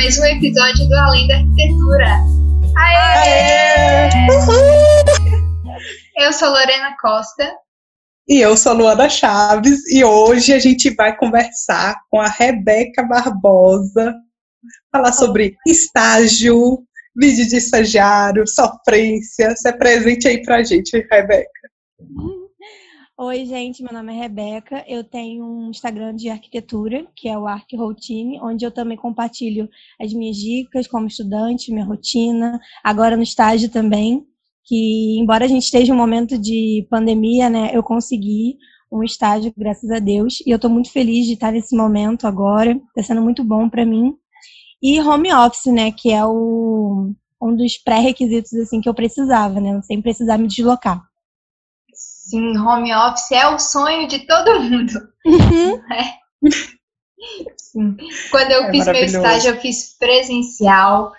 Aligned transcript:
mais 0.00 0.18
um 0.18 0.24
episódio 0.24 0.88
do 0.88 0.96
Além 0.96 1.28
da 1.28 1.34
Arquitetura. 1.34 2.06
Aê! 2.74 4.08
Aê! 4.08 4.08
Eu 6.16 6.32
sou 6.32 6.48
Lorena 6.48 6.96
Costa. 6.98 7.52
E 8.26 8.40
eu 8.40 8.56
sou 8.56 8.72
Luana 8.72 9.10
Chaves 9.10 9.86
e 9.92 10.02
hoje 10.02 10.54
a 10.54 10.58
gente 10.58 10.88
vai 10.94 11.14
conversar 11.18 11.96
com 12.08 12.18
a 12.18 12.28
Rebeca 12.28 13.02
Barbosa, 13.02 14.14
falar 14.90 15.12
sobre 15.12 15.54
estágio, 15.66 16.82
vídeo 17.14 17.46
de 17.46 17.56
estagiário, 17.56 18.46
sofrência. 18.46 19.54
Se 19.54 19.68
apresente 19.68 20.26
aí 20.26 20.42
pra 20.42 20.62
gente, 20.62 20.96
Rebeca. 21.12 21.50
Oi, 23.22 23.44
gente, 23.44 23.82
meu 23.82 23.92
nome 23.92 24.14
é 24.14 24.18
Rebeca. 24.18 24.82
Eu 24.88 25.04
tenho 25.04 25.44
um 25.44 25.68
Instagram 25.68 26.16
de 26.16 26.30
arquitetura, 26.30 27.06
que 27.14 27.28
é 27.28 27.36
o 27.38 27.46
Arc 27.46 27.70
Routine, 27.76 28.40
onde 28.40 28.64
eu 28.64 28.70
também 28.70 28.96
compartilho 28.96 29.68
as 30.00 30.10
minhas 30.14 30.38
dicas 30.38 30.86
como 30.86 31.06
estudante, 31.06 31.70
minha 31.70 31.84
rotina, 31.84 32.58
agora 32.82 33.18
no 33.18 33.22
estágio 33.22 33.68
também, 33.68 34.24
que 34.64 35.18
embora 35.20 35.44
a 35.44 35.48
gente 35.48 35.64
esteja 35.64 35.92
em 35.92 35.94
um 35.94 35.98
momento 35.98 36.38
de 36.38 36.86
pandemia, 36.88 37.50
né, 37.50 37.70
eu 37.74 37.82
consegui 37.82 38.56
um 38.90 39.04
estágio, 39.04 39.52
graças 39.54 39.90
a 39.90 39.98
Deus, 39.98 40.40
e 40.46 40.50
eu 40.50 40.56
estou 40.56 40.70
muito 40.70 40.90
feliz 40.90 41.26
de 41.26 41.34
estar 41.34 41.52
nesse 41.52 41.76
momento 41.76 42.26
agora, 42.26 42.72
está 42.96 43.02
sendo 43.02 43.20
muito 43.20 43.44
bom 43.44 43.68
para 43.68 43.84
mim. 43.84 44.14
E 44.82 44.98
home 44.98 45.30
office, 45.30 45.66
né, 45.66 45.92
que 45.92 46.10
é 46.10 46.24
o, 46.24 47.12
um 47.42 47.54
dos 47.54 47.76
pré-requisitos 47.76 48.54
assim 48.54 48.80
que 48.80 48.88
eu 48.88 48.94
precisava, 48.94 49.60
né, 49.60 49.78
sem 49.82 50.00
precisar 50.00 50.38
me 50.38 50.48
deslocar. 50.48 51.09
Sim, 52.30 52.56
home 52.56 52.94
office 52.94 53.32
é 53.32 53.48
o 53.48 53.58
sonho 53.58 54.06
de 54.06 54.20
todo 54.20 54.60
mundo. 54.60 54.92
Uhum. 55.26 55.80
É. 55.92 56.20
Sim. 57.58 57.96
Quando 58.30 58.50
eu 58.50 58.64
é 58.64 58.70
fiz 58.70 58.86
meu 58.86 58.94
estágio, 58.94 59.50
eu 59.50 59.60
fiz 59.60 59.96
presencial, 59.98 61.12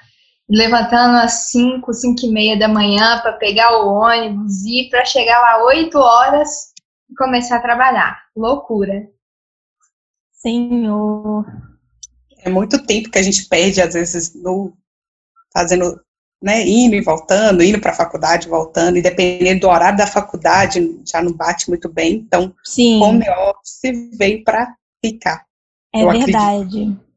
levantando 0.50 1.18
às 1.18 1.52
5, 1.52 1.94
5 1.94 2.26
e 2.26 2.32
meia 2.32 2.58
da 2.58 2.68
manhã 2.68 3.20
para 3.22 3.34
pegar 3.34 3.78
o 3.78 3.88
ônibus 3.88 4.66
e 4.66 4.90
para 4.90 5.06
chegar 5.06 5.40
lá 5.40 5.64
8 5.66 5.96
horas 5.96 6.74
e 7.10 7.16
começar 7.16 7.58
a 7.58 7.62
trabalhar. 7.62 8.24
Loucura. 8.36 9.08
Senhor. 10.32 11.46
É 12.40 12.50
muito 12.50 12.84
tempo 12.86 13.12
que 13.12 13.20
a 13.20 13.24
gente 13.24 13.48
perde, 13.48 13.80
às 13.80 13.94
vezes, 13.94 14.34
no 14.34 14.74
fazendo 15.54 16.02
né, 16.42 16.68
indo 16.68 16.96
e 16.96 17.02
voltando, 17.02 17.64
indo 17.64 17.80
para 17.80 17.92
a 17.92 17.96
faculdade, 17.96 18.50
voltando, 18.50 18.98
e 18.98 19.02
dependendo 19.02 19.62
do 19.62 19.70
horário 19.70 19.98
da 19.98 20.08
faculdade, 20.08 21.00
já 21.06 21.22
não 21.22 21.32
bate 21.32 21.70
muito 21.70 21.88
bem. 21.88 22.14
Então, 22.16 22.54
Sim. 22.64 23.02
home 23.02 23.26
office 23.30 24.18
veio 24.18 24.44
para 24.44 24.74
ficar. 25.04 25.46
É 25.94 26.06
verdade. 26.06 26.66
Acredito. 26.68 27.12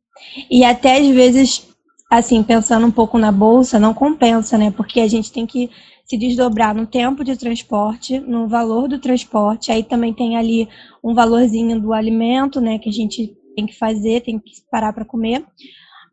E 0.50 0.64
até 0.64 0.98
às 0.98 1.08
vezes, 1.08 1.66
assim, 2.10 2.42
pensando 2.42 2.86
um 2.86 2.90
pouco 2.90 3.18
na 3.18 3.32
bolsa, 3.32 3.78
não 3.78 3.94
compensa, 3.94 4.58
né? 4.58 4.70
Porque 4.70 5.00
a 5.00 5.08
gente 5.08 5.32
tem 5.32 5.46
que 5.46 5.70
se 6.04 6.18
desdobrar 6.18 6.74
no 6.74 6.86
tempo 6.86 7.24
de 7.24 7.36
transporte, 7.36 8.18
no 8.20 8.46
valor 8.46 8.88
do 8.88 8.98
transporte, 8.98 9.72
aí 9.72 9.82
também 9.82 10.12
tem 10.12 10.36
ali 10.36 10.68
um 11.02 11.14
valorzinho 11.14 11.80
do 11.80 11.92
alimento, 11.92 12.60
né, 12.60 12.78
que 12.78 12.90
a 12.90 12.92
gente 12.92 13.34
tem 13.56 13.66
que 13.66 13.76
fazer, 13.76 14.20
tem 14.20 14.38
que 14.38 14.52
parar 14.70 14.92
para 14.92 15.04
comer. 15.04 15.44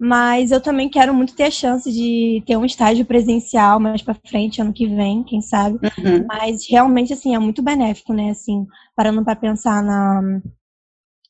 Mas 0.04 0.50
eu 0.50 0.60
também 0.60 0.90
quero 0.90 1.14
muito 1.14 1.36
ter 1.36 1.44
a 1.44 1.52
chance 1.52 1.92
de 1.92 2.42
ter 2.48 2.58
um 2.58 2.66
estágio 2.66 3.06
presencial 3.06 3.80
mais 3.80 4.02
para 4.02 4.18
frente, 4.28 4.60
ano 4.60 4.74
que 4.74 4.88
vem, 4.88 5.24
quem 5.24 5.44
sabe. 5.44 5.76
Uhum. 5.76 6.26
Mas 6.28 6.68
realmente, 6.68 7.14
assim, 7.14 7.36
é 7.36 7.38
muito 7.38 7.62
benéfico, 7.62 8.12
né? 8.12 8.32
Assim, 8.32 8.66
parando 8.96 9.24
para 9.24 9.36
pensar 9.36 9.84
na 9.84 10.42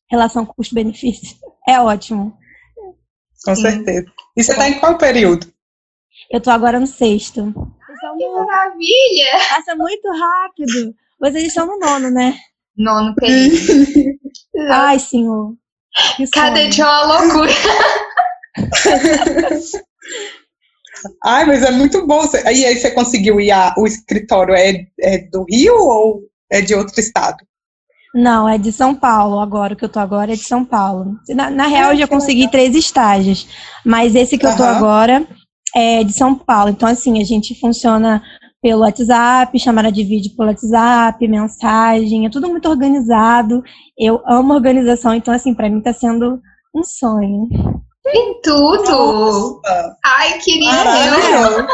relação 0.09 0.45
custo-benefício. 0.45 1.37
É 1.67 1.79
ótimo. 1.79 2.35
Com 3.45 3.55
Sim. 3.55 3.61
certeza. 3.61 4.07
E 4.35 4.43
você 4.43 4.51
está 4.51 4.67
em 4.67 4.79
qual 4.79 4.97
período? 4.97 5.45
Eu 6.31 6.39
estou 6.39 6.51
agora 6.51 6.79
no 6.79 6.87
sexto. 6.87 7.53
Ai, 7.87 8.17
que 8.17 8.27
maravilha! 8.27 9.31
Passa 9.47 9.75
muito 9.75 10.07
rápido. 10.09 10.95
Vocês 11.19 11.45
estão 11.45 11.67
no 11.67 11.77
nono, 11.77 12.09
né? 12.09 12.35
Nono 12.75 13.13
período. 13.13 13.57
Ai, 14.71 14.97
senhor. 14.97 15.53
Cada 16.33 16.67
dia 16.67 16.83
é 16.83 16.87
uma 16.87 17.19
loucura. 17.19 17.51
Ai, 21.23 21.45
mas 21.45 21.63
é 21.63 21.71
muito 21.71 22.05
bom. 22.05 22.21
Aí, 22.45 22.65
aí 22.65 22.77
você 22.77 22.91
conseguiu 22.91 23.39
ir 23.39 23.51
a, 23.51 23.73
o 23.77 23.87
escritório 23.87 24.53
é, 24.53 24.85
é 24.99 25.17
do 25.17 25.45
Rio 25.49 25.75
ou 25.75 26.21
é 26.51 26.61
de 26.61 26.75
outro 26.75 26.99
estado? 26.99 27.37
Não, 28.13 28.47
é 28.47 28.57
de 28.57 28.71
São 28.71 28.93
Paulo 28.93 29.39
agora, 29.39 29.73
o 29.73 29.77
que 29.77 29.85
eu 29.85 29.89
tô 29.89 29.99
agora 29.99 30.33
é 30.33 30.35
de 30.35 30.43
São 30.43 30.65
Paulo. 30.65 31.15
Na, 31.29 31.49
na 31.49 31.67
real, 31.67 31.91
ah, 31.91 31.93
eu 31.93 31.99
já 31.99 32.07
consegui 32.07 32.41
legal. 32.41 32.51
três 32.51 32.75
estágios, 32.75 33.47
mas 33.85 34.15
esse 34.15 34.37
que 34.37 34.45
eu 34.45 34.55
tô 34.55 34.63
agora 34.63 35.25
é 35.73 36.03
de 36.03 36.11
São 36.11 36.35
Paulo. 36.35 36.69
Então, 36.69 36.89
assim, 36.89 37.21
a 37.21 37.23
gente 37.23 37.57
funciona 37.57 38.21
pelo 38.61 38.81
WhatsApp, 38.81 39.57
chamada 39.57 39.91
de 39.91 40.03
vídeo 40.03 40.35
pelo 40.35 40.49
WhatsApp, 40.49 41.25
mensagem, 41.25 42.25
é 42.25 42.29
tudo 42.29 42.49
muito 42.49 42.67
organizado. 42.67 43.63
Eu 43.97 44.21
amo 44.27 44.53
organização, 44.53 45.15
então, 45.15 45.33
assim, 45.33 45.53
para 45.53 45.69
mim 45.69 45.81
tá 45.81 45.93
sendo 45.93 46.39
um 46.75 46.83
sonho. 46.83 47.47
Tem 48.11 48.41
tudo! 48.41 48.91
Nossa. 48.91 49.97
Ai, 50.03 50.37
queria 50.39 50.71
eu! 51.07 51.67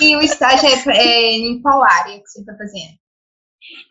e 0.00 0.16
o 0.16 0.20
estágio 0.20 0.68
é, 0.68 0.96
é, 0.96 1.32
em 1.32 1.60
qual 1.60 1.82
área 1.82 2.18
que 2.18 2.28
você 2.28 2.40
está 2.40 2.54
fazendo? 2.56 2.94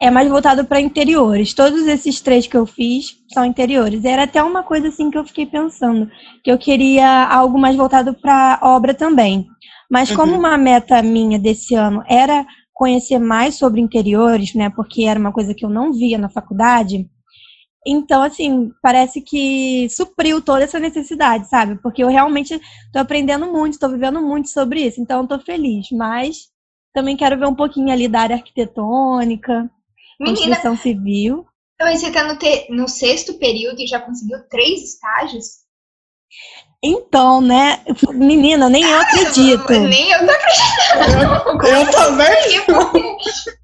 É 0.02 0.10
mais 0.10 0.30
voltado 0.30 0.66
para 0.66 0.80
interiores. 0.80 1.54
Todos 1.54 1.88
esses 1.88 2.22
três 2.22 2.48
que 2.48 2.56
eu 2.56 2.66
fiz 2.66 3.18
são 3.34 3.46
interiores. 3.46 4.06
Era 4.06 4.24
até 4.24 4.42
uma 4.42 4.64
coisa 4.64 4.88
assim 4.88 5.10
que 5.10 5.18
eu 5.18 5.26
fiquei 5.26 5.46
pensando, 5.46 6.10
que 6.44 6.52
eu 6.52 6.58
queria 6.58 7.28
algo 7.28 7.58
mais 7.58 7.76
voltado 7.76 8.14
para 8.14 8.60
obra 8.62 8.94
também. 8.94 9.46
Mas 9.90 10.12
como 10.12 10.34
uhum. 10.34 10.40
uma 10.40 10.58
meta 10.58 11.02
minha 11.02 11.38
desse 11.38 11.76
ano 11.76 12.04
era 12.08 12.46
conhecer 12.74 13.20
mais 13.20 13.56
sobre 13.56 13.80
interiores, 13.80 14.54
né, 14.54 14.70
porque 14.70 15.04
era 15.04 15.20
uma 15.20 15.32
coisa 15.32 15.54
que 15.54 15.64
eu 15.64 15.70
não 15.70 15.94
via 15.94 16.18
na 16.18 16.28
faculdade, 16.28 17.10
então, 17.86 18.24
assim, 18.24 18.72
parece 18.82 19.22
que 19.22 19.88
supriu 19.90 20.42
toda 20.42 20.64
essa 20.64 20.80
necessidade, 20.80 21.48
sabe? 21.48 21.80
Porque 21.84 22.04
eu 22.04 22.08
realmente 22.08 22.60
estou 22.86 23.02
aprendendo 23.02 23.46
muito, 23.46 23.74
estou 23.74 23.90
vivendo 23.90 24.20
muito 24.22 24.50
sobre 24.50 24.82
isso, 24.82 25.00
então 25.00 25.22
estou 25.22 25.40
feliz. 25.40 25.92
Mas 25.92 26.48
também 26.92 27.16
quero 27.16 27.38
ver 27.38 27.46
um 27.46 27.54
pouquinho 27.54 27.92
ali 27.92 28.08
da 28.08 28.22
área 28.22 28.38
arquitetônica, 28.38 29.70
Menina, 30.20 30.36
construção 30.36 30.76
civil. 30.78 31.46
Então, 31.76 31.96
você 31.96 32.08
está 32.08 32.24
no, 32.24 32.40
te... 32.40 32.68
no 32.72 32.88
sexto 32.88 33.38
período 33.38 33.80
e 33.80 33.88
já 33.88 34.00
conseguiu 34.00 34.40
três 34.50 34.82
estágios? 34.82 35.46
Então, 36.84 37.40
né? 37.40 37.84
Menina, 38.14 38.68
nem 38.68 38.84
eu 38.84 39.00
acredito. 39.00 39.72
Nem 39.74 40.12
eu 40.12 40.26
tô 40.26 40.32
acreditando. 40.32 41.68
Eu, 41.68 41.76
eu 41.76 41.92
também. 41.92 43.08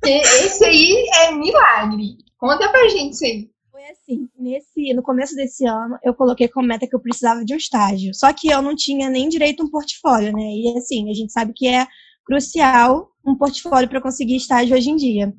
Esse 0.03 0.63
aí 0.63 1.09
é 1.23 1.31
milagre. 1.31 2.17
Conta 2.38 2.69
pra 2.69 2.88
gente 2.88 3.13
isso 3.13 3.25
aí 3.25 3.51
assim, 3.91 4.28
nesse, 4.38 4.94
no 4.94 5.03
começo 5.03 5.35
desse 5.35 5.66
ano, 5.66 5.97
eu 6.03 6.13
coloquei 6.13 6.47
como 6.47 6.68
meta 6.68 6.88
que 6.88 6.96
eu 6.96 7.00
precisava 7.00 7.44
de 7.44 7.53
um 7.53 7.57
estágio. 7.57 8.13
Só 8.13 8.31
que 8.34 8.50
eu 8.50 8.62
não 8.62 8.75
tinha 8.75 9.09
nem 9.09 9.29
direito 9.29 9.62
a 9.62 9.66
um 9.66 9.69
portfólio, 9.69 10.34
né? 10.34 10.44
E 10.44 10.78
assim, 10.78 11.09
a 11.09 11.13
gente 11.13 11.31
sabe 11.31 11.53
que 11.56 11.68
é 11.68 11.85
crucial 12.25 13.09
um 13.25 13.35
portfólio 13.35 13.88
para 13.88 14.01
conseguir 14.01 14.35
estágio 14.35 14.75
hoje 14.75 14.90
em 14.90 14.96
dia. 14.96 15.34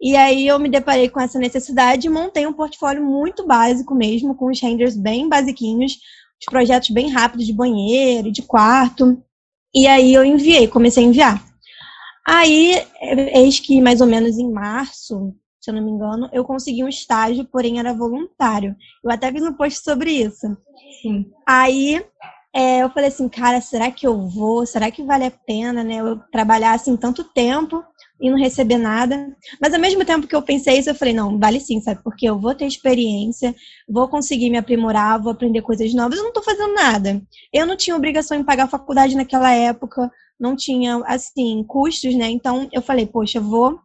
E 0.00 0.16
aí 0.16 0.46
eu 0.46 0.58
me 0.58 0.68
deparei 0.68 1.08
com 1.08 1.20
essa 1.20 1.38
necessidade 1.38 2.06
e 2.06 2.10
montei 2.10 2.46
um 2.46 2.52
portfólio 2.52 3.04
muito 3.04 3.46
básico 3.46 3.94
mesmo, 3.94 4.34
com 4.34 4.50
os 4.50 4.60
renders 4.60 4.96
bem 4.96 5.28
basiquinhos, 5.28 5.92
os 5.92 6.46
projetos 6.48 6.90
bem 6.90 7.10
rápidos 7.10 7.46
de 7.46 7.52
banheiro, 7.52 8.30
de 8.30 8.42
quarto. 8.42 9.22
E 9.74 9.86
aí 9.86 10.14
eu 10.14 10.24
enviei, 10.24 10.68
comecei 10.68 11.04
a 11.04 11.06
enviar. 11.06 11.46
Aí, 12.26 12.84
eis 13.34 13.60
que 13.60 13.80
mais 13.80 14.00
ou 14.00 14.06
menos 14.06 14.36
em 14.36 14.50
março, 14.50 15.34
se 15.66 15.70
eu 15.70 15.74
não 15.74 15.82
me 15.84 15.90
engano, 15.90 16.30
eu 16.32 16.44
consegui 16.44 16.84
um 16.84 16.88
estágio, 16.88 17.44
porém 17.44 17.80
era 17.80 17.92
voluntário. 17.92 18.76
Eu 19.02 19.10
até 19.10 19.32
fiz 19.32 19.42
um 19.42 19.52
post 19.52 19.82
sobre 19.82 20.12
isso. 20.12 20.46
Sim. 21.02 21.28
Aí 21.44 22.00
é, 22.54 22.84
eu 22.84 22.90
falei 22.90 23.08
assim, 23.08 23.28
cara, 23.28 23.60
será 23.60 23.90
que 23.90 24.06
eu 24.06 24.28
vou? 24.28 24.64
Será 24.64 24.92
que 24.92 25.02
vale 25.02 25.24
a 25.24 25.30
pena, 25.30 25.82
né? 25.82 25.96
Eu 25.96 26.20
trabalhar 26.30 26.72
assim 26.72 26.96
tanto 26.96 27.24
tempo 27.24 27.82
e 28.20 28.30
não 28.30 28.38
receber 28.38 28.78
nada. 28.78 29.36
Mas 29.60 29.74
ao 29.74 29.80
mesmo 29.80 30.04
tempo 30.04 30.28
que 30.28 30.36
eu 30.36 30.40
pensei 30.40 30.78
isso, 30.78 30.88
eu 30.88 30.94
falei, 30.94 31.12
não, 31.12 31.36
vale 31.36 31.58
sim, 31.58 31.80
sabe? 31.80 32.00
Porque 32.04 32.26
eu 32.26 32.38
vou 32.38 32.54
ter 32.54 32.66
experiência, 32.66 33.52
vou 33.88 34.06
conseguir 34.06 34.50
me 34.50 34.58
aprimorar, 34.58 35.20
vou 35.20 35.32
aprender 35.32 35.62
coisas 35.62 35.92
novas, 35.92 36.16
eu 36.18 36.24
não 36.24 36.32
tô 36.32 36.44
fazendo 36.44 36.74
nada. 36.74 37.20
Eu 37.52 37.66
não 37.66 37.76
tinha 37.76 37.96
obrigação 37.96 38.38
em 38.38 38.44
pagar 38.44 38.66
a 38.66 38.68
faculdade 38.68 39.16
naquela 39.16 39.52
época, 39.52 40.08
não 40.38 40.54
tinha, 40.54 40.98
assim, 41.06 41.64
custos, 41.66 42.14
né? 42.14 42.30
Então 42.30 42.68
eu 42.72 42.80
falei, 42.80 43.04
poxa, 43.04 43.40
vou 43.40 43.80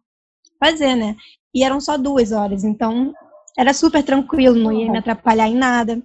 fazer, 0.59 0.95
né? 0.95 1.15
E 1.53 1.63
eram 1.63 1.79
só 1.81 1.97
duas 1.97 2.31
horas, 2.31 2.63
então 2.63 3.13
era 3.57 3.73
super 3.73 4.03
tranquilo, 4.03 4.55
não 4.55 4.71
ia 4.71 4.91
me 4.91 4.97
atrapalhar 4.97 5.47
em 5.47 5.55
nada. 5.55 6.01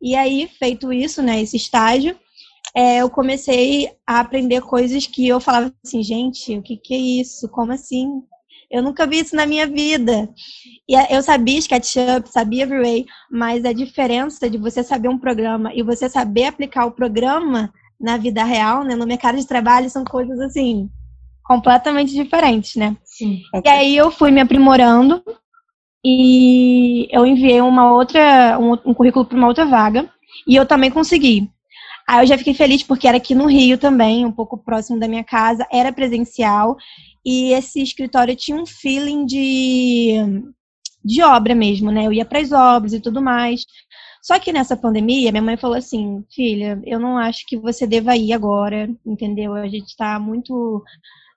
E 0.00 0.16
aí, 0.16 0.48
feito 0.58 0.92
isso, 0.92 1.22
né, 1.22 1.40
esse 1.40 1.56
estágio, 1.56 2.16
é, 2.74 2.98
eu 2.98 3.10
comecei 3.10 3.90
a 4.06 4.20
aprender 4.20 4.60
coisas 4.62 5.06
que 5.06 5.26
eu 5.26 5.40
falava 5.40 5.72
assim, 5.84 6.02
gente, 6.02 6.56
o 6.56 6.62
que, 6.62 6.76
que 6.76 6.94
é 6.94 6.98
isso? 6.98 7.48
Como 7.48 7.72
assim? 7.72 8.22
Eu 8.70 8.82
nunca 8.82 9.06
vi 9.06 9.18
isso 9.18 9.34
na 9.34 9.44
minha 9.44 9.66
vida. 9.66 10.32
E 10.88 10.94
eu 11.12 11.22
sabia 11.22 11.58
SketchUp, 11.58 12.28
sabia 12.28 12.66
V-Ray, 12.66 13.04
mas 13.30 13.64
a 13.64 13.72
diferença 13.72 14.48
de 14.48 14.56
você 14.56 14.82
saber 14.82 15.08
um 15.08 15.18
programa 15.18 15.74
e 15.74 15.82
você 15.82 16.08
saber 16.08 16.44
aplicar 16.44 16.86
o 16.86 16.92
programa 16.92 17.72
na 18.00 18.16
vida 18.16 18.44
real, 18.44 18.84
né, 18.84 18.94
no 18.94 19.06
mercado 19.06 19.36
de 19.36 19.46
trabalho, 19.46 19.90
são 19.90 20.04
coisas 20.04 20.38
assim 20.40 20.88
completamente 21.42 22.14
diferentes, 22.14 22.76
né? 22.76 22.96
Sim. 23.20 23.42
E 23.62 23.68
aí 23.68 23.94
eu 23.94 24.10
fui 24.10 24.30
me 24.30 24.40
aprimorando 24.40 25.22
e 26.02 27.06
eu 27.14 27.26
enviei 27.26 27.60
uma 27.60 27.92
outra 27.92 28.58
um, 28.58 28.72
um 28.90 28.94
currículo 28.94 29.26
para 29.26 29.36
uma 29.36 29.46
outra 29.46 29.66
vaga 29.66 30.10
e 30.48 30.56
eu 30.56 30.64
também 30.64 30.90
consegui. 30.90 31.50
Aí 32.08 32.22
eu 32.22 32.26
já 32.26 32.38
fiquei 32.38 32.54
feliz 32.54 32.82
porque 32.82 33.06
era 33.06 33.18
aqui 33.18 33.34
no 33.34 33.46
Rio 33.46 33.76
também, 33.76 34.24
um 34.24 34.32
pouco 34.32 34.56
próximo 34.56 34.98
da 34.98 35.06
minha 35.06 35.22
casa, 35.22 35.66
era 35.70 35.92
presencial 35.92 36.78
e 37.24 37.52
esse 37.52 37.82
escritório 37.82 38.34
tinha 38.34 38.56
um 38.56 38.64
feeling 38.64 39.26
de, 39.26 40.14
de 41.04 41.22
obra 41.22 41.54
mesmo, 41.54 41.92
né? 41.92 42.06
Eu 42.06 42.12
ia 42.14 42.24
para 42.24 42.40
as 42.40 42.52
obras 42.52 42.94
e 42.94 43.00
tudo 43.00 43.20
mais. 43.20 43.66
Só 44.22 44.38
que 44.38 44.50
nessa 44.50 44.76
pandemia, 44.78 45.30
minha 45.30 45.42
mãe 45.42 45.58
falou 45.58 45.76
assim: 45.76 46.24
filha, 46.34 46.80
eu 46.86 46.98
não 46.98 47.18
acho 47.18 47.44
que 47.46 47.58
você 47.58 47.86
deva 47.86 48.16
ir 48.16 48.32
agora, 48.32 48.88
entendeu? 49.04 49.52
A 49.54 49.68
gente 49.68 49.88
está 49.88 50.18
muito 50.18 50.82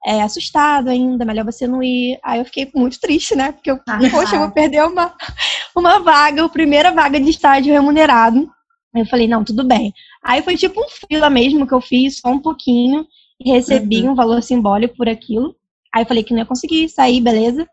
é, 0.05 0.21
assustado 0.21 0.89
ainda, 0.89 1.25
melhor 1.25 1.45
você 1.45 1.65
não 1.65 1.81
ir. 1.81 2.19
Aí 2.23 2.39
eu 2.39 2.45
fiquei 2.45 2.69
muito 2.75 2.99
triste, 2.99 3.35
né? 3.35 3.51
Porque 3.51 3.71
eu, 3.71 3.79
ah, 3.87 3.99
poxa, 4.11 4.35
eu 4.35 4.39
vou 4.39 4.51
perder 4.51 4.83
uma, 4.85 5.15
uma 5.75 5.99
vaga, 5.99 6.43
a 6.43 6.49
primeira 6.49 6.91
vaga 6.91 7.19
de 7.19 7.29
estágio 7.29 7.73
remunerado. 7.73 8.49
Eu 8.93 9.05
falei, 9.05 9.27
não, 9.27 9.43
tudo 9.43 9.63
bem. 9.63 9.93
Aí 10.23 10.41
foi 10.41 10.55
tipo 10.55 10.79
um 10.79 10.87
fila 10.89 11.29
mesmo 11.29 11.65
que 11.65 11.73
eu 11.73 11.81
fiz, 11.81 12.19
só 12.19 12.29
um 12.29 12.39
pouquinho, 12.39 13.07
e 13.39 13.51
recebi 13.51 14.03
uhum. 14.03 14.11
um 14.11 14.15
valor 14.15 14.43
simbólico 14.43 14.95
por 14.95 15.09
aquilo. 15.09 15.55
Aí 15.93 16.03
eu 16.03 16.07
falei 16.07 16.23
que 16.23 16.33
não 16.33 16.39
ia 16.39 16.45
conseguir 16.45 16.89
sair, 16.89 17.21
beleza. 17.21 17.67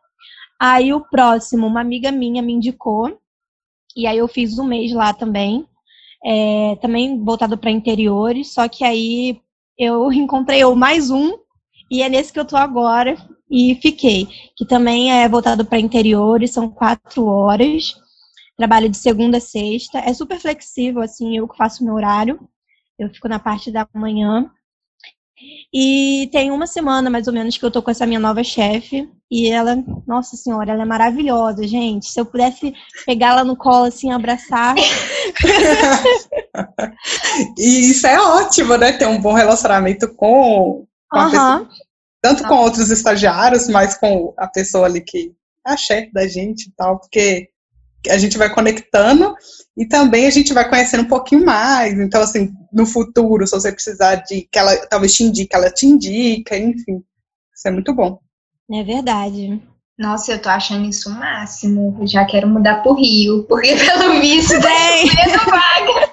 Aí 0.59 0.93
o 0.93 1.01
próximo, 1.01 1.67
uma 1.67 1.81
amiga 1.81 2.13
minha 2.13 2.43
me 2.43 2.53
indicou, 2.53 3.19
e 3.97 4.07
aí 4.07 4.19
eu 4.19 4.29
fiz 4.29 4.59
um 4.59 4.65
mês 4.65 4.93
lá 4.93 5.13
também, 5.13 5.67
é, 6.25 6.77
também 6.83 7.23
voltado 7.23 7.57
para 7.57 7.71
interiores, 7.71 8.53
só 8.53 8.69
que 8.69 8.85
aí 8.85 9.41
eu 9.79 10.13
encontrei 10.13 10.65
mais 10.75 11.11
um, 11.11 11.33
e 11.91 12.03
é 12.03 12.09
nesse 12.09 12.33
que 12.33 12.39
eu 12.39 12.45
tô 12.45 12.57
agora, 12.57 13.17
e 13.51 13.77
fiquei, 13.83 14.29
que 14.57 14.65
também 14.65 15.13
é 15.13 15.29
voltado 15.29 15.65
para 15.65 15.81
interiores, 15.81 16.53
são 16.53 16.69
quatro 16.69 17.27
horas, 17.27 17.95
trabalho 18.57 18.89
de 18.89 18.97
segunda 18.97 19.39
a 19.39 19.41
sexta, 19.41 19.99
é 19.99 20.13
super 20.15 20.39
flexível, 20.39 21.03
assim, 21.03 21.37
eu 21.37 21.49
que 21.49 21.57
faço 21.57 21.85
meu 21.85 21.95
horário, 21.95 22.39
eu 22.99 23.09
fico 23.09 23.29
na 23.29 23.39
parte 23.39 23.73
da 23.73 23.89
manhã, 23.95 24.51
e 25.73 26.29
tem 26.33 26.51
uma 26.51 26.67
semana, 26.67 27.09
mais 27.09 27.27
ou 27.27 27.33
menos, 27.33 27.57
que 27.57 27.65
eu 27.65 27.71
tô 27.71 27.83
com 27.83 27.91
essa 27.91 28.07
minha 28.07 28.21
nova 28.21 28.45
chefe. 28.45 29.09
E 29.31 29.49
ela, 29.49 29.83
nossa 30.07 30.37
senhora, 30.37 30.73
ela 30.73 30.83
é 30.83 30.85
maravilhosa, 30.85 31.67
gente. 31.67 32.07
Se 32.07 32.21
eu 32.21 32.27
pudesse 32.27 32.75
pegá-la 33.07 33.43
no 33.45 33.57
colo, 33.57 33.85
assim, 33.85 34.13
abraçar. 34.13 34.75
e 37.57 37.91
isso 37.91 38.07
é 38.07 38.21
ótimo, 38.21 38.77
né? 38.77 38.93
Ter 38.93 39.07
um 39.07 39.21
bom 39.21 39.33
relacionamento 39.33 40.13
com, 40.15 40.85
com 41.11 41.19
uhum. 41.19 41.27
a 41.27 41.31
pessoa. 41.31 41.69
Tanto 42.23 42.45
com 42.47 42.55
outros 42.55 42.91
estagiários, 42.91 43.69
mas 43.69 43.97
com 43.97 44.35
a 44.37 44.47
pessoa 44.47 44.87
ali 44.87 45.01
que 45.01 45.33
é 45.67 45.73
a 45.73 45.77
chefe 45.77 46.13
da 46.13 46.27
gente 46.27 46.69
e 46.69 46.73
tal. 46.77 46.99
Porque 46.99 47.49
a 48.09 48.19
gente 48.19 48.39
vai 48.39 48.53
conectando 48.53 49.35
e 49.77 49.87
também 49.87 50.27
a 50.27 50.31
gente 50.31 50.53
vai 50.53 50.69
conhecendo 50.69 51.03
um 51.03 51.09
pouquinho 51.09 51.45
mais. 51.45 51.99
Então, 51.99 52.23
assim, 52.23 52.53
no 52.73 52.87
futuro, 52.87 53.47
se 53.47 53.53
você 53.53 53.73
precisar 53.73 54.17
de 54.17 54.49
que 54.51 54.59
ela 54.59 54.77
talvez 54.87 55.15
te 55.15 55.25
indique, 55.25 55.55
ela 55.55 55.71
te 55.71 55.87
indica, 55.87 56.57
enfim. 56.57 57.03
Isso 57.55 57.69
é 57.69 57.71
muito 57.71 57.95
bom. 57.95 58.19
É 58.73 58.85
verdade. 58.85 59.61
Nossa, 59.99 60.33
eu 60.33 60.41
tô 60.41 60.49
achando 60.49 60.89
isso 60.89 61.11
o 61.11 61.13
máximo. 61.13 61.97
Eu 62.01 62.07
já 62.07 62.25
quero 62.25 62.49
mudar 62.49 62.83
pro 62.83 62.95
Rio, 62.95 63.45
porque 63.45 63.75
pelo 63.77 64.19
visto 64.21 64.55
tem 64.61 65.11
tá 65.31 65.45
vaga. 65.45 66.11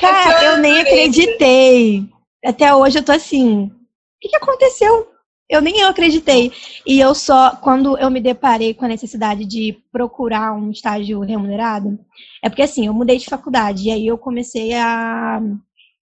Cara, 0.00 0.44
eu 0.44 0.56
nem 0.58 0.80
acreditei. 0.80 2.08
Até 2.46 2.74
hoje 2.74 2.98
eu 2.98 3.04
tô 3.04 3.12
assim. 3.12 3.64
O 3.64 3.70
que, 4.20 4.28
que 4.28 4.36
aconteceu? 4.36 5.16
eu 5.48 5.62
nem 5.62 5.80
eu 5.80 5.88
acreditei. 5.88 6.52
E 6.84 6.98
eu 6.98 7.14
só, 7.14 7.56
quando 7.56 7.96
eu 7.98 8.10
me 8.10 8.20
deparei 8.20 8.74
com 8.74 8.84
a 8.84 8.88
necessidade 8.88 9.44
de 9.44 9.78
procurar 9.92 10.52
um 10.52 10.70
estágio 10.70 11.20
remunerado, 11.20 11.98
é 12.42 12.48
porque 12.48 12.62
assim, 12.62 12.86
eu 12.86 12.94
mudei 12.94 13.18
de 13.18 13.26
faculdade, 13.26 13.84
e 13.84 13.90
aí 13.90 14.06
eu 14.06 14.18
comecei 14.18 14.74
a, 14.74 15.40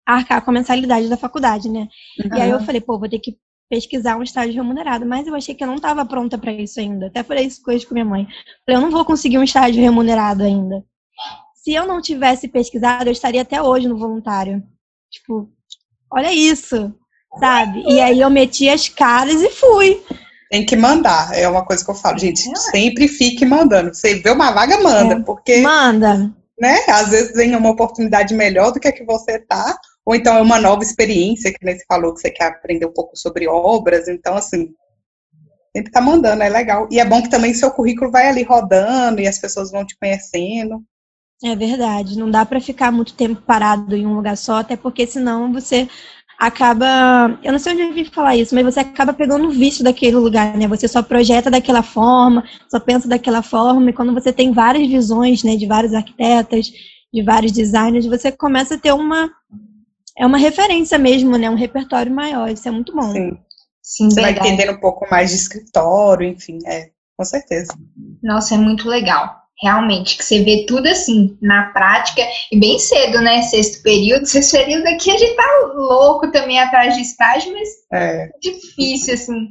arcar 0.05 0.45
com 0.45 0.51
a 0.51 0.55
mensalidade 0.55 1.09
da 1.09 1.17
faculdade, 1.17 1.69
né? 1.69 1.89
Uhum. 2.19 2.37
E 2.37 2.41
aí 2.41 2.51
eu 2.51 2.61
falei, 2.61 2.81
pô, 2.81 2.99
vou 2.99 3.09
ter 3.09 3.21
que 3.21 3.39
pesquisar 3.69 4.17
um 4.17 4.23
estágio 4.23 4.55
remunerado, 4.55 5.07
mas 5.07 5.29
eu 5.29 5.35
achei 5.35 5.55
que 5.55 5.63
eu 5.63 5.69
não 5.69 5.77
estava 5.77 6.05
pronta 6.05 6.37
para 6.37 6.53
isso 6.53 6.81
ainda. 6.81 7.07
Até 7.07 7.23
falei 7.23 7.47
isso 7.47 7.63
coisa 7.63 7.87
com 7.87 7.95
minha 7.95 8.05
mãe. 8.05 8.27
Falei, 8.67 8.79
eu 8.79 8.81
não 8.81 8.91
vou 8.91 9.05
conseguir 9.05 9.39
um 9.39 9.45
estágio 9.45 9.81
remunerado 9.81 10.43
ainda. 10.43 10.85
Se 11.55 11.73
eu 11.73 11.87
não 11.87 12.01
tivesse 12.01 12.49
pesquisado, 12.49 13.09
eu 13.09 13.13
estaria 13.13 13.43
até 13.43 13.63
hoje 13.63 13.87
no 13.87 13.97
voluntário. 13.97 14.61
Tipo, 15.09 15.49
olha 16.11 16.33
isso 16.33 16.95
sabe? 17.39 17.83
E 17.87 18.01
aí 18.01 18.21
eu 18.21 18.31
meti 18.31 18.69
as 18.69 18.89
caras 18.89 19.41
e 19.41 19.51
fui. 19.51 20.03
Tem 20.51 20.67
que 20.67 20.75
mandar, 20.75 21.33
é 21.37 21.49
uma 21.49 21.65
coisa 21.65 21.85
que 21.85 21.91
eu 21.91 21.95
falo, 21.95 22.19
gente, 22.19 22.51
é. 22.51 22.57
sempre 22.57 23.07
fique 23.07 23.45
mandando. 23.47 23.95
Você 23.95 24.15
vê 24.15 24.31
uma 24.31 24.51
vaga, 24.51 24.81
manda, 24.81 25.15
é. 25.15 25.21
porque. 25.21 25.59
Manda. 25.59 26.33
Né? 26.59 26.79
Às 26.89 27.09
vezes 27.09 27.35
vem 27.35 27.55
uma 27.55 27.71
oportunidade 27.71 28.35
melhor 28.35 28.73
do 28.73 28.81
que 28.81 28.89
a 28.89 28.93
que 28.93 29.05
você 29.05 29.39
tá, 29.39 29.79
ou 30.05 30.15
então 30.15 30.37
é 30.37 30.43
uma 30.43 30.61
nova 30.61 30.83
experiência, 30.83 31.53
que 31.53 31.65
nem 31.65 31.79
você 31.79 31.85
falou 31.87 32.13
que 32.13 32.21
você 32.21 32.31
quer 32.31 32.47
aprender 32.47 32.85
um 32.85 32.93
pouco 32.93 33.17
sobre 33.17 33.47
obras, 33.49 34.09
então 34.09 34.37
assim, 34.37 34.75
sempre 35.75 35.93
tá 35.93 36.01
mandando, 36.01 36.43
é 36.43 36.49
legal. 36.49 36.89
E 36.91 36.99
é 36.99 37.05
bom 37.05 37.23
que 37.23 37.31
também 37.31 37.55
seu 37.55 37.71
currículo 37.71 38.11
vai 38.11 38.29
ali 38.29 38.43
rodando 38.43 39.21
e 39.21 39.29
as 39.29 39.39
pessoas 39.39 39.71
vão 39.71 39.87
te 39.87 39.97
conhecendo. 39.99 40.83
É 41.43 41.57
verdade, 41.57 42.19
não 42.19 42.31
dá 42.31 42.45
para 42.45 42.61
ficar 42.61 42.93
muito 42.93 43.15
tempo 43.15 43.41
parado 43.41 43.97
em 43.97 44.07
um 44.07 44.15
lugar 44.15 44.37
só, 44.37 44.57
até 44.57 44.77
porque 44.77 45.07
senão 45.07 45.51
você 45.51 45.89
acaba. 46.39 47.39
Eu 47.43 47.53
não 47.53 47.59
sei 47.59 47.73
onde 47.73 47.83
eu 47.83 47.95
vim 47.95 48.05
falar 48.05 48.37
isso, 48.37 48.55
mas 48.55 48.65
você 48.65 48.81
acaba 48.81 49.15
pegando 49.15 49.49
o 49.49 49.51
vício 49.51 49.83
daquele 49.83 50.17
lugar, 50.17 50.55
né? 50.57 50.69
Você 50.69 50.87
só 50.87 51.03
projeta 51.03 51.51
daquela 51.51 51.83
forma, 51.83 52.45
só 52.71 52.79
pensa 52.79 53.09
daquela 53.09 53.43
forma, 53.43 53.89
e 53.89 53.93
quando 53.93 54.13
você 54.13 54.33
tem 54.33 54.53
várias 54.53 54.87
visões, 54.87 55.43
né, 55.43 55.57
de 55.57 55.67
vários 55.67 55.95
arquitetas, 55.95 56.71
de 57.13 57.23
vários 57.23 57.53
designers, 57.53 58.05
você 58.05 58.31
começa 58.31 58.75
a 58.75 58.79
ter 58.79 58.93
uma. 58.93 59.31
É 60.19 60.27
uma 60.27 60.37
referência 60.37 60.99
mesmo, 60.99 61.39
né? 61.39 61.49
Um 61.49 61.55
repertório 61.55 62.13
maior. 62.13 62.51
Isso 62.51 62.69
é 62.69 62.71
muito 62.71 62.95
bom. 62.95 63.13
Sim. 63.13 63.39
Sim, 63.83 64.11
você 64.11 64.21
vai 64.21 64.33
entender 64.33 64.71
um 64.71 64.79
pouco 64.79 65.09
mais 65.11 65.31
de 65.31 65.37
escritório, 65.37 66.29
enfim, 66.29 66.59
é, 66.67 66.91
com 67.17 67.25
certeza. 67.25 67.73
Nossa, 68.23 68.55
é 68.55 68.59
muito 68.59 68.87
legal 68.87 69.40
realmente, 69.63 70.17
que 70.17 70.25
você 70.25 70.43
vê 70.43 70.65
tudo 70.67 70.89
assim, 70.89 71.37
na 71.41 71.65
prática, 71.73 72.23
e 72.51 72.59
bem 72.59 72.79
cedo, 72.79 73.21
né? 73.21 73.43
Sexto 73.43 73.83
período, 73.83 74.25
sexto 74.27 74.53
período 74.53 74.87
aqui 74.89 75.11
a 75.11 75.19
gente 75.19 75.37
tá 75.37 75.73
louco 75.75 76.31
também 76.31 76.59
atrás 76.59 76.95
de 76.95 77.03
estágio, 77.03 77.53
mas 77.53 77.69
é 77.93 78.31
difícil, 78.41 79.15
assim, 79.15 79.49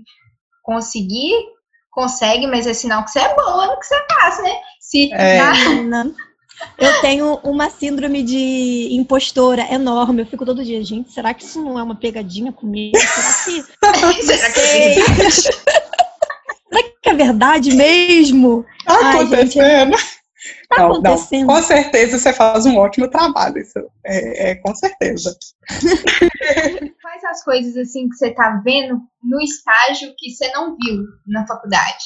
conseguir, 0.63 1.33
consegue, 1.91 2.47
mas 2.47 2.65
é 2.67 2.73
sinal 2.73 3.03
que 3.03 3.11
você 3.11 3.19
é 3.19 3.35
boa 3.35 3.67
no 3.67 3.79
que 3.79 3.85
você 3.85 3.95
faz, 4.11 4.43
né? 4.43 4.55
Se 4.79 5.13
é. 5.13 5.39
Eu 6.77 7.01
tenho 7.01 7.39
uma 7.43 7.69
síndrome 7.69 8.21
de 8.21 8.89
impostora 8.91 9.73
enorme. 9.73 10.23
Eu 10.23 10.25
fico 10.25 10.45
todo 10.45 10.63
dia, 10.63 10.83
gente, 10.83 11.09
será 11.09 11.33
que 11.33 11.45
isso 11.45 11.61
não 11.61 11.79
é 11.79 11.83
uma 11.83 11.95
pegadinha 11.95 12.51
comigo? 12.51 12.97
Será 12.97 13.63
que. 13.63 14.23
será 14.23 14.51
que... 14.51 15.99
é 17.09 17.13
verdade 17.13 17.75
mesmo? 17.75 18.65
Tá 18.85 19.11
acontecendo. 19.11 19.95
Ai, 19.95 20.03
tá 20.69 20.77
não, 20.77 20.91
acontecendo. 20.91 21.47
Não, 21.47 21.55
com 21.55 21.61
certeza 21.61 22.17
você 22.17 22.33
faz 22.33 22.65
um 22.65 22.77
ótimo 22.77 23.09
trabalho, 23.09 23.57
isso 23.59 23.79
é, 24.05 24.51
é 24.51 24.55
com 24.55 24.73
certeza. 24.75 25.35
Quais 27.01 27.23
as 27.29 27.43
coisas 27.43 27.75
assim 27.77 28.07
que 28.07 28.15
você 28.15 28.31
tá 28.31 28.61
vendo 28.63 28.99
no 29.23 29.41
estágio 29.41 30.13
que 30.17 30.31
você 30.31 30.51
não 30.51 30.75
viu 30.77 31.03
na 31.27 31.45
faculdade? 31.45 32.05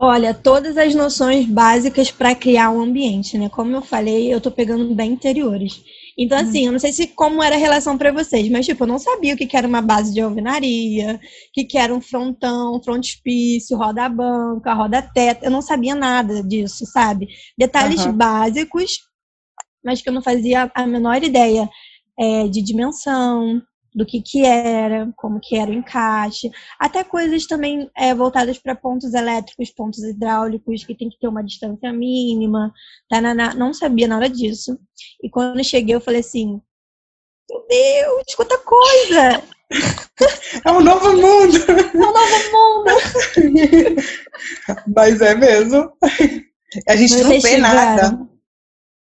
Olha, 0.00 0.32
todas 0.32 0.76
as 0.76 0.94
noções 0.94 1.44
básicas 1.46 2.10
para 2.10 2.34
criar 2.34 2.70
um 2.70 2.80
ambiente, 2.80 3.36
né? 3.36 3.48
Como 3.48 3.74
eu 3.74 3.82
falei, 3.82 4.32
eu 4.32 4.40
tô 4.40 4.48
pegando 4.48 4.94
bem 4.94 5.12
interiores. 5.12 5.82
Então, 6.18 6.36
uhum. 6.36 6.48
assim, 6.48 6.66
eu 6.66 6.72
não 6.72 6.80
sei 6.80 6.92
se 6.92 7.06
como 7.06 7.40
era 7.40 7.54
a 7.54 7.58
relação 7.58 7.96
para 7.96 8.10
vocês, 8.10 8.48
mas, 8.48 8.66
tipo, 8.66 8.82
eu 8.82 8.88
não 8.88 8.98
sabia 8.98 9.34
o 9.34 9.36
que, 9.36 9.46
que 9.46 9.56
era 9.56 9.68
uma 9.68 9.80
base 9.80 10.12
de 10.12 10.20
alvenaria, 10.20 11.14
o 11.14 11.52
que, 11.52 11.64
que 11.64 11.78
era 11.78 11.94
um 11.94 12.00
frontão, 12.00 12.82
frontispício, 12.82 13.78
roda 13.78 14.08
banca, 14.08 14.74
roda 14.74 15.00
teto. 15.00 15.44
Eu 15.44 15.50
não 15.50 15.62
sabia 15.62 15.94
nada 15.94 16.42
disso, 16.42 16.84
sabe? 16.86 17.28
Detalhes 17.56 18.04
uhum. 18.04 18.12
básicos, 18.12 18.98
mas 19.84 20.02
que 20.02 20.08
eu 20.08 20.12
não 20.12 20.22
fazia 20.22 20.68
a 20.74 20.86
menor 20.86 21.22
ideia 21.22 21.70
é, 22.18 22.48
de 22.48 22.62
dimensão, 22.62 23.62
do 23.94 24.04
que 24.06 24.20
que 24.20 24.44
era, 24.44 25.12
como 25.16 25.40
que 25.40 25.56
era 25.56 25.70
o 25.70 25.74
encaixe, 25.74 26.50
até 26.78 27.02
coisas 27.02 27.46
também 27.46 27.90
é, 27.96 28.14
voltadas 28.14 28.58
para 28.58 28.74
pontos 28.74 29.14
elétricos, 29.14 29.70
pontos 29.70 30.02
hidráulicos, 30.02 30.84
que 30.84 30.94
tem 30.94 31.08
que 31.08 31.18
ter 31.18 31.28
uma 31.28 31.42
distância 31.42 31.92
mínima, 31.92 32.72
tanana, 33.08 33.54
não 33.54 33.72
sabia 33.72 34.08
nada 34.08 34.28
disso. 34.28 34.78
E 35.22 35.30
quando 35.30 35.58
eu 35.58 35.64
cheguei, 35.64 35.94
eu 35.94 36.00
falei 36.00 36.20
assim, 36.20 36.60
meu 37.50 37.66
Deus, 37.68 38.34
quanta 38.36 38.58
coisa! 38.58 39.42
É 40.64 40.72
um 40.72 40.80
novo 40.80 41.12
mundo. 41.12 41.58
É 41.68 41.98
um 41.98 42.12
novo 42.12 42.36
mundo. 42.52 42.90
Mas 44.96 45.20
é 45.20 45.34
mesmo. 45.34 45.92
A 46.88 46.96
gente 46.96 47.12
Mas 47.12 47.22
não 47.22 47.40
vê 47.40 47.56
nada. 47.58 48.27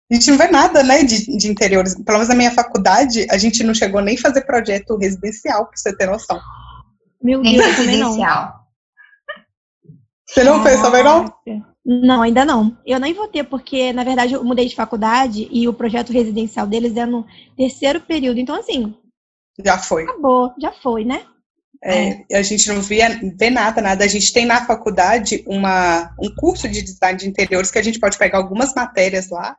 A 0.09 0.15
gente 0.15 0.31
não 0.31 0.37
vê 0.37 0.47
nada, 0.47 0.83
né, 0.83 1.03
de, 1.03 1.37
de 1.37 1.49
interiores. 1.49 1.95
Pelo 1.95 2.17
menos 2.17 2.29
na 2.29 2.35
minha 2.35 2.51
faculdade, 2.51 3.27
a 3.29 3.37
gente 3.37 3.63
não 3.63 3.73
chegou 3.73 4.01
nem 4.01 4.15
a 4.15 4.21
fazer 4.21 4.41
projeto 4.41 4.97
residencial, 4.97 5.65
pra 5.65 5.75
você 5.75 5.95
ter 5.95 6.05
noção. 6.05 6.39
Meu 7.21 7.41
Deus, 7.41 7.57
residencial. 7.57 8.53
Você 10.29 10.43
não 10.43 10.63
fez 10.63 10.81
também, 10.81 11.03
não? 11.03 11.33
Não, 11.85 12.21
ainda 12.21 12.43
não. 12.43 12.77
Eu 12.85 12.99
nem 12.99 13.13
vou 13.13 13.27
ter, 13.27 13.45
porque, 13.45 13.93
na 13.93 14.03
verdade, 14.03 14.33
eu 14.33 14.43
mudei 14.43 14.67
de 14.67 14.75
faculdade 14.75 15.47
e 15.51 15.67
o 15.67 15.73
projeto 15.73 16.11
residencial 16.11 16.67
deles 16.67 16.95
é 16.97 17.05
no 17.05 17.25
terceiro 17.55 18.01
período. 18.01 18.39
Então, 18.39 18.55
assim. 18.55 18.93
Já 19.63 19.77
foi. 19.77 20.03
Acabou, 20.03 20.53
já 20.61 20.71
foi, 20.71 21.05
né? 21.05 21.25
É, 21.83 22.25
é. 22.31 22.37
A 22.37 22.41
gente 22.41 22.67
não 22.67 22.81
via, 22.81 23.19
vê 23.37 23.49
nada, 23.49 23.81
nada. 23.81 24.03
A 24.03 24.07
gente 24.07 24.33
tem 24.33 24.45
na 24.45 24.65
faculdade 24.65 25.43
uma, 25.47 26.13
um 26.21 26.33
curso 26.35 26.67
de 26.67 26.81
design 26.81 27.17
de 27.17 27.27
interiores 27.27 27.71
que 27.71 27.79
a 27.79 27.83
gente 27.83 27.99
pode 27.99 28.17
pegar 28.17 28.37
algumas 28.37 28.73
matérias 28.73 29.29
lá. 29.29 29.55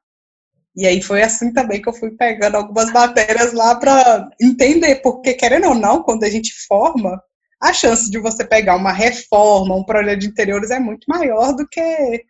E 0.78 0.86
aí 0.86 1.02
foi 1.02 1.22
assim 1.24 1.52
também 1.52 1.82
que 1.82 1.88
eu 1.88 1.92
fui 1.92 2.12
pegando 2.12 2.54
algumas 2.54 2.92
matérias 2.92 3.52
lá 3.52 3.74
para 3.74 4.30
entender, 4.40 5.02
porque 5.02 5.34
querendo 5.34 5.66
ou 5.66 5.74
não, 5.74 6.04
quando 6.04 6.22
a 6.22 6.30
gente 6.30 6.52
forma, 6.68 7.20
a 7.60 7.72
chance 7.72 8.08
de 8.08 8.16
você 8.16 8.44
pegar 8.44 8.76
uma 8.76 8.92
reforma, 8.92 9.74
um 9.74 9.82
projeto 9.82 10.20
de 10.20 10.28
interiores 10.28 10.70
é 10.70 10.78
muito 10.78 11.04
maior 11.08 11.52
do 11.52 11.66
que 11.66 12.24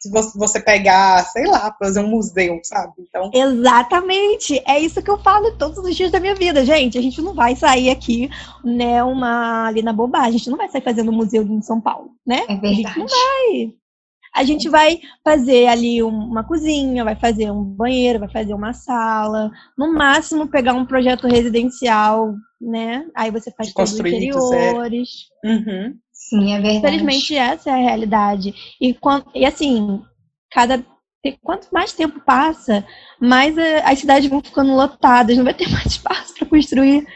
se 0.00 0.10
você 0.10 0.58
pegar, 0.60 1.24
sei 1.26 1.46
lá, 1.46 1.72
fazer 1.78 2.00
um 2.00 2.08
museu, 2.08 2.58
sabe? 2.64 2.94
Então... 2.98 3.30
Exatamente. 3.32 4.60
É 4.66 4.80
isso 4.80 5.00
que 5.00 5.10
eu 5.10 5.18
falo 5.22 5.56
todos 5.56 5.78
os 5.78 5.94
dias 5.94 6.10
da 6.10 6.18
minha 6.18 6.34
vida, 6.34 6.64
gente. 6.64 6.98
A 6.98 7.00
gente 7.00 7.22
não 7.22 7.32
vai 7.32 7.54
sair 7.54 7.90
aqui, 7.90 8.28
né, 8.64 9.04
uma 9.04 9.68
ali 9.68 9.82
na 9.82 9.92
bobagem. 9.92 10.30
A 10.30 10.38
gente 10.38 10.50
não 10.50 10.58
vai 10.58 10.68
sair 10.68 10.82
fazendo 10.82 11.12
um 11.12 11.16
museu 11.16 11.44
em 11.44 11.62
São 11.62 11.80
Paulo, 11.80 12.10
né? 12.26 12.42
É 12.48 12.56
verdade. 12.56 12.66
A 12.66 12.74
gente 12.74 12.98
não 12.98 13.06
vai. 13.06 13.74
A 14.34 14.42
gente 14.42 14.68
vai 14.68 15.00
fazer 15.22 15.68
ali 15.68 16.02
uma 16.02 16.42
cozinha, 16.42 17.04
vai 17.04 17.14
fazer 17.14 17.50
um 17.50 17.62
banheiro, 17.62 18.18
vai 18.18 18.28
fazer 18.28 18.52
uma 18.52 18.72
sala. 18.72 19.50
No 19.78 19.92
máximo, 19.92 20.48
pegar 20.48 20.74
um 20.74 20.84
projeto 20.84 21.28
residencial, 21.28 22.34
né? 22.60 23.06
Aí 23.14 23.30
você 23.30 23.52
faz 23.52 23.72
todos 23.72 23.92
os 23.92 24.00
interiores. 24.00 25.28
Uhum. 25.44 25.94
Sim, 26.12 26.52
é 26.52 26.60
verdade. 26.60 26.78
Infelizmente, 26.78 27.36
essa 27.36 27.70
é 27.70 27.74
a 27.74 27.76
realidade. 27.76 28.54
E, 28.80 28.96
e 29.34 29.46
assim, 29.46 30.02
cada 30.50 30.84
quanto 31.42 31.68
mais 31.72 31.92
tempo 31.92 32.20
passa, 32.20 32.84
mais 33.20 33.56
as 33.84 33.98
cidades 33.98 34.28
vão 34.28 34.42
ficando 34.42 34.74
lotadas, 34.74 35.36
não 35.36 35.44
vai 35.44 35.54
ter 35.54 35.68
mais 35.70 35.86
espaço 35.86 36.34
para 36.34 36.48
construir. 36.48 37.06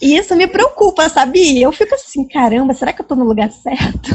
E 0.00 0.16
isso 0.16 0.34
me 0.36 0.46
preocupa, 0.46 1.08
sabe? 1.08 1.60
Eu 1.60 1.72
fico 1.72 1.94
assim, 1.94 2.26
caramba, 2.26 2.74
será 2.74 2.92
que 2.92 3.02
eu 3.02 3.06
tô 3.06 3.14
no 3.14 3.24
lugar 3.24 3.50
certo? 3.50 4.10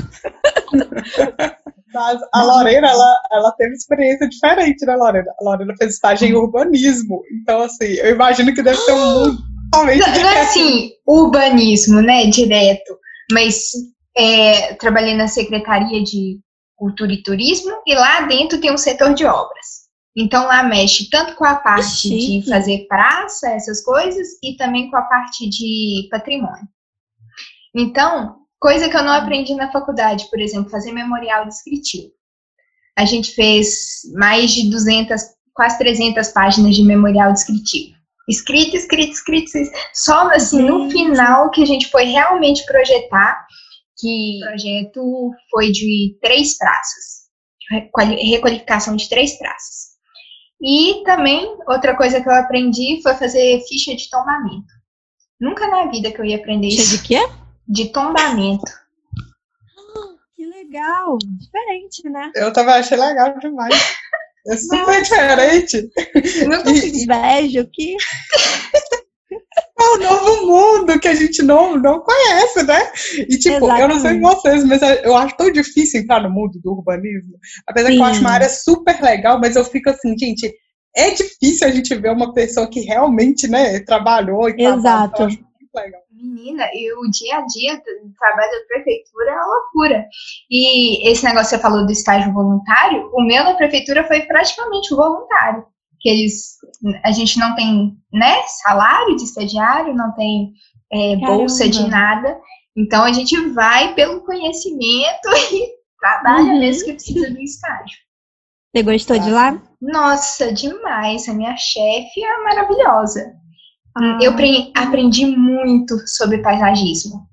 Mas 1.93 2.19
a 2.31 2.43
Lorena, 2.43 2.87
ela, 2.87 3.21
ela 3.31 3.51
teve 3.53 3.73
experiência 3.73 4.29
diferente, 4.29 4.85
né, 4.85 4.95
Lorena? 4.95 5.31
A 5.39 5.43
Lorena 5.43 5.73
fez 5.77 5.93
estágio 5.93 6.27
em 6.27 6.33
urbanismo. 6.33 7.23
Então, 7.41 7.61
assim, 7.61 7.85
eu 7.85 8.11
imagino 8.11 8.53
que 8.53 8.61
deve 8.61 8.77
ser 8.77 8.91
um 8.91 9.13
mundo 9.13 9.37
totalmente 9.71 9.99
Não, 9.99 10.21
não 10.21 10.29
é 10.29 10.41
assim, 10.41 10.91
urbanismo, 11.07 12.01
né, 12.01 12.27
direto. 12.27 12.97
Mas 13.31 13.71
é, 14.15 14.75
trabalhei 14.75 15.15
na 15.15 15.27
Secretaria 15.27 16.03
de 16.03 16.39
Cultura 16.75 17.11
e 17.11 17.23
Turismo 17.23 17.71
e 17.85 17.95
lá 17.95 18.21
dentro 18.21 18.61
tem 18.61 18.71
um 18.71 18.77
setor 18.77 19.13
de 19.13 19.25
obras. 19.25 19.88
Então 20.15 20.45
lá 20.47 20.63
mexe 20.63 21.09
tanto 21.09 21.35
com 21.35 21.45
a 21.45 21.55
parte 21.55 22.09
de 22.09 22.43
fazer 22.49 22.87
praça, 22.87 23.49
essas 23.51 23.83
coisas, 23.83 24.27
e 24.43 24.55
também 24.57 24.89
com 24.89 24.97
a 24.97 25.03
parte 25.03 25.47
de 25.47 26.07
patrimônio. 26.09 26.67
Então, 27.75 28.37
coisa 28.59 28.89
que 28.89 28.97
eu 28.97 29.03
não 29.03 29.13
aprendi 29.13 29.53
na 29.55 29.71
faculdade, 29.71 30.29
por 30.29 30.39
exemplo, 30.39 30.69
fazer 30.69 30.91
memorial 30.91 31.45
descritivo. 31.45 32.11
A 32.97 33.05
gente 33.05 33.31
fez 33.31 34.01
mais 34.15 34.51
de 34.51 34.69
200, 34.69 35.21
quase 35.53 35.77
300 35.77 36.27
páginas 36.29 36.75
de 36.75 36.83
memorial 36.83 37.31
descritivo. 37.31 37.97
Escrito, 38.27 38.75
escrito, 38.75 39.11
escrito, 39.11 39.51
só 39.93 40.29
assim 40.31 40.61
no 40.61 40.89
final 40.91 41.49
que 41.49 41.63
a 41.63 41.65
gente 41.65 41.89
foi 41.89 42.03
realmente 42.03 42.63
projetar 42.65 43.47
que 43.97 44.37
o 44.37 44.45
projeto 44.45 45.31
foi 45.49 45.71
de 45.71 46.17
três 46.21 46.57
praças, 46.57 47.27
requalificação 47.99 48.95
de 48.95 49.09
três 49.09 49.37
praças. 49.37 49.88
E 50.61 51.03
também, 51.05 51.57
outra 51.67 51.95
coisa 51.95 52.21
que 52.21 52.27
eu 52.27 52.33
aprendi 52.33 53.01
foi 53.01 53.13
fazer 53.15 53.61
ficha 53.67 53.95
de 53.95 54.09
tombamento. 54.09 54.67
Nunca 55.39 55.67
na 55.69 55.89
vida 55.89 56.11
que 56.11 56.19
eu 56.19 56.25
ia 56.25 56.35
aprender 56.35 56.67
isso. 56.67 56.97
de 56.97 57.07
quê? 57.07 57.19
De 57.67 57.89
tombamento. 57.91 58.63
Que 60.35 60.45
legal! 60.45 61.17
Diferente, 61.17 62.09
né? 62.09 62.31
Eu 62.33 62.53
também 62.53 62.75
achei 62.75 62.97
legal 62.97 63.37
demais. 63.39 63.75
É 64.47 64.55
super 64.55 65.01
diferente. 65.01 65.89
Nunca 66.47 66.69
fiz 66.69 67.03
inveja 67.03 67.61
aqui. 67.61 67.97
É 69.79 69.95
um 69.95 69.97
novo 69.97 70.45
mundo 70.47 70.99
que 70.99 71.07
a 71.07 71.15
gente 71.15 71.41
não, 71.41 71.77
não 71.77 72.01
conhece, 72.01 72.63
né? 72.63 72.91
E, 73.17 73.37
tipo, 73.37 73.65
Exatamente. 73.65 73.81
eu 73.81 73.87
não 73.87 73.99
sei 73.99 74.19
vocês, 74.19 74.63
mas 74.65 74.81
eu 75.03 75.15
acho 75.15 75.37
tão 75.37 75.51
difícil 75.51 76.01
entrar 76.01 76.21
no 76.21 76.29
mundo 76.29 76.59
do 76.61 76.71
urbanismo. 76.73 77.37
Apesar 77.67 77.89
Sim. 77.89 77.95
que 77.95 78.01
eu 78.01 78.05
acho 78.05 78.21
uma 78.21 78.31
área 78.31 78.49
super 78.49 79.01
legal, 79.01 79.39
mas 79.39 79.55
eu 79.55 79.63
fico 79.63 79.89
assim, 79.89 80.17
gente, 80.17 80.53
é 80.95 81.11
difícil 81.11 81.67
a 81.67 81.71
gente 81.71 81.95
ver 81.95 82.11
uma 82.11 82.33
pessoa 82.33 82.69
que 82.69 82.81
realmente, 82.81 83.47
né, 83.47 83.79
trabalhou 83.79 84.49
e 84.49 84.61
Exato. 84.61 85.15
Trabalhou, 85.15 85.39
legal. 85.75 86.01
Menina, 86.11 86.65
e 86.73 86.91
o 86.93 87.09
dia 87.09 87.37
a 87.37 87.45
dia 87.45 87.75
do 87.77 88.13
trabalho 88.17 88.51
da 88.51 88.65
prefeitura 88.67 89.31
é 89.31 89.33
uma 89.33 89.45
loucura. 89.45 90.05
E 90.51 91.09
esse 91.09 91.23
negócio 91.23 91.49
que 91.49 91.55
você 91.55 91.61
falou 91.61 91.85
do 91.85 91.91
estágio 91.91 92.33
voluntário, 92.33 93.09
o 93.13 93.23
meu 93.23 93.43
na 93.43 93.53
prefeitura 93.53 94.05
foi 94.05 94.21
praticamente 94.23 94.93
voluntário 94.93 95.65
que 95.99 96.09
eles 96.09 96.57
a 97.03 97.11
gente 97.11 97.37
não 97.39 97.55
tem 97.55 97.97
né 98.11 98.41
salário 98.63 99.15
de 99.15 99.23
estagiário, 99.23 99.95
não 99.95 100.13
tem 100.13 100.53
é, 100.91 101.15
bolsa 101.17 101.67
de 101.67 101.87
nada, 101.87 102.37
então 102.75 103.03
a 103.03 103.11
gente 103.11 103.35
vai 103.49 103.93
pelo 103.93 104.21
conhecimento 104.21 105.29
e 105.51 105.67
trabalha 105.99 106.53
uhum. 106.53 106.59
mesmo 106.59 106.85
que 106.85 106.93
precisa 106.93 107.29
do 107.29 107.41
estágio. 107.41 107.97
Você 108.73 108.83
gostou 108.83 109.19
de 109.19 109.31
lá? 109.31 109.61
Nossa, 109.81 110.53
demais! 110.53 111.27
A 111.27 111.33
minha 111.33 111.57
chefe 111.57 112.23
é 112.23 112.43
maravilhosa. 112.43 113.33
Ah. 113.97 114.19
Eu 114.21 114.33
aprendi 114.75 115.25
muito 115.25 115.97
sobre 116.07 116.37
paisagismo. 116.39 117.27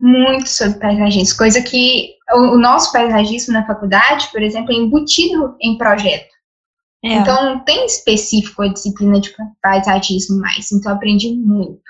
Muito 0.00 0.48
sobre 0.48 0.80
paisagismo, 0.80 1.38
coisa 1.38 1.62
que 1.62 2.14
o 2.32 2.58
nosso 2.58 2.92
paisagismo 2.92 3.52
na 3.52 3.66
faculdade, 3.66 4.28
por 4.32 4.42
exemplo, 4.42 4.72
é 4.72 4.74
embutido 4.74 5.56
em 5.62 5.78
projeto. 5.78 6.33
É. 7.04 7.16
Então, 7.16 7.44
não 7.44 7.64
tem 7.64 7.84
específico 7.84 8.62
a 8.62 8.72
disciplina 8.72 9.20
de 9.20 9.30
paisagismo 9.60 10.40
mais. 10.40 10.72
Então, 10.72 10.90
eu 10.90 10.96
aprendi 10.96 11.34
muito, 11.34 11.82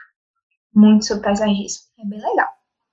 muito 0.74 1.06
sobre 1.06 1.22
paisagismo. 1.22 1.84
É 2.00 2.04
bem 2.04 2.18
legal. 2.18 2.48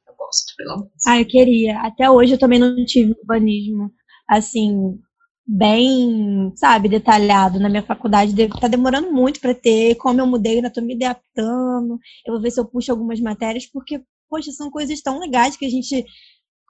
Eu 0.08 0.14
gosto, 0.16 0.54
pelo 0.56 0.76
menos. 0.78 1.08
Ah, 1.08 1.20
eu 1.20 1.26
queria. 1.26 1.82
Até 1.82 2.08
hoje 2.12 2.34
eu 2.34 2.38
também 2.38 2.60
não 2.60 2.76
tive 2.86 3.14
urbanismo, 3.20 3.92
assim, 4.30 5.00
bem, 5.48 6.54
sabe, 6.56 6.88
detalhado 6.88 7.60
na 7.60 7.68
minha 7.68 7.82
faculdade. 7.82 8.36
Deve 8.36 8.54
tá 8.60 8.68
demorando 8.68 9.12
muito 9.12 9.40
para 9.40 9.56
ter. 9.56 9.96
Como 9.96 10.22
eu 10.22 10.28
mudei, 10.28 10.58
ainda 10.58 10.72
tô 10.72 10.80
me 10.80 10.94
adaptando. 10.94 12.00
Eu 12.24 12.34
vou 12.34 12.42
ver 12.42 12.52
se 12.52 12.60
eu 12.60 12.66
puxo 12.66 12.92
algumas 12.92 13.20
matérias, 13.20 13.66
porque, 13.66 14.00
poxa, 14.30 14.52
são 14.52 14.70
coisas 14.70 15.02
tão 15.02 15.20
legais 15.20 15.58
que 15.58 15.66
a 15.66 15.70
gente 15.70 16.06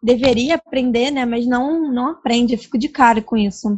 deveria 0.01 0.55
aprender, 0.55 1.11
né? 1.11 1.25
Mas 1.25 1.45
não, 1.45 1.91
não 1.91 2.07
aprende. 2.07 2.53
Eu 2.53 2.59
fico 2.59 2.77
de 2.77 2.87
cara 2.87 3.21
com 3.21 3.35
isso. 3.35 3.77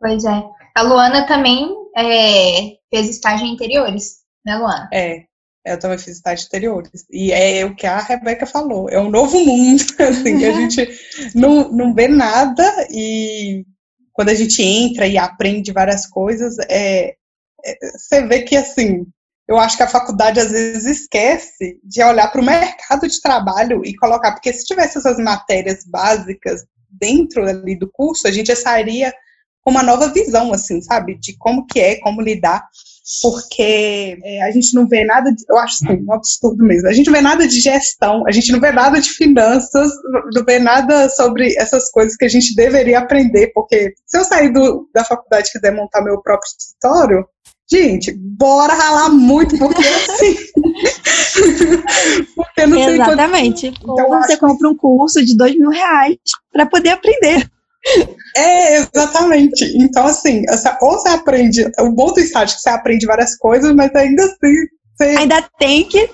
Pois 0.00 0.24
é. 0.24 0.59
A 0.74 0.82
Luana 0.82 1.26
também 1.26 1.74
é, 1.96 2.76
fez 2.90 3.08
estágio 3.08 3.46
em 3.46 3.52
interiores, 3.52 4.18
né, 4.44 4.56
Luana? 4.56 4.88
É, 4.92 5.24
eu 5.66 5.78
também 5.78 5.98
fiz 5.98 6.16
estágio 6.16 6.44
em 6.44 6.46
interiores. 6.46 7.04
E 7.10 7.32
é 7.32 7.64
o 7.64 7.74
que 7.74 7.86
a 7.86 7.98
Rebeca 7.98 8.46
falou, 8.46 8.88
é 8.88 8.98
um 8.98 9.10
novo 9.10 9.38
mundo, 9.44 9.82
assim, 9.98 10.38
que 10.38 10.44
a 10.44 10.52
gente 10.54 10.88
não, 11.34 11.70
não 11.70 11.94
vê 11.94 12.08
nada 12.08 12.64
e 12.90 13.64
quando 14.12 14.30
a 14.30 14.34
gente 14.34 14.62
entra 14.62 15.06
e 15.06 15.16
aprende 15.16 15.72
várias 15.72 16.06
coisas, 16.06 16.56
é, 16.68 17.14
é 17.64 17.78
você 17.96 18.26
vê 18.26 18.42
que, 18.42 18.56
assim, 18.56 19.06
eu 19.48 19.58
acho 19.58 19.76
que 19.76 19.82
a 19.82 19.88
faculdade 19.88 20.38
às 20.38 20.50
vezes 20.50 21.00
esquece 21.00 21.80
de 21.82 22.02
olhar 22.02 22.30
para 22.30 22.40
o 22.40 22.44
mercado 22.44 23.08
de 23.08 23.20
trabalho 23.20 23.84
e 23.84 23.96
colocar, 23.96 24.32
porque 24.32 24.52
se 24.52 24.64
tivesse 24.64 24.98
essas 24.98 25.18
matérias 25.18 25.84
básicas 25.84 26.64
dentro 26.88 27.44
ali 27.48 27.76
do 27.76 27.90
curso, 27.90 28.28
a 28.28 28.30
gente 28.30 28.46
já 28.46 28.56
sairia 28.56 29.12
com 29.70 29.74
uma 29.74 29.82
nova 29.84 30.08
visão, 30.08 30.52
assim, 30.52 30.82
sabe? 30.82 31.16
De 31.16 31.36
como 31.38 31.64
que 31.64 31.78
é, 31.78 32.00
como 32.00 32.20
lidar, 32.20 32.66
porque 33.22 34.18
é, 34.24 34.42
a 34.42 34.50
gente 34.50 34.74
não 34.74 34.86
vê 34.86 35.04
nada, 35.04 35.32
de, 35.32 35.44
eu 35.48 35.56
acho 35.58 35.76
assim, 35.84 36.04
um 36.06 36.12
absurdo 36.12 36.64
mesmo, 36.64 36.88
a 36.88 36.92
gente 36.92 37.06
não 37.06 37.14
vê 37.14 37.20
nada 37.20 37.46
de 37.46 37.60
gestão, 37.60 38.24
a 38.26 38.32
gente 38.32 38.50
não 38.50 38.60
vê 38.60 38.72
nada 38.72 39.00
de 39.00 39.10
finanças, 39.10 39.92
não 40.34 40.44
vê 40.44 40.58
nada 40.58 41.08
sobre 41.08 41.54
essas 41.56 41.88
coisas 41.90 42.16
que 42.16 42.24
a 42.24 42.28
gente 42.28 42.54
deveria 42.54 42.98
aprender, 42.98 43.52
porque 43.54 43.94
se 44.04 44.18
eu 44.18 44.24
sair 44.24 44.52
do, 44.52 44.88
da 44.92 45.04
faculdade 45.04 45.48
e 45.48 45.52
quiser 45.52 45.72
montar 45.72 46.02
meu 46.02 46.20
próprio 46.20 46.48
escritório, 46.48 47.24
Gente, 47.72 48.12
bora 48.12 48.74
ralar 48.74 49.10
muito, 49.10 49.56
porque 49.56 49.80
assim. 49.80 50.34
porque 52.34 52.66
não 52.66 52.76
Exatamente. 52.76 53.70
Tem 53.70 53.74
quanto... 53.74 53.92
Então, 53.92 54.20
você 54.20 54.36
compra 54.36 54.68
um 54.68 54.76
curso 54.76 55.24
de 55.24 55.36
dois 55.36 55.56
mil 55.56 55.70
reais 55.70 56.16
para 56.52 56.66
poder 56.66 56.88
aprender. 56.88 57.48
É, 58.36 58.76
exatamente. 58.76 59.64
Então, 59.76 60.06
assim, 60.06 60.42
ou 60.82 60.92
você 60.92 61.08
aprende. 61.08 61.64
O 61.80 61.90
bom 61.92 62.12
do 62.12 62.20
estágio 62.20 62.52
é 62.52 62.56
que 62.56 62.62
você 62.62 62.70
aprende 62.70 63.06
várias 63.06 63.36
coisas, 63.36 63.74
mas 63.74 63.94
ainda 63.94 64.24
assim. 64.24 64.54
Você 64.96 65.04
ainda 65.16 65.42
tem 65.58 65.84
que. 65.84 66.08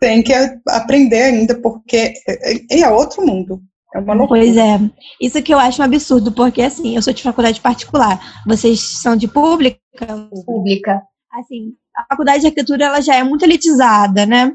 tem 0.00 0.22
que 0.22 0.32
aprender 0.68 1.22
ainda, 1.22 1.54
porque 1.54 2.14
é, 2.28 2.80
é 2.80 2.88
outro 2.90 3.24
mundo. 3.24 3.60
É 3.94 3.98
uma 3.98 4.14
loucura. 4.14 4.40
Pois 4.40 4.56
é. 4.56 4.78
Isso 5.20 5.42
que 5.42 5.52
eu 5.52 5.58
acho 5.58 5.82
um 5.82 5.84
absurdo, 5.84 6.32
porque 6.32 6.62
assim, 6.62 6.96
eu 6.96 7.02
sou 7.02 7.12
de 7.12 7.22
faculdade 7.22 7.60
particular. 7.60 8.42
Vocês 8.46 8.80
são 9.00 9.16
de 9.16 9.28
pública? 9.28 9.78
Pública. 10.46 11.02
Assim, 11.32 11.74
a 11.96 12.04
faculdade 12.08 12.40
de 12.40 12.46
arquitetura 12.46 12.86
ela 12.86 13.00
já 13.00 13.16
é 13.16 13.22
muito 13.22 13.44
elitizada, 13.44 14.24
né? 14.24 14.52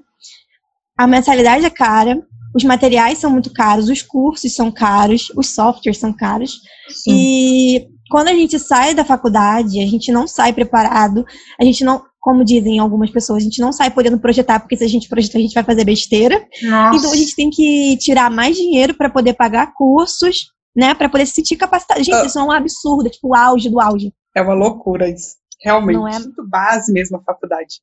A 0.98 1.06
mensalidade 1.06 1.66
é 1.66 1.70
cara, 1.70 2.20
os 2.56 2.64
materiais 2.64 3.18
são 3.18 3.32
muito 3.32 3.52
caros, 3.52 3.90
os 3.90 4.02
cursos 4.02 4.56
são 4.56 4.72
caros, 4.72 5.32
os 5.36 5.54
softwares 5.54 6.00
são 6.00 6.14
caros. 6.14 6.60
Sim. 6.90 7.12
E 7.12 7.88
quando 8.10 8.30
a 8.30 8.34
gente 8.34 8.58
sai 8.60 8.94
da 8.94 9.06
faculdade, 9.06 9.82
a 9.82 9.86
gente 9.86 10.12
não 10.12 10.28
sai 10.28 10.54
preparado, 10.54 11.26
a 11.60 11.64
gente 11.64 11.84
não, 11.84 12.04
como 12.20 12.44
dizem 12.44 12.80
algumas 12.80 13.12
pessoas, 13.12 13.42
a 13.42 13.46
gente 13.46 13.62
não 13.62 13.72
sai 13.72 13.92
podendo 13.92 14.20
projetar, 14.20 14.60
porque 14.60 14.78
se 14.78 14.84
a 14.84 14.88
gente 14.88 15.10
projetar, 15.10 15.38
a 15.38 15.42
gente 15.42 15.54
vai 15.54 15.64
fazer 15.64 15.84
besteira. 15.84 16.46
Nossa. 16.64 16.98
Então 16.98 17.12
a 17.12 17.16
gente 17.16 17.36
tem 17.36 17.50
que 17.50 17.98
tirar 17.98 18.32
mais 18.32 18.56
dinheiro 18.56 18.94
para 18.94 19.10
poder 19.10 19.34
pagar 19.34 19.74
cursos, 19.74 20.52
né, 20.76 20.94
para 20.94 21.10
poder 21.10 21.26
se 21.26 21.34
sentir 21.34 21.58
capacitado. 21.58 22.04
Gente, 22.04 22.22
uh, 22.22 22.26
isso 22.26 22.40
é 22.40 22.44
um 22.44 22.52
absurdo, 22.52 23.08
é 23.08 23.10
tipo 23.10 23.30
o 23.30 23.36
auge 23.36 23.70
do 23.70 23.80
auge. 23.80 24.14
É 24.36 24.42
uma 24.42 24.54
loucura 24.54 25.10
isso. 25.10 25.36
Realmente. 25.64 25.98
Não 25.98 26.08
é 26.08 26.20
muito 26.20 26.48
base 26.48 26.94
mesmo 26.94 27.18
a 27.18 27.24
faculdade. 27.24 27.82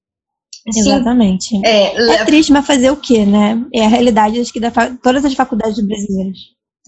Sim. 0.71 0.80
Exatamente. 0.80 1.61
É, 1.66 2.14
é, 2.14 2.25
triste, 2.25 2.52
mas 2.52 2.66
fazer 2.66 2.90
o 2.90 2.97
quê, 2.97 3.26
né? 3.26 3.62
É 3.73 3.85
a 3.85 3.88
realidade, 3.88 4.40
acho 4.40 4.52
que, 4.52 4.61
da 4.61 4.71
todas 5.02 5.25
as 5.25 5.35
faculdades 5.35 5.78
brasileiras. 5.87 6.38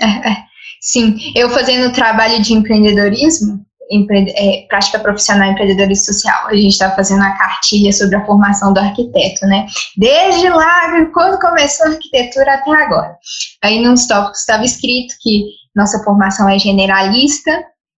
É, 0.00 0.30
é. 0.30 0.36
Sim, 0.80 1.16
eu 1.34 1.50
fazendo 1.50 1.92
trabalho 1.92 2.40
de 2.40 2.54
empreendedorismo, 2.54 3.64
empre 3.90 4.32
é, 4.36 4.66
prática 4.68 4.98
profissional 4.98 5.50
empreendedorismo 5.50 6.06
social, 6.06 6.48
a 6.48 6.54
gente 6.54 6.72
estava 6.72 6.94
fazendo 6.94 7.22
a 7.22 7.36
cartilha 7.36 7.92
sobre 7.92 8.16
a 8.16 8.24
formação 8.24 8.72
do 8.72 8.80
arquiteto, 8.80 9.46
né? 9.46 9.66
Desde 9.96 10.48
lá, 10.48 11.06
quando 11.12 11.38
começou 11.38 11.86
a 11.86 11.90
arquitetura 11.90 12.54
até 12.54 12.70
agora. 12.70 13.16
Aí 13.62 13.82
nos 13.82 14.06
tópicos 14.06 14.40
estava 14.40 14.64
escrito 14.64 15.14
que 15.20 15.44
nossa 15.74 16.02
formação 16.02 16.48
é 16.48 16.58
generalista, 16.58 17.52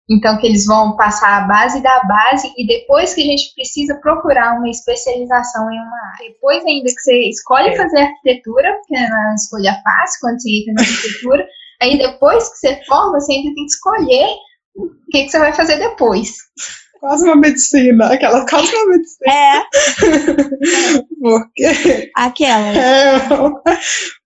então, 0.09 0.39
que 0.39 0.47
eles 0.47 0.67
vão 0.67 0.97
passar 0.97 1.43
a 1.43 1.47
base 1.49 1.83
da 1.83 2.05
base 2.05 2.53
e 2.57 2.67
depois 2.67 3.13
que 3.13 3.23
a 3.23 3.25
gente 3.25 3.53
precisa 3.55 3.99
procurar 4.01 4.57
uma 4.57 4.71
especialização 4.71 5.69
em 5.71 5.81
uma 5.81 6.13
área. 6.15 6.29
Depois 6.33 6.65
ainda 6.65 6.85
que 6.85 7.01
você 7.01 7.29
escolhe 7.29 7.71
é. 7.71 7.77
fazer 7.77 7.99
arquitetura, 7.99 8.73
porque 8.75 8.97
é 8.97 9.05
uma 9.05 9.35
escolha 9.35 9.73
fácil 9.83 10.21
quando 10.21 10.41
você 10.41 10.51
entra 10.51 10.75
na 10.75 10.83
arquitetura, 10.83 11.47
aí 11.83 11.99
depois 11.99 12.49
que 12.49 12.59
você 12.59 12.85
forma, 12.87 13.21
você 13.21 13.33
ainda 13.33 13.55
tem 13.55 13.65
que 13.65 13.73
escolher 13.73 14.29
o 14.77 14.91
que, 15.11 15.25
que 15.25 15.29
você 15.29 15.39
vai 15.41 15.53
fazer 15.53 15.77
depois. 15.77 16.37
Quase 17.01 17.25
uma 17.25 17.37
medicina, 17.37 18.13
aquela 18.13 18.47
quase 18.47 18.75
uma 18.75 18.87
medicina. 18.87 19.33
É. 19.33 19.63
Porque. 21.21 22.11
Aquela. 22.15 22.69
É, 22.69 23.29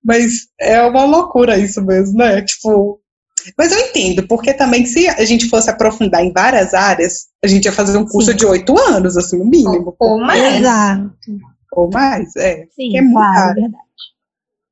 mas 0.04 0.32
é 0.60 0.82
uma 0.82 1.04
loucura 1.04 1.58
isso 1.58 1.82
mesmo, 1.82 2.18
né? 2.18 2.42
Tipo, 2.42 2.99
mas 3.56 3.72
eu 3.72 3.78
entendo, 3.78 4.26
porque 4.26 4.52
também 4.54 4.84
se 4.86 5.08
a 5.08 5.24
gente 5.24 5.48
fosse 5.48 5.70
aprofundar 5.70 6.24
em 6.24 6.32
várias 6.32 6.74
áreas, 6.74 7.26
a 7.42 7.46
gente 7.46 7.64
ia 7.64 7.72
fazer 7.72 7.96
um 7.96 8.06
curso 8.06 8.30
Sim. 8.30 8.36
de 8.36 8.46
oito 8.46 8.78
anos, 8.78 9.16
assim, 9.16 9.38
no 9.38 9.44
mínimo. 9.44 9.94
Ou, 9.98 10.18
mais. 10.18 10.60
Exato. 10.60 11.10
Ou 11.72 11.90
mais, 11.92 12.34
é. 12.36 12.66
Sim, 12.74 12.96
é 12.96 13.12
claro, 13.12 13.50
é 13.50 13.54
verdade. 13.54 13.84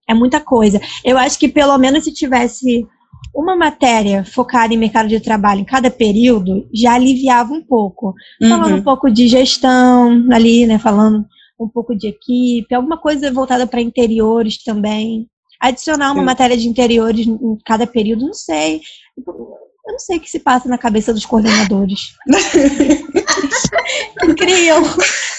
É 0.08 0.14
muita 0.14 0.40
coisa. 0.40 0.80
Eu 1.04 1.18
acho 1.18 1.38
que 1.38 1.48
pelo 1.48 1.76
menos 1.76 2.04
se 2.04 2.12
tivesse 2.12 2.86
uma 3.34 3.54
matéria 3.54 4.24
focada 4.24 4.72
em 4.72 4.78
mercado 4.78 5.08
de 5.08 5.20
trabalho 5.20 5.60
em 5.60 5.64
cada 5.64 5.90
período, 5.90 6.68
já 6.72 6.94
aliviava 6.94 7.52
um 7.52 7.62
pouco. 7.62 8.14
Falando 8.40 8.72
uhum. 8.72 8.78
um 8.78 8.82
pouco 8.82 9.10
de 9.10 9.28
gestão 9.28 10.26
ali, 10.32 10.66
né? 10.66 10.78
Falando 10.78 11.26
um 11.60 11.68
pouco 11.68 11.94
de 11.94 12.08
equipe, 12.08 12.74
alguma 12.74 12.96
coisa 12.96 13.30
voltada 13.32 13.66
para 13.66 13.80
interiores 13.80 14.62
também. 14.62 15.28
Adicionar 15.60 16.12
uma 16.12 16.20
Sim. 16.20 16.26
matéria 16.26 16.56
de 16.56 16.68
interiores 16.68 17.26
em 17.26 17.58
cada 17.64 17.86
período, 17.86 18.26
não 18.26 18.34
sei. 18.34 18.80
Eu 19.16 19.92
não 19.92 19.98
sei 19.98 20.18
o 20.18 20.20
que 20.20 20.30
se 20.30 20.38
passa 20.38 20.68
na 20.68 20.78
cabeça 20.78 21.12
dos 21.12 21.24
coordenadores. 21.24 22.14
que 24.20 24.34
criam 24.34 24.82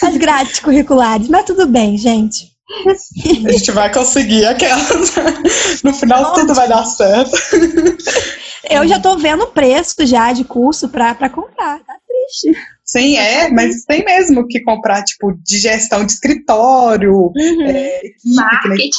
as 0.04 0.18
grades 0.18 0.60
curriculares. 0.60 1.28
Mas 1.30 1.46
tudo 1.46 1.68
bem, 1.68 1.98
gente. 1.98 2.52
A 2.86 3.52
gente 3.52 3.72
vai 3.72 3.92
conseguir 3.92 4.46
aquelas. 4.46 5.16
No 5.84 5.94
final 5.94 6.22
Nossa. 6.22 6.42
tudo 6.42 6.54
vai 6.54 6.68
dar 6.68 6.86
certo. 6.86 7.32
Eu 8.70 8.88
já 8.88 9.00
tô 9.00 9.18
vendo 9.18 9.44
o 9.44 9.52
preço 9.52 10.06
já 10.06 10.32
de 10.34 10.44
curso 10.44 10.90
para 10.90 11.30
comprar. 11.30 11.80
Tá 11.80 11.96
triste. 12.08 12.60
Sim, 12.84 13.18
é, 13.18 13.50
mas 13.52 13.84
tem 13.86 14.04
mesmo 14.04 14.48
que 14.48 14.62
comprar, 14.62 15.04
tipo, 15.04 15.32
de 15.44 15.58
gestão 15.60 16.06
de 16.06 16.12
escritório, 16.12 17.14
uhum. 17.14 17.66
é, 17.68 18.02
marketing. 18.26 18.90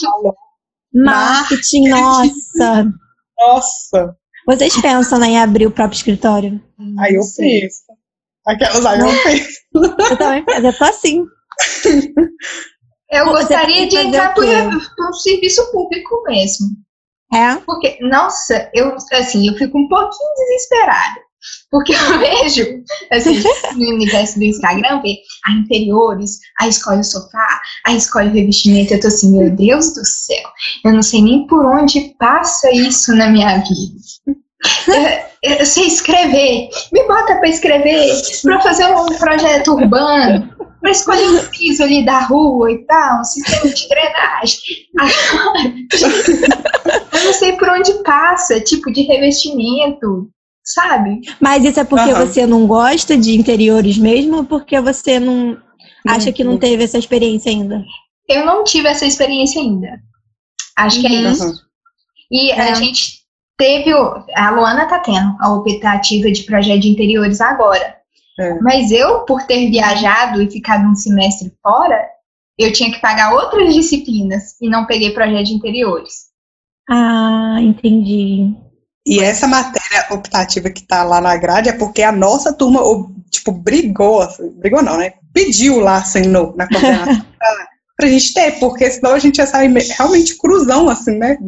Marketing, 0.92 1.88
nossa. 1.88 2.92
Nossa. 3.38 4.16
Vocês 4.46 4.80
pensam 4.80 5.22
em 5.24 5.38
abrir 5.38 5.66
o 5.66 5.70
próprio 5.70 5.96
escritório? 5.96 6.60
Aí 6.98 7.14
eu 7.14 7.22
penso. 7.36 7.82
Aquelas 8.46 8.84
aí 8.84 9.00
eu 9.00 9.22
penso. 9.22 9.60
Eu 10.10 10.16
também 10.16 10.44
penso, 10.44 10.66
eu 10.66 10.78
tô 10.78 10.84
assim. 10.84 11.24
Eu 13.10 13.26
Você 13.26 13.32
gostaria 13.32 13.88
de 13.88 13.96
entrar 13.96 14.34
para 14.34 14.68
um 15.08 15.12
serviço 15.12 15.70
público 15.72 16.22
mesmo. 16.26 16.68
É? 17.32 17.56
Porque, 17.66 17.98
nossa, 18.00 18.70
eu 18.74 18.96
assim, 19.12 19.48
eu 19.48 19.54
fico 19.56 19.78
um 19.78 19.88
pouquinho 19.88 20.34
desesperada. 20.36 21.20
Porque 21.70 21.94
eu 21.94 22.18
vejo, 22.18 22.66
assim, 23.10 23.42
no 23.76 23.94
universo 23.94 24.38
do 24.38 24.44
Instagram, 24.44 25.00
ver 25.02 25.16
a 25.46 25.52
interiores, 25.52 26.38
a 26.60 26.68
escolhe 26.68 27.00
o 27.00 27.04
sofá, 27.04 27.60
a 27.86 27.94
escolhe 27.94 28.28
o 28.28 28.32
revestimento. 28.32 28.94
Eu 28.94 29.00
tô 29.00 29.08
assim, 29.08 29.36
meu 29.36 29.50
Deus 29.50 29.94
do 29.94 30.04
céu, 30.04 30.50
eu 30.84 30.92
não 30.92 31.02
sei 31.02 31.22
nem 31.22 31.46
por 31.46 31.64
onde 31.64 32.14
passa 32.18 32.70
isso 32.72 33.14
na 33.14 33.28
minha 33.28 33.58
vida. 33.58 34.00
Eu, 35.42 35.52
eu 35.54 35.64
sei 35.64 35.86
escrever, 35.86 36.68
me 36.92 37.06
bota 37.06 37.36
para 37.36 37.48
escrever, 37.48 38.12
para 38.42 38.60
fazer 38.60 38.94
um 38.94 39.06
projeto 39.16 39.72
urbano, 39.72 40.54
para 40.80 40.90
escolher 40.90 41.30
o 41.30 41.50
piso 41.50 41.82
ali 41.82 42.04
da 42.04 42.20
rua 42.20 42.70
e 42.70 42.84
tal, 42.84 43.20
um 43.20 43.24
sistema 43.24 43.72
de 43.72 43.88
drenagem. 43.88 44.60
Agora, 44.98 45.74
eu 47.12 47.24
não 47.24 47.32
sei 47.32 47.52
por 47.52 47.70
onde 47.70 48.02
passa, 48.02 48.60
tipo 48.60 48.92
de 48.92 49.02
revestimento, 49.02 50.28
sabe? 50.72 51.20
Mas 51.40 51.64
isso 51.64 51.80
é 51.80 51.84
porque 51.84 52.12
uhum. 52.12 52.26
você 52.26 52.46
não 52.46 52.66
gosta 52.66 53.16
de 53.16 53.38
interiores 53.38 53.98
mesmo 53.98 54.38
ou 54.38 54.44
porque 54.44 54.80
você 54.80 55.18
não 55.18 55.56
acha 56.06 56.32
que 56.32 56.44
não 56.44 56.58
teve 56.58 56.84
essa 56.84 56.98
experiência 56.98 57.50
ainda? 57.50 57.84
Eu 58.28 58.46
não 58.46 58.64
tive 58.64 58.88
essa 58.88 59.06
experiência 59.06 59.60
ainda. 59.60 60.00
Acho 60.76 60.96
uhum. 60.96 61.02
que 61.02 61.14
é 61.14 61.20
uhum. 61.20 61.32
isso. 61.32 61.54
E 62.30 62.50
é. 62.50 62.70
a 62.70 62.74
gente 62.74 63.20
teve. 63.58 63.92
A 64.34 64.50
Luana 64.50 64.86
tá 64.86 65.00
tendo 65.00 65.36
a 65.40 65.52
optativa 65.52 66.30
de 66.30 66.42
projeto 66.44 66.80
de 66.80 66.88
interiores 66.88 67.40
agora. 67.40 67.96
É. 68.38 68.58
Mas 68.60 68.90
eu, 68.90 69.20
por 69.26 69.42
ter 69.42 69.68
viajado 69.70 70.40
e 70.40 70.50
ficado 70.50 70.88
um 70.88 70.94
semestre 70.94 71.52
fora, 71.62 72.08
eu 72.58 72.72
tinha 72.72 72.90
que 72.90 73.00
pagar 73.00 73.34
outras 73.34 73.74
disciplinas 73.74 74.54
e 74.60 74.68
não 74.68 74.86
peguei 74.86 75.10
projeto 75.10 75.46
de 75.46 75.54
interiores. 75.54 76.30
Ah, 76.88 77.58
entendi. 77.60 78.54
E 79.06 79.20
essa 79.20 79.48
matéria 79.48 80.06
optativa 80.10 80.70
que 80.70 80.82
tá 80.82 81.02
lá 81.02 81.20
na 81.20 81.36
grade 81.36 81.68
é 81.68 81.72
porque 81.72 82.02
a 82.02 82.12
nossa 82.12 82.52
turma, 82.52 82.80
tipo, 83.30 83.50
brigou, 83.50 84.20
assim, 84.20 84.50
brigou 84.58 84.82
não, 84.82 84.98
né? 84.98 85.14
Pediu 85.32 85.80
lá, 85.80 85.96
assim, 85.96 86.22
no, 86.22 86.54
na 86.54 86.68
coordenação 86.68 87.24
pra, 87.38 87.68
pra 87.96 88.08
gente 88.08 88.34
ter, 88.34 88.58
porque 88.58 88.90
senão 88.90 89.12
a 89.12 89.18
gente 89.18 89.38
ia 89.38 89.46
sair 89.46 89.72
realmente 89.96 90.36
cruzão, 90.36 90.88
assim, 90.88 91.16
né? 91.16 91.38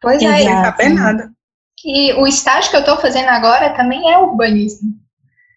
Pois 0.00 0.22
é. 0.22 0.38
Sem 0.38 0.48
saber 0.48 0.88
nada. 0.90 1.30
E 1.84 2.12
o 2.14 2.26
estágio 2.26 2.70
que 2.70 2.76
eu 2.76 2.84
tô 2.84 2.96
fazendo 2.98 3.28
agora 3.28 3.70
também 3.74 4.12
é 4.12 4.18
urbanismo. 4.18 4.90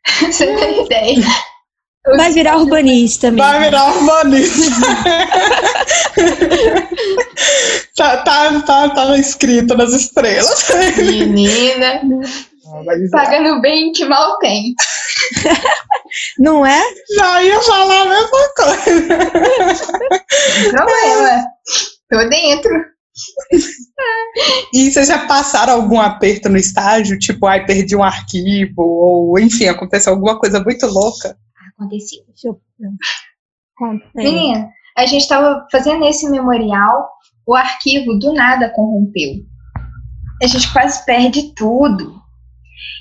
Você 0.22 0.46
tem 0.56 0.86
ideia? 0.86 1.26
Vai 2.18 2.32
virar 2.32 2.58
urbanista 2.58 3.32
mesmo. 3.32 3.44
Vai 3.44 3.60
virar 3.62 3.96
urbanista. 3.96 4.88
tá, 7.96 8.18
tá, 8.18 8.60
tá, 8.62 8.90
tá 8.90 9.18
escrito 9.18 9.76
nas 9.76 9.94
estrelas. 9.94 10.68
Menina. 10.98 12.02
Pagando 13.12 13.62
bem 13.62 13.92
que 13.92 14.06
mal 14.06 14.38
tem. 14.40 14.76
Não 16.38 16.66
é? 16.66 16.82
Já 17.16 17.44
ia 17.44 17.60
falar 17.62 18.02
a 18.02 18.06
mesma 18.06 18.50
coisa. 18.56 19.18
Não 20.74 20.86
problema. 20.86 21.46
Tô 22.10 22.30
dentro. 22.30 22.72
E 24.74 24.92
vocês 24.92 25.08
já 25.08 25.28
passaram 25.28 25.74
algum 25.74 26.00
aperto 26.00 26.48
no 26.50 26.58
estágio? 26.58 27.20
Tipo, 27.20 27.48
ai, 27.48 27.66
perdi 27.66 27.96
um 27.96 28.04
arquivo, 28.04 28.82
ou 28.82 29.40
enfim, 29.40 29.68
aconteceu 29.68 30.14
alguma 30.14 30.40
coisa 30.40 30.60
muito 30.62 30.86
louca? 30.86 31.36
Acontecido? 31.80 32.26
Eu... 32.44 32.60
Menina, 34.14 34.70
a 34.98 35.06
gente 35.06 35.22
estava 35.22 35.66
fazendo 35.72 36.06
esse 36.06 36.30
memorial, 36.30 37.10
o 37.48 37.56
arquivo 37.56 38.20
do 38.20 38.34
nada 38.34 38.70
corrompeu. 38.70 39.46
A 40.44 40.48
gente 40.48 40.72
quase 40.74 41.06
perde 41.06 41.54
tudo. 41.56 42.20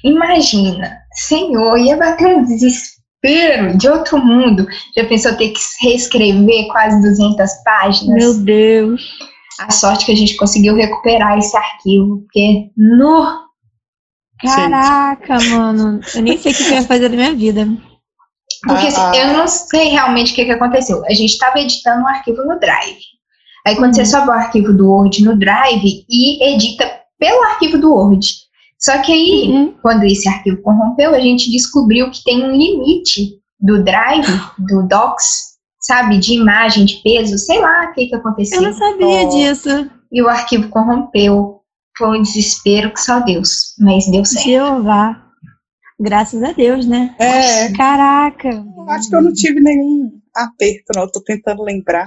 Imagina, 0.04 0.98
Senhor, 1.12 1.76
ia 1.78 1.96
bater 1.96 2.26
um 2.26 2.44
desespero 2.44 3.76
de 3.76 3.88
outro 3.88 4.24
mundo. 4.24 4.66
Já 4.96 5.04
pensou 5.06 5.36
ter 5.36 5.50
que 5.50 5.60
reescrever 5.80 6.68
quase 6.68 7.00
200 7.00 7.50
páginas? 7.64 8.14
Meu 8.14 8.44
Deus. 8.44 9.02
A 9.60 9.72
sorte 9.72 10.06
que 10.06 10.12
a 10.12 10.16
gente 10.16 10.36
conseguiu 10.36 10.76
recuperar 10.76 11.36
esse 11.36 11.56
arquivo, 11.56 12.18
porque 12.18 12.70
no. 12.76 13.48
Caraca, 14.40 15.36
mano. 15.50 16.00
Eu 16.14 16.22
nem 16.22 16.38
sei 16.38 16.52
o 16.52 16.54
que 16.54 16.62
eu 16.62 16.70
ia 16.70 16.82
fazer 16.82 17.08
da 17.08 17.16
minha 17.16 17.34
vida. 17.34 17.66
Porque 18.62 18.86
assim, 18.88 19.00
ah, 19.00 19.12
eu 19.14 19.36
não 19.36 19.46
sei 19.46 19.88
realmente 19.88 20.32
o 20.32 20.34
que, 20.34 20.44
que 20.44 20.50
aconteceu. 20.50 21.04
A 21.06 21.12
gente 21.12 21.30
estava 21.30 21.60
editando 21.60 22.02
um 22.02 22.08
arquivo 22.08 22.44
no 22.44 22.58
Drive. 22.58 22.98
Aí 23.66 23.76
quando 23.76 23.96
uhum. 23.96 24.04
você 24.04 24.06
sobe 24.06 24.28
o 24.28 24.32
arquivo 24.32 24.72
do 24.72 24.90
Word 24.90 25.24
no 25.24 25.36
Drive 25.36 26.04
e 26.08 26.54
edita 26.54 26.90
pelo 27.18 27.42
arquivo 27.44 27.78
do 27.78 27.92
Word. 27.92 28.26
Só 28.78 28.98
que 29.02 29.12
aí, 29.12 29.50
uhum. 29.50 29.74
quando 29.82 30.04
esse 30.04 30.28
arquivo 30.28 30.62
corrompeu, 30.62 31.14
a 31.14 31.20
gente 31.20 31.50
descobriu 31.50 32.10
que 32.10 32.22
tem 32.22 32.44
um 32.44 32.52
limite 32.52 33.38
do 33.60 33.82
Drive, 33.82 34.26
do 34.58 34.86
Docs, 34.86 35.56
sabe, 35.80 36.18
de 36.18 36.34
imagem, 36.34 36.84
de 36.84 37.02
peso, 37.02 37.36
sei 37.38 37.60
lá 37.60 37.90
o 37.90 37.92
que, 37.92 38.06
que 38.06 38.14
aconteceu. 38.14 38.62
Eu 38.62 38.70
não 38.70 38.78
sabia 38.78 39.22
oh. 39.22 39.28
disso. 39.28 39.90
E 40.12 40.22
o 40.22 40.28
arquivo 40.28 40.68
corrompeu. 40.68 41.56
Foi 41.96 42.16
um 42.16 42.22
desespero 42.22 42.92
que 42.92 43.00
só 43.00 43.18
Deus, 43.18 43.74
mas 43.80 44.08
deu 44.08 44.24
certo. 44.24 44.44
Jeová. 44.44 45.27
Graças 46.00 46.42
a 46.42 46.52
Deus, 46.52 46.86
né? 46.86 47.14
É. 47.18 47.72
Caraca. 47.72 48.64
Acho 48.88 49.08
que 49.08 49.16
eu 49.16 49.22
não 49.22 49.32
tive 49.32 49.60
nenhum 49.60 50.12
aperto, 50.34 50.92
não. 50.94 51.02
Eu 51.02 51.10
tô 51.10 51.20
tentando 51.20 51.62
lembrar. 51.62 52.06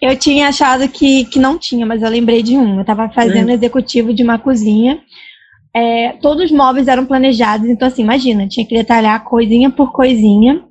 Eu 0.00 0.16
tinha 0.16 0.48
achado 0.48 0.88
que, 0.88 1.24
que 1.24 1.38
não 1.38 1.58
tinha, 1.58 1.84
mas 1.84 2.02
eu 2.02 2.08
lembrei 2.08 2.42
de 2.42 2.56
um. 2.56 2.76
Eu 2.76 2.80
estava 2.82 3.08
fazendo 3.10 3.48
hum. 3.48 3.54
executivo 3.54 4.14
de 4.14 4.22
uma 4.22 4.38
cozinha. 4.38 5.00
É, 5.74 6.12
todos 6.20 6.46
os 6.46 6.52
móveis 6.52 6.88
eram 6.88 7.06
planejados, 7.06 7.68
então 7.68 7.86
assim, 7.86 8.02
imagina, 8.02 8.48
tinha 8.48 8.66
que 8.66 8.74
detalhar 8.74 9.24
coisinha 9.24 9.70
por 9.70 9.92
coisinha. 9.92 10.64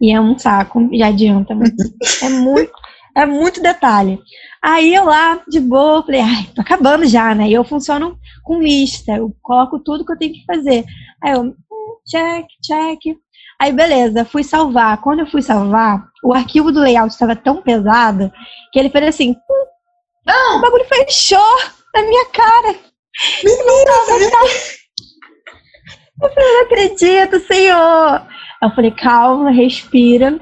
E 0.00 0.12
é 0.12 0.20
um 0.20 0.38
saco, 0.38 0.88
já 0.92 1.08
adianta. 1.08 1.54
é 2.22 2.28
muito, 2.28 2.72
é 3.16 3.24
muito 3.24 3.62
detalhe. 3.62 4.18
Aí 4.62 4.94
eu 4.94 5.04
lá, 5.04 5.42
de 5.46 5.60
boa, 5.60 6.02
falei, 6.02 6.20
ai, 6.20 6.48
tô 6.54 6.62
acabando 6.62 7.06
já, 7.06 7.34
né? 7.34 7.48
E 7.48 7.52
eu 7.52 7.64
funciono 7.64 8.18
com 8.42 8.62
lista, 8.62 9.12
eu 9.12 9.34
coloco 9.42 9.78
tudo 9.78 10.04
que 10.04 10.12
eu 10.12 10.18
tenho 10.18 10.32
que 10.32 10.44
fazer. 10.46 10.84
Aí 11.24 11.32
eu, 11.32 11.40
hum, 11.42 11.54
check, 12.06 12.46
check. 12.62 13.16
Aí 13.60 13.72
beleza, 13.72 14.24
fui 14.24 14.44
salvar. 14.44 15.00
Quando 15.00 15.20
eu 15.20 15.26
fui 15.26 15.40
salvar, 15.40 16.04
o 16.22 16.34
arquivo 16.34 16.70
do 16.70 16.80
layout 16.80 17.12
estava 17.12 17.34
tão 17.34 17.62
pesado 17.62 18.30
que 18.72 18.78
ele 18.78 18.90
fez 18.90 19.08
assim, 19.08 19.34
ah. 20.26 20.56
o 20.56 20.60
bagulho 20.60 20.84
fechou 20.84 21.56
na 21.94 22.02
minha 22.02 22.26
cara. 22.26 22.74
Menina, 23.44 23.90
eu 26.22 26.30
falei, 26.30 26.52
não 26.52 26.62
acredito, 26.62 27.40
senhor. 27.40 28.26
Eu 28.62 28.70
falei, 28.70 28.90
calma, 28.90 29.50
respira. 29.50 30.38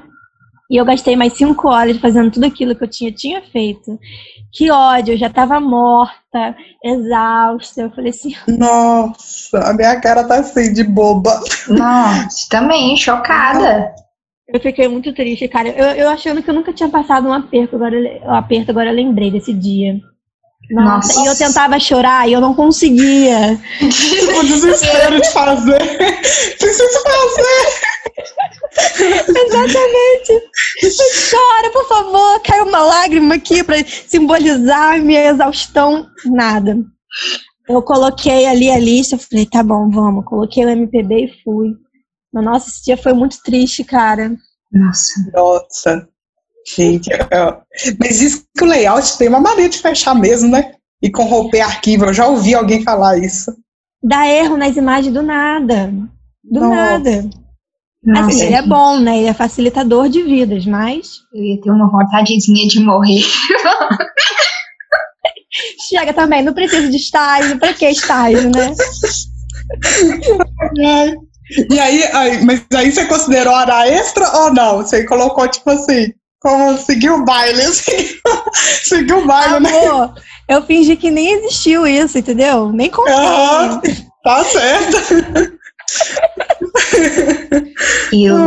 E 0.73 0.77
eu 0.77 0.85
gastei 0.85 1.15
mais 1.15 1.33
cinco 1.33 1.67
horas 1.67 1.97
fazendo 1.97 2.31
tudo 2.31 2.47
aquilo 2.47 2.75
que 2.75 2.83
eu 2.83 2.87
tinha, 2.87 3.11
tinha 3.11 3.43
feito. 3.43 3.99
Que 4.51 4.71
ódio, 4.71 5.13
eu 5.13 5.17
já 5.19 5.29
tava 5.29 5.59
morta, 5.59 6.55
exausta. 6.83 7.83
Eu 7.83 7.91
falei 7.91 8.09
assim. 8.09 8.33
Nossa, 8.57 9.59
a 9.59 9.71
minha 9.71 10.01
cara 10.01 10.23
tá 10.23 10.39
assim, 10.39 10.73
de 10.73 10.83
boba. 10.83 11.39
Nossa, 11.69 12.49
também, 12.49 12.97
chocada. 12.97 13.93
Eu 14.47 14.59
fiquei 14.59 14.87
muito 14.87 15.13
triste, 15.13 15.47
cara. 15.47 15.69
Eu, 15.69 15.85
eu 15.89 16.09
achando 16.09 16.41
que 16.41 16.49
eu 16.49 16.55
nunca 16.55 16.73
tinha 16.73 16.89
passado 16.89 17.27
um 17.27 17.33
aperto, 17.33 17.75
agora, 17.75 17.95
um 18.25 18.33
aperto, 18.33 18.71
agora 18.71 18.89
eu 18.89 18.95
lembrei 18.95 19.29
desse 19.29 19.53
dia. 19.53 20.01
Nossa, 20.73 21.13
Nossa. 21.13 21.21
E 21.21 21.25
eu 21.25 21.37
tentava 21.37 21.79
chorar 21.79 22.27
e 22.27 22.33
eu 22.33 22.41
não 22.41 22.53
conseguia. 22.53 23.59
o 24.39 24.43
desespero 24.43 25.21
de 25.21 25.31
fazer. 25.31 25.77
Preciso 26.57 27.03
fazer. 27.03 27.93
Exatamente. 29.45 30.41
Chora, 31.29 31.71
por 31.71 31.87
favor. 31.87 32.41
Caiu 32.41 32.65
uma 32.65 32.79
lágrima 32.79 33.35
aqui 33.35 33.63
para 33.63 33.77
simbolizar 34.07 34.99
minha 34.99 35.29
exaustão. 35.29 36.07
Nada. 36.25 36.77
Eu 37.69 37.81
coloquei 37.81 38.45
ali 38.45 38.69
a 38.69 38.77
lista, 38.77 39.17
falei, 39.17 39.45
tá 39.45 39.63
bom, 39.63 39.89
vamos. 39.89 40.25
Coloquei 40.25 40.65
o 40.65 40.69
MPB 40.69 41.25
e 41.25 41.43
fui. 41.43 41.75
Mas, 42.33 42.43
nossa, 42.43 42.69
esse 42.69 42.83
dia 42.83 42.97
foi 42.97 43.13
muito 43.13 43.37
triste, 43.43 43.83
cara. 43.83 44.35
Nossa. 44.71 45.13
Nossa. 45.33 46.12
Gente, 46.65 47.09
mas 47.99 48.21
isso 48.21 48.45
que 48.57 48.63
o 48.63 48.67
layout 48.67 49.17
tem 49.17 49.27
uma 49.27 49.39
maneira 49.39 49.69
de 49.69 49.79
fechar 49.79 50.15
mesmo, 50.15 50.49
né? 50.49 50.73
E 51.01 51.11
corromper 51.11 51.61
arquivo. 51.61 52.05
Eu 52.05 52.13
já 52.13 52.27
ouvi 52.27 52.55
alguém 52.55 52.83
falar 52.83 53.17
isso. 53.17 53.53
Dá 54.01 54.27
erro 54.27 54.57
nas 54.57 54.77
imagens 54.77 55.13
do 55.13 55.21
nada. 55.21 55.91
Do 56.43 56.61
Nossa. 56.61 56.75
nada. 56.75 57.29
Nossa, 58.05 58.27
assim, 58.27 58.45
ele 58.45 58.55
é 58.55 58.61
bom, 58.61 58.99
né? 58.99 59.17
Ele 59.17 59.27
é 59.27 59.33
facilitador 59.33 60.09
de 60.09 60.21
vidas, 60.23 60.65
mas. 60.65 61.19
Eu 61.33 61.41
ia 61.43 61.61
ter 61.61 61.71
uma 61.71 61.89
vontadezinha 61.89 62.67
de 62.67 62.81
morrer. 62.81 63.23
Chega 65.87 66.13
também, 66.13 66.43
não 66.43 66.53
precisa 66.53 66.89
de 66.89 66.97
estágio, 66.97 67.57
pra 67.59 67.73
que 67.73 67.87
estágio, 67.87 68.49
né? 68.49 68.73
e 71.69 71.79
aí, 71.79 72.03
aí, 72.05 72.43
mas 72.43 72.65
aí 72.73 72.91
você 72.91 73.05
considerou 73.05 73.53
hora 73.53 73.87
extra 73.87 74.27
ou 74.37 74.53
não? 74.53 74.77
Você 74.77 75.05
colocou, 75.05 75.47
tipo 75.47 75.69
assim, 75.69 76.11
como 76.43 76.77
seguir 76.77 77.09
o 77.09 77.23
baile, 77.23 77.61
assim, 77.61 78.19
seguir 78.83 79.13
o 79.13 79.25
baile, 79.25 79.61
né? 79.61 79.87
Amor, 79.87 80.13
né? 80.13 80.21
Eu 80.49 80.61
fingi 80.61 80.97
que 80.97 81.09
nem 81.09 81.31
existiu 81.31 81.87
isso, 81.87 82.17
entendeu? 82.17 82.69
Nem 82.71 82.89
contei. 82.89 83.13
Ah, 83.13 83.81
tá 84.23 84.43
certo. 84.43 84.97
Eu, 88.11 88.37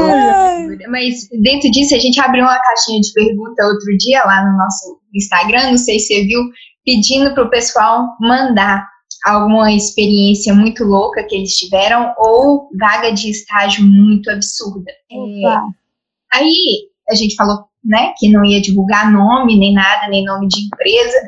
mas 0.90 1.28
dentro 1.42 1.70
disso, 1.70 1.94
a 1.94 1.98
gente 1.98 2.20
abriu 2.20 2.44
uma 2.44 2.60
caixinha 2.60 3.00
de 3.00 3.12
pergunta 3.12 3.66
outro 3.66 3.96
dia 3.98 4.22
lá 4.24 4.44
no 4.44 4.58
nosso 4.58 5.00
Instagram, 5.14 5.70
não 5.70 5.78
sei 5.78 5.98
se 5.98 6.08
você 6.08 6.24
viu, 6.24 6.40
pedindo 6.84 7.32
para 7.32 7.44
o 7.44 7.50
pessoal 7.50 8.14
mandar 8.20 8.86
alguma 9.24 9.72
experiência 9.72 10.54
muito 10.54 10.84
louca 10.84 11.24
que 11.24 11.34
eles 11.34 11.56
tiveram 11.56 12.14
ou 12.18 12.68
vaga 12.78 13.10
de 13.10 13.30
estágio 13.30 13.84
muito 13.84 14.30
absurda. 14.30 14.90
É, 15.10 16.34
aí 16.34 16.88
a 17.08 17.14
gente 17.14 17.34
falou 17.34 17.64
né, 17.86 18.12
que 18.18 18.30
não 18.30 18.44
ia 18.44 18.60
divulgar 18.60 19.10
nome 19.10 19.58
nem 19.58 19.72
nada, 19.72 20.08
nem 20.08 20.24
nome 20.24 20.48
de 20.48 20.66
empresa. 20.66 21.18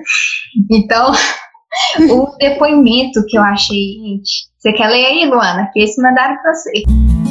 Então, 0.71 1.13
o 2.11 2.37
depoimento 2.39 3.25
que 3.27 3.39
eu 3.39 3.43
achei, 3.43 3.77
gente. 4.03 4.49
Você 4.59 4.73
quer 4.73 4.89
ler 4.89 5.07
aí, 5.07 5.27
Luana? 5.31 5.71
Que 5.73 5.81
esse 5.81 6.01
mandaram 6.03 6.37
para 6.43 6.53
você. 6.53 6.83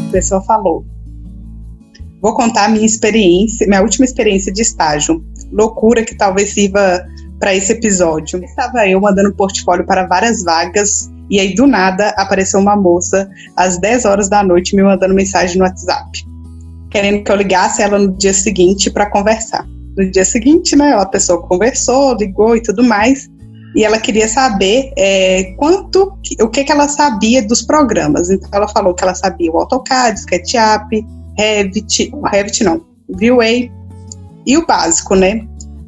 A 0.08 0.12
pessoa 0.12 0.42
falou. 0.42 0.86
Vou 2.22 2.34
contar 2.34 2.66
a 2.66 2.70
minha 2.70 2.86
experiência, 2.86 3.68
minha 3.68 3.82
última 3.82 4.06
experiência 4.06 4.52
de 4.52 4.62
estágio. 4.62 5.24
Loucura 5.52 6.04
que 6.04 6.16
talvez 6.16 6.54
sirva 6.54 7.06
para 7.40 7.54
esse 7.54 7.74
episódio. 7.74 8.44
Estava 8.44 8.88
eu 8.88 9.00
mandando 9.00 9.36
portfólio 9.36 9.86
para 9.86 10.08
várias 10.08 10.44
vagas 10.44 11.12
e 11.30 11.40
aí 11.40 11.54
do 11.54 11.68
nada 11.68 12.10
apareceu 12.18 12.60
uma 12.60 12.76
moça 12.76 13.30
às 13.56 13.78
10 13.78 14.06
horas 14.06 14.30
da 14.30 14.44
noite 14.44 14.76
me 14.76 14.84
mandando 14.84 15.14
mensagem 15.14 15.58
no 15.58 15.66
WhatsApp, 15.66 16.26
querendo 16.90 17.24
que 17.24 17.32
eu 17.32 17.36
ligasse 17.36 17.82
ela 17.82 18.00
no 18.00 18.12
dia 18.18 18.34
seguinte 18.34 18.90
para 18.90 19.10
conversar. 19.10 19.66
No 19.98 20.10
dia 20.12 20.26
seguinte, 20.26 20.76
né, 20.76 20.94
a 20.94 21.06
pessoa 21.06 21.42
conversou, 21.42 22.16
ligou 22.16 22.56
e 22.56 22.62
tudo 22.62 22.84
mais 22.84 23.28
e 23.78 23.84
ela 23.84 24.00
queria 24.00 24.28
saber 24.28 24.92
é, 24.98 25.54
quanto, 25.56 26.18
o 26.42 26.50
que, 26.50 26.64
que 26.64 26.72
ela 26.72 26.88
sabia 26.88 27.46
dos 27.46 27.62
programas. 27.62 28.28
Então 28.32 28.50
ela 28.52 28.68
falou 28.68 28.94
que 28.96 29.04
ela 29.04 29.14
sabia 29.14 29.52
o 29.52 29.60
AutoCAD, 29.60 30.20
SketchUp, 30.20 31.06
Revit, 31.38 32.12
Revit 32.32 32.64
não, 32.64 32.82
Vue 33.08 33.72
e 34.48 34.58
o 34.58 34.66
básico, 34.66 35.16
né? 35.16 35.46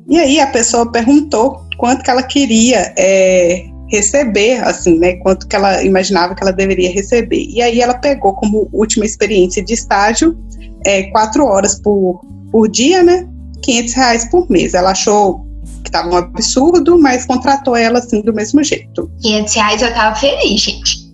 E 0.07 0.19
aí 0.19 0.39
a 0.39 0.45
pessoa 0.45 0.91
perguntou 0.91 1.63
quanto 1.77 2.03
que 2.03 2.11
ela 2.11 2.21
queria 2.21 2.93
é, 2.95 3.65
receber, 3.89 4.63
assim, 4.63 4.97
né? 4.97 5.13
Quanto 5.17 5.47
que 5.47 5.55
ela 5.55 5.83
imaginava 5.83 6.35
que 6.35 6.43
ela 6.43 6.53
deveria 6.53 6.91
receber. 6.91 7.45
E 7.49 7.61
aí 7.61 7.81
ela 7.81 7.95
pegou 7.95 8.33
como 8.33 8.69
última 8.71 9.05
experiência 9.05 9.63
de 9.63 9.73
estágio 9.73 10.37
é, 10.85 11.03
quatro 11.03 11.45
horas 11.45 11.79
por, 11.79 12.21
por 12.51 12.69
dia, 12.69 13.03
né? 13.03 13.27
500 13.63 13.93
reais 13.93 14.25
por 14.29 14.49
mês. 14.49 14.73
Ela 14.73 14.91
achou 14.91 15.45
que 15.83 15.91
tava 15.91 16.09
um 16.09 16.15
absurdo, 16.15 16.99
mas 16.99 17.25
contratou 17.25 17.75
ela 17.75 17.99
assim 17.99 18.21
do 18.21 18.33
mesmo 18.33 18.63
jeito. 18.63 19.11
500 19.21 19.53
reais 19.55 19.81
eu 19.81 19.93
tava 19.93 20.15
feliz, 20.15 20.61
gente. 20.61 21.09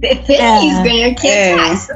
Feliz, 0.00 0.78
é, 0.78 0.82
ganhou 0.82 1.14
500 1.14 1.24
é. 1.24 1.54
reais. 1.54 1.88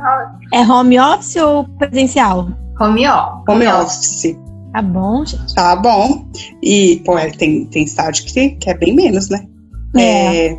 É 0.53 0.61
home 0.61 1.01
office 1.01 1.37
ou 1.37 1.65
presencial? 1.79 2.49
Home 2.81 3.09
office. 3.09 3.45
Home 3.49 3.67
office. 3.67 4.37
Tá 4.73 4.83
bom, 4.83 5.25
gente. 5.25 5.55
Tá 5.55 5.77
bom. 5.77 6.27
E, 6.63 7.01
pô, 7.05 7.17
é, 7.17 7.31
tem, 7.31 7.65
tem 7.67 7.85
estágio 7.85 8.25
que, 8.27 8.51
que 8.51 8.69
é 8.69 8.75
bem 8.75 8.95
menos, 8.95 9.29
né? 9.31 9.47
É. 9.97 10.47
é. 10.47 10.59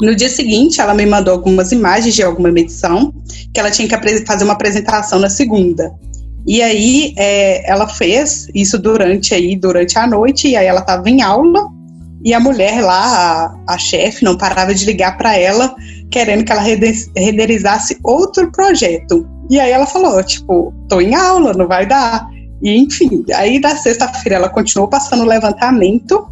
No 0.00 0.14
dia 0.14 0.28
seguinte, 0.28 0.80
ela 0.80 0.94
me 0.94 1.04
mandou 1.04 1.34
algumas 1.34 1.72
imagens 1.72 2.14
de 2.14 2.22
alguma 2.22 2.52
medição 2.52 3.12
que 3.52 3.58
ela 3.58 3.70
tinha 3.70 3.88
que 3.88 4.24
fazer 4.24 4.44
uma 4.44 4.52
apresentação 4.52 5.18
na 5.18 5.28
segunda. 5.28 5.92
E 6.46 6.62
aí 6.62 7.14
é, 7.16 7.68
ela 7.68 7.88
fez 7.88 8.48
isso 8.54 8.78
durante 8.78 9.34
aí, 9.34 9.56
durante 9.56 9.98
a 9.98 10.06
noite, 10.06 10.48
e 10.48 10.56
aí 10.56 10.66
ela 10.66 10.80
estava 10.80 11.10
em 11.10 11.20
aula, 11.20 11.68
e 12.24 12.32
a 12.32 12.40
mulher 12.40 12.80
lá, 12.80 13.54
a, 13.66 13.74
a 13.74 13.78
chefe, 13.78 14.24
não 14.24 14.36
parava 14.36 14.74
de 14.74 14.84
ligar 14.84 15.16
para 15.16 15.36
ela, 15.36 15.74
querendo 16.10 16.44
que 16.44 16.52
ela 16.52 16.62
renderizasse 17.16 17.98
outro 18.02 18.50
projeto. 18.50 19.26
E 19.50 19.58
aí 19.58 19.70
ela 19.70 19.86
falou, 19.86 20.22
tipo, 20.22 20.72
tô 20.88 21.00
em 21.00 21.14
aula, 21.14 21.52
não 21.54 21.66
vai 21.66 21.86
dar. 21.86 22.28
E 22.62 22.76
enfim, 22.76 23.24
aí 23.34 23.60
da 23.60 23.76
sexta-feira 23.76 24.36
ela 24.36 24.48
continuou 24.48 24.88
passando 24.88 25.22
o 25.22 25.26
levantamento. 25.26 26.26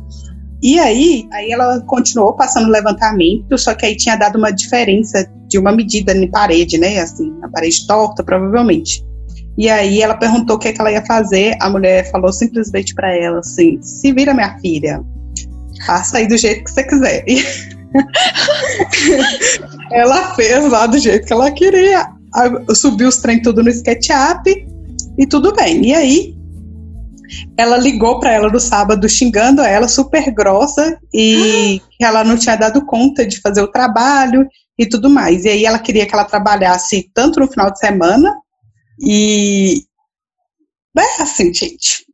E 0.63 0.79
aí, 0.79 1.29
aí 1.33 1.51
ela 1.51 1.81
continuou 1.83 2.35
passando 2.35 2.71
levantamento, 2.71 3.59
só 3.59 3.75
que 3.75 3.87
aí 3.87 3.97
tinha 3.97 4.17
dado 4.17 4.37
uma 4.37 4.51
diferença 4.51 5.29
de 5.49 5.59
uma 5.59 5.73
medida 5.73 6.15
na 6.15 6.27
parede, 6.29 6.79
né? 6.79 6.99
Assim, 6.99 7.33
a 7.43 7.49
parede 7.49 7.87
torta, 7.87 8.25
provavelmente. 8.25 9.05
E 9.59 9.71
aí 9.71 10.03
ela 10.03 10.15
perguntou 10.15 10.57
o 10.57 10.59
que, 10.59 10.69
é 10.69 10.73
que 10.73 10.81
ela 10.81 10.93
ia 10.93 11.05
fazer. 11.05 11.57
A 11.61 11.71
mulher 11.71 12.11
falou 12.11 12.33
simplesmente 12.33 12.95
para 12.95 13.15
ela 13.15 13.41
assim: 13.41 13.81
se 13.83 14.13
vira, 14.13 14.35
minha 14.35 14.59
filha, 14.59 15.03
faça 15.87 16.19
aí 16.19 16.27
do 16.27 16.37
jeito 16.37 16.65
que 16.65 16.71
você 16.71 16.85
quiser. 16.85 17.25
ela 19.93 20.35
fez 20.35 20.71
lá 20.71 20.87
do 20.87 20.99
jeito 20.99 21.27
que 21.27 21.33
ela 21.33 21.51
queria. 21.51 22.07
Subiu 22.75 23.09
os 23.09 23.17
trem 23.19 23.41
tudo 23.41 23.63
no 23.63 23.71
SketchUp 23.71 24.67
e 25.19 25.27
tudo 25.27 25.55
bem. 25.55 25.87
E 25.87 25.95
aí 25.95 26.36
ela 27.57 27.77
ligou 27.77 28.21
para 28.21 28.33
ela 28.33 28.51
no 28.51 28.61
sábado 28.61 29.09
xingando 29.09 29.63
ela 29.63 29.89
super 29.89 30.31
grossa 30.33 30.99
e 31.13 31.81
que 31.97 32.05
ela 32.05 32.25
não 32.25 32.37
tinha 32.37 32.57
dado 32.57 32.85
conta 32.85 33.27
de 33.27 33.41
fazer 33.41 33.63
o 33.63 33.71
trabalho 33.71 34.47
e 34.79 34.87
tudo 34.87 35.09
mais. 35.09 35.45
E 35.45 35.49
aí 35.49 35.65
ela 35.65 35.79
queria 35.79 36.07
que 36.07 36.15
ela 36.15 36.25
trabalhasse 36.25 37.11
tanto 37.15 37.41
no 37.41 37.49
final 37.49 37.71
de 37.71 37.79
semana 37.79 38.35
e 39.01 39.83
é 40.99 41.23
assim, 41.23 41.53
gente. 41.53 42.07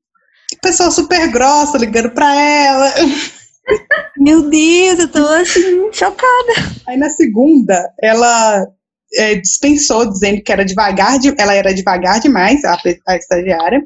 Pessoa 0.61 0.91
super 0.91 1.29
grossa 1.31 1.79
ligando 1.79 2.11
para 2.11 2.35
ela. 2.35 2.93
Meu 4.19 4.49
Deus, 4.49 4.99
eu 4.99 5.09
tô 5.09 5.27
assim, 5.27 5.93
chocada. 5.93 6.53
Aí 6.87 6.97
na 6.97 7.09
segunda, 7.09 7.91
ela 8.01 8.67
é, 9.15 9.35
dispensou, 9.37 10.11
dizendo 10.11 10.43
que 10.43 10.53
era 10.53 10.65
devagar, 10.65 11.19
de, 11.19 11.35
ela 11.39 11.55
era 11.55 11.75
devagar 11.75 12.21
demais, 12.21 12.65
a, 12.65 12.77
a 13.07 13.17
estagiária, 13.17 13.83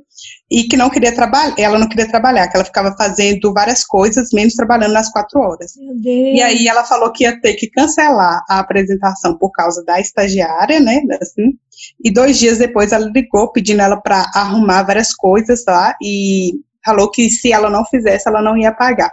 e 0.50 0.64
que 0.64 0.76
não 0.76 0.88
queria 0.88 1.12
trabalhar, 1.12 1.54
ela 1.58 1.78
não 1.78 1.88
queria 1.88 2.08
trabalhar, 2.08 2.46
que 2.48 2.56
ela 2.56 2.64
ficava 2.64 2.94
fazendo 2.96 3.52
várias 3.52 3.84
coisas, 3.84 4.30
menos 4.32 4.54
trabalhando 4.54 4.92
nas 4.92 5.10
quatro 5.10 5.40
horas. 5.40 5.72
E 6.04 6.40
aí 6.40 6.68
ela 6.68 6.84
falou 6.84 7.12
que 7.12 7.24
ia 7.24 7.40
ter 7.40 7.54
que 7.54 7.68
cancelar 7.68 8.44
a 8.48 8.60
apresentação 8.60 9.36
por 9.36 9.50
causa 9.50 9.84
da 9.84 10.00
estagiária, 10.00 10.78
né, 10.78 11.00
assim, 11.20 11.58
e 12.02 12.12
dois 12.12 12.38
dias 12.38 12.58
depois 12.58 12.92
ela 12.92 13.10
ligou 13.12 13.50
pedindo 13.50 13.82
ela 13.82 14.00
para 14.00 14.30
arrumar 14.34 14.84
várias 14.84 15.12
coisas 15.12 15.64
lá, 15.66 15.96
e 16.00 16.52
falou 16.84 17.10
que 17.10 17.28
se 17.28 17.52
ela 17.52 17.68
não 17.68 17.84
fizesse, 17.84 18.28
ela 18.28 18.40
não 18.40 18.56
ia 18.56 18.72
pagar. 18.72 19.10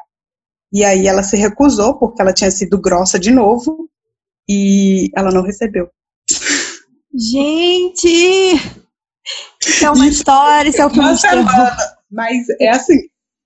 E 0.72 0.84
aí 0.84 1.08
ela 1.08 1.24
se 1.24 1.36
recusou, 1.36 1.98
porque 1.98 2.22
ela 2.22 2.34
tinha 2.34 2.52
sido 2.52 2.80
grossa 2.80 3.18
de 3.18 3.32
novo, 3.32 3.90
e 4.48 5.10
ela 5.16 5.32
não 5.32 5.42
recebeu. 5.42 5.90
Gente! 7.16 8.83
Isso 9.66 9.86
é 9.86 9.90
uma 9.90 10.06
isso, 10.06 10.18
história, 10.18 10.70
isso 10.70 10.82
é 10.82 10.86
o 10.86 10.90
que 10.90 11.00
uma 11.00 11.16
semana, 11.16 11.78
Mas 12.12 12.46
é 12.60 12.70
assim, 12.70 12.98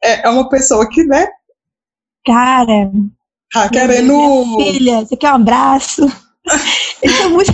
é, 0.04 0.26
é 0.26 0.30
uma 0.30 0.50
pessoa 0.50 0.88
que, 0.90 1.04
né? 1.04 1.28
Cara. 2.26 2.92
Tá 3.54 3.70
querendo. 3.70 4.58
filha, 4.58 5.06
você 5.06 5.16
quer 5.16 5.32
um 5.32 5.36
abraço? 5.36 6.06
Isso 7.02 7.22
é 7.24 7.28
muito, 7.28 7.52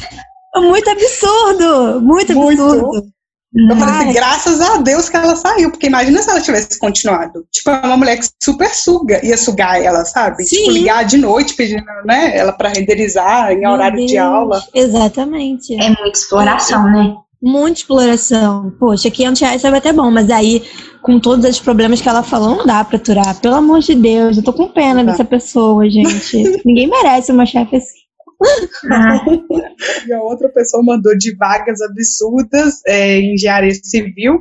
é 0.56 0.60
muito 0.60 0.90
absurdo! 0.90 2.02
Muito 2.02 2.32
absurdo. 2.32 2.92
Muito. 2.92 3.14
Eu 3.56 3.78
falei 3.78 3.96
assim, 3.96 4.14
graças 4.14 4.62
a 4.62 4.78
Deus 4.78 5.10
que 5.10 5.16
ela 5.16 5.36
saiu, 5.36 5.70
porque 5.70 5.86
imagina 5.86 6.20
se 6.24 6.30
ela 6.30 6.42
tivesse 6.42 6.80
continuado. 6.80 7.46
Tipo, 7.52 7.70
é 7.70 7.82
uma 7.86 7.98
mulher 7.98 8.18
que 8.18 8.28
super 8.42 8.74
suga, 8.74 9.24
ia 9.24 9.38
sugar 9.38 9.80
ela, 9.80 10.04
sabe? 10.06 10.44
Sim. 10.44 10.56
Tipo, 10.56 10.72
ligar 10.72 11.06
de 11.06 11.18
noite 11.18 11.54
pedindo, 11.54 11.86
né, 12.04 12.36
ela 12.36 12.52
para 12.52 12.70
renderizar 12.70 13.52
em 13.52 13.60
Meu 13.60 13.70
horário 13.70 13.98
Deus. 13.98 14.10
de 14.10 14.18
aula. 14.18 14.64
Exatamente. 14.74 15.76
É 15.76 15.88
muita 15.88 16.18
exploração, 16.18 16.84
né? 16.92 17.16
Muita 17.46 17.80
exploração. 17.80 18.72
Poxa, 18.80 19.12
500 19.12 19.42
reais 19.42 19.62
sabe 19.62 19.76
até 19.76 19.92
bom, 19.92 20.10
mas 20.10 20.30
aí, 20.30 20.64
com 21.02 21.20
todos 21.20 21.44
os 21.44 21.60
problemas 21.60 22.00
que 22.00 22.08
ela 22.08 22.24
falou, 22.24 22.56
não 22.56 22.66
dá 22.66 22.86
pra 22.86 22.96
aturar. 22.96 23.42
Pelo 23.42 23.56
amor 23.56 23.82
de 23.82 23.94
Deus, 23.96 24.38
eu 24.38 24.44
tô 24.44 24.54
com 24.54 24.70
pena 24.70 25.04
dessa 25.04 25.26
pessoa, 25.26 25.90
gente. 25.90 26.38
Ninguém 26.64 26.88
merece 26.88 27.34
uma 27.34 27.46
chefe 27.46 27.76
assim. 27.76 28.00
e 30.08 30.14
a 30.14 30.22
outra 30.22 30.48
pessoa 30.48 30.82
mandou 30.82 31.18
de 31.18 31.36
vagas 31.36 31.82
absurdas 31.82 32.82
é, 32.88 33.18
em 33.20 33.34
engenharia 33.34 33.74
civil, 33.74 34.40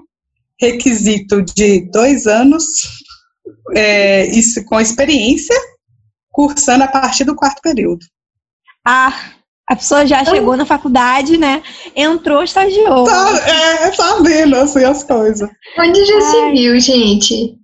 requisito 0.61 1.43
de 1.43 1.91
dois 1.91 2.29
anos, 2.29 2.65
é, 3.75 4.27
isso 4.27 4.65
com 4.65 4.81
experiência, 4.81 5.57
cursando 6.31 6.85
a 6.85 6.89
partir 6.89 7.25
do 7.25 7.35
quarto 7.35 7.61
período. 7.61 8.07
Ah, 8.87 9.13
a 9.73 9.77
pessoa 9.77 10.07
já 10.07 10.23
chegou 10.23 10.55
na 10.55 10.67
faculdade, 10.67 11.39
né? 11.39 11.63
Entrou, 11.97 12.43
estagiou. 12.43 13.05
Tá, 13.05 13.39
é, 13.49 13.91
tá 13.91 14.19
vendo 14.23 14.55
assim 14.57 14.85
as 14.85 15.03
coisas. 15.03 15.49
Onde 15.79 16.05
já 16.05 16.15
Ai. 16.15 16.21
se 16.21 16.51
viu, 16.51 16.79
gente? 16.79 17.57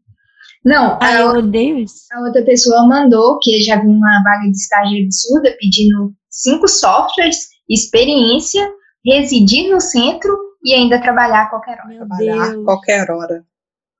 Não, 0.64 0.98
Ai, 1.02 1.18
a, 1.18 1.20
eu 1.20 1.28
odeio 1.38 1.78
isso. 1.78 2.06
a 2.12 2.20
outra 2.20 2.42
pessoa 2.44 2.88
mandou, 2.88 3.38
que 3.40 3.60
já 3.60 3.78
viu 3.78 3.90
uma 3.90 4.22
vaga 4.24 4.50
de 4.50 4.56
estágio 4.56 5.04
absurda, 5.04 5.54
pedindo 5.60 6.14
cinco 6.30 6.66
softwares, 6.66 7.48
experiência, 7.68 8.66
residir 9.04 9.70
no 9.70 9.80
centro 9.80 10.34
e 10.64 10.72
ainda 10.72 11.02
trabalhar 11.02 11.42
a 11.42 11.50
qualquer 11.50 11.78
hora. 11.78 11.88
Meu 11.88 11.98
trabalhar 11.98 12.52
a 12.52 12.64
qualquer 12.64 13.10
hora. 13.10 13.44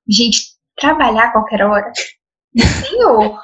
Gente, 0.09 0.39
trabalhar 0.75 1.25
a 1.25 1.31
qualquer 1.31 1.61
hora? 1.61 1.91
Senhor! 2.89 3.39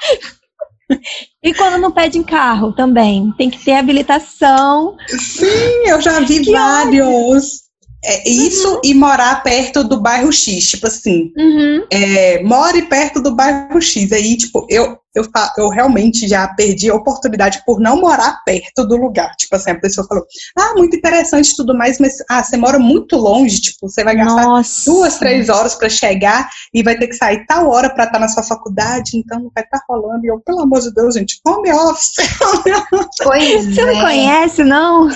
E 1.44 1.54
quando 1.54 1.78
não 1.78 1.92
pedem 1.92 2.24
carro 2.24 2.74
também, 2.74 3.32
tem 3.38 3.50
que 3.50 3.64
ter 3.64 3.74
habilitação. 3.74 4.96
Sim, 5.08 5.88
eu 5.88 6.02
já 6.02 6.20
vi 6.20 6.42
que 6.42 6.52
vários. 6.52 7.66
É, 8.04 8.30
isso 8.30 8.76
uhum. 8.76 8.82
e 8.84 8.94
morar 8.94 9.42
perto 9.42 9.84
do 9.84 10.00
bairro 10.00 10.32
X, 10.32 10.68
tipo 10.70 10.86
assim, 10.86 11.32
uhum. 11.36 11.88
é, 11.90 12.44
more 12.44 12.84
perto 12.84 13.20
do 13.20 13.36
bairro 13.36 13.82
X. 13.82 14.12
Aí, 14.12 14.38
tipo, 14.38 14.66
eu, 14.70 14.96
eu, 15.16 15.24
eu 15.58 15.70
realmente 15.70 16.28
já 16.28 16.48
perdi 16.48 16.90
a 16.90 16.96
oportunidade 16.96 17.64
por 17.66 17.80
não 17.80 18.00
morar 18.00 18.44
perto 18.46 18.86
do 18.86 18.98
lugar. 18.98 19.34
Tipo 19.38 19.56
assim, 19.56 19.72
a 19.72 19.80
pessoa 19.80 20.06
falou, 20.08 20.26
ah, 20.58 20.74
muito 20.76 20.96
interessante 20.96 21.52
e 21.52 21.56
tudo 21.56 21.76
mais, 21.76 22.00
mas 22.00 22.18
ah, 22.30 22.44
você 22.44 22.58
mora 22.58 22.78
muito 22.78 23.16
longe, 23.16 23.62
tipo, 23.62 23.90
você 23.90 24.04
vai 24.04 24.16
gastar 24.16 24.44
Nossa. 24.44 24.92
duas, 24.92 25.18
três 25.18 25.50
horas 25.50 25.76
para 25.76 25.90
chegar 25.90 26.50
e 26.74 26.84
vai 26.84 26.98
ter 26.98 27.08
que 27.08 27.16
sair 27.16 27.46
tal 27.46 27.70
hora 27.70 27.90
para 27.90 28.04
estar 28.04 28.16
tá 28.16 28.20
na 28.20 28.28
sua 28.28 28.44
faculdade, 28.44 29.18
então 29.18 29.40
não 29.40 29.52
vai 29.56 29.64
estar 29.64 29.80
tá 29.80 29.86
rolando. 29.90 30.26
E 30.26 30.28
eu, 30.28 30.40
pelo 30.42 30.62
amor 30.62 30.82
de 30.82 30.94
Deus, 30.94 31.16
gente, 31.16 31.40
home 31.48 31.72
office. 31.72 32.16
Pois 33.24 33.66
você 33.66 33.82
é. 33.82 33.86
não 33.86 34.02
conhece, 34.02 34.64
não? 34.64 35.10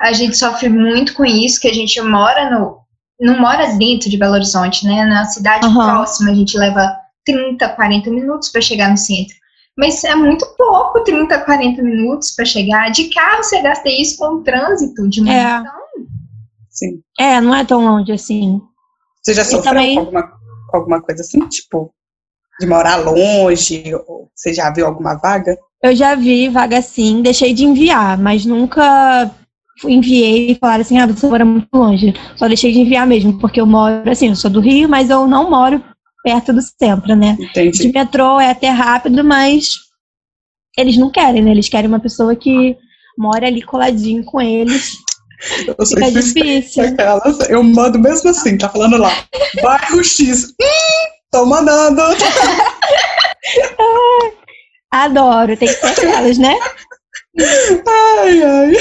A 0.00 0.12
gente 0.12 0.36
sofre 0.36 0.68
muito 0.68 1.14
com 1.14 1.24
isso, 1.24 1.60
que 1.60 1.68
a 1.68 1.74
gente 1.74 2.00
mora 2.00 2.50
no. 2.50 2.78
Não 3.20 3.38
mora 3.38 3.74
dentro 3.74 4.08
de 4.08 4.16
Belo 4.16 4.34
Horizonte, 4.34 4.86
né? 4.86 5.04
Na 5.04 5.24
cidade 5.26 5.66
uhum. 5.66 5.74
próxima, 5.74 6.30
a 6.30 6.34
gente 6.34 6.56
leva 6.56 6.96
30, 7.26 7.68
40 7.68 8.10
minutos 8.10 8.48
para 8.48 8.60
chegar 8.60 8.90
no 8.90 8.96
centro. 8.96 9.34
Mas 9.76 10.02
é 10.04 10.14
muito 10.14 10.46
pouco, 10.58 11.02
30, 11.04 11.38
40 11.44 11.82
minutos 11.82 12.32
para 12.32 12.44
chegar. 12.44 12.90
De 12.90 13.08
carro 13.08 13.42
você 13.42 13.62
gasta 13.62 13.88
isso 13.88 14.18
com 14.18 14.36
o 14.36 14.42
trânsito 14.42 15.08
de 15.08 15.22
manhã. 15.22 15.64
É. 15.64 15.80
Sim. 16.68 17.00
É, 17.18 17.40
não 17.40 17.54
é 17.54 17.64
tão 17.64 17.84
longe 17.84 18.12
assim. 18.12 18.60
Você 19.22 19.34
já 19.34 19.44
sofreu 19.44 19.72
também... 19.74 19.94
com, 19.94 20.00
alguma, 20.00 20.22
com 20.22 20.76
alguma 20.76 21.02
coisa 21.02 21.22
assim, 21.22 21.46
tipo, 21.48 21.92
de 22.58 22.66
morar 22.66 22.96
longe? 22.96 23.94
Ou 24.06 24.30
você 24.34 24.52
já 24.52 24.70
viu 24.70 24.86
alguma 24.86 25.14
vaga? 25.14 25.56
Eu 25.82 25.94
já 25.94 26.14
vi 26.14 26.48
vaga 26.48 26.80
sim, 26.82 27.22
deixei 27.22 27.54
de 27.54 27.64
enviar, 27.64 28.18
mas 28.18 28.44
nunca 28.44 29.30
enviei 29.84 30.50
e 30.50 30.54
falaram 30.54 30.82
assim, 30.82 30.98
ah, 30.98 31.06
você 31.06 31.26
mora 31.26 31.44
muito 31.44 31.68
longe. 31.72 32.12
Só 32.36 32.46
deixei 32.46 32.72
de 32.72 32.80
enviar 32.80 33.06
mesmo, 33.06 33.38
porque 33.38 33.60
eu 33.60 33.66
moro, 33.66 34.10
assim, 34.10 34.28
eu 34.28 34.36
sou 34.36 34.50
do 34.50 34.60
Rio, 34.60 34.88
mas 34.88 35.08
eu 35.08 35.26
não 35.26 35.48
moro 35.48 35.82
perto 36.22 36.52
do 36.52 36.60
centro, 36.62 37.16
né? 37.16 37.36
Entendi. 37.38 37.86
De 37.86 37.92
metrô 37.92 38.40
é 38.40 38.50
até 38.50 38.68
rápido, 38.68 39.24
mas 39.24 39.70
eles 40.76 40.96
não 40.96 41.10
querem, 41.10 41.42
né? 41.42 41.50
Eles 41.50 41.68
querem 41.68 41.88
uma 41.88 42.00
pessoa 42.00 42.36
que 42.36 42.76
mora 43.16 43.46
ali 43.46 43.62
coladinho 43.62 44.24
com 44.24 44.40
eles. 44.40 44.96
Eu 45.66 45.86
Fica 45.86 46.06
é 46.06 46.10
difícil. 46.10 46.84
eu 47.48 47.62
mando 47.62 47.98
mesmo 47.98 48.28
assim, 48.30 48.58
tá 48.58 48.68
falando 48.68 48.98
lá. 48.98 49.10
Bairro 49.62 50.04
X. 50.04 50.52
Hum, 50.60 51.08
tô 51.30 51.46
mandando. 51.46 52.02
Adoro, 54.92 55.56
tem 55.56 55.68
que 55.68 55.74
ser 55.74 55.86
aquelas, 55.86 56.36
né? 56.36 56.58
Ai, 57.38 58.42
ai. 58.42 58.72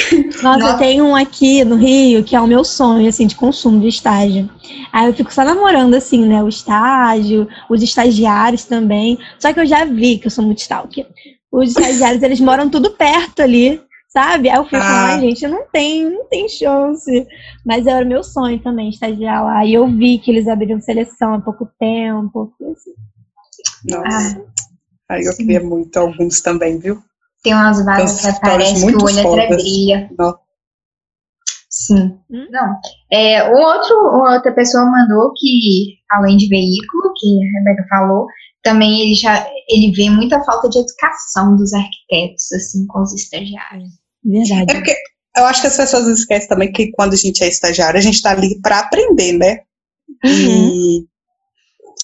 Nossa, 0.42 0.44
Nossa, 0.44 0.68
eu 0.70 0.78
tenho 0.78 1.06
um 1.06 1.16
aqui 1.16 1.64
no 1.64 1.76
Rio 1.76 2.24
que 2.24 2.36
é 2.36 2.42
o 2.42 2.48
meu 2.48 2.64
sonho, 2.64 3.08
assim, 3.08 3.28
de 3.28 3.36
consumo 3.36 3.80
de 3.80 3.88
estágio. 3.88 4.50
Aí 4.92 5.08
eu 5.08 5.14
fico 5.14 5.34
só 5.34 5.44
namorando, 5.44 5.94
assim, 5.94 6.26
né, 6.26 6.42
o 6.44 6.50
estágio, 6.50 7.48
os 7.70 7.82
estagiários 7.84 8.66
também. 8.66 9.18
Só 9.38 9.54
que 9.54 9.60
eu 9.60 9.66
já 9.66 9.86
vi 9.86 10.18
que 10.18 10.28
eu 10.28 10.32
sou 10.32 10.44
muito 10.44 10.60
stalker. 10.60 11.08
Os 11.52 11.70
estagiários, 11.70 12.24
eles 12.24 12.40
moram 12.40 12.70
tudo 12.70 12.92
perto 12.92 13.42
ali. 13.42 13.82
sabe? 14.10 14.50
Aí 14.50 14.58
eu 14.58 14.64
fico, 14.66 14.78
ah. 14.78 15.14
ai, 15.14 15.22
gente, 15.22 15.48
não 15.48 15.66
tem, 15.72 16.10
não 16.10 16.26
tem 16.26 16.50
chance. 16.50 17.28
Mas 17.66 17.86
era 17.86 18.04
meu 18.04 18.24
sonho 18.24 18.60
também, 18.60 18.90
estagiar 18.90 19.44
lá. 19.44 19.66
E 19.66 19.74
eu 19.74 19.88
vi 19.88 20.18
que 20.18 20.32
eles 20.32 20.48
abriram 20.48 20.82
seleção 20.82 21.36
há 21.36 21.42
pouco 21.42 21.70
tempo. 21.80 22.52
Assim. 22.72 22.94
Nossa. 23.86 24.42
Ah, 25.08 25.16
aí 25.16 25.24
eu 25.24 25.36
queria 25.36 25.62
muito 25.62 25.98
alguns 25.98 26.42
também, 26.42 26.80
viu? 26.80 27.02
Tem 27.43 27.54
umas 27.54 27.84
vagas 27.84 28.21
que 28.21 28.28
aparecem 28.28 28.88
que 28.88 28.95
o 28.95 29.04
olho 29.04 29.34
até 29.34 29.47
brilha. 29.56 30.10
Sim. 31.69 32.19
Hum? 32.30 32.47
Não. 32.52 32.75
É, 33.12 33.49
o 33.49 33.56
outro, 33.56 33.95
outra 34.34 34.54
pessoa 34.54 34.86
mandou 34.86 35.32
que, 35.34 35.97
além 36.12 36.36
de 36.36 36.47
veículo, 36.47 37.13
que 37.15 37.28
a 37.28 37.60
Rebeca 37.60 37.88
falou, 37.88 38.25
também 38.63 39.02
ele 39.02 39.15
já 39.15 39.47
ele 39.69 39.91
vê 39.91 40.10
muita 40.10 40.43
falta 40.43 40.67
de 40.67 40.80
educação 40.80 41.56
dos 41.56 41.71
arquitetos, 41.73 42.52
assim, 42.52 42.86
com 42.88 43.02
os 43.02 43.13
estagiários. 43.13 43.89
Verdade. 44.23 44.71
É 44.71 44.73
porque 44.73 44.95
eu 45.38 45.45
acho 45.45 45.62
que 45.62 45.67
as 45.67 45.78
pessoas 45.78 46.08
esquecem 46.08 46.49
também 46.49 46.71
que 46.71 46.91
quando 46.91 47.13
a 47.13 47.17
gente 47.17 47.43
é 47.43 47.47
estagiário, 47.47 47.97
a 47.97 48.02
gente 48.02 48.15
está 48.15 48.32
ali 48.32 48.60
para 48.62 48.80
aprender, 48.80 49.34
né? 49.34 49.60
Uhum. 50.25 50.71
E 50.73 51.08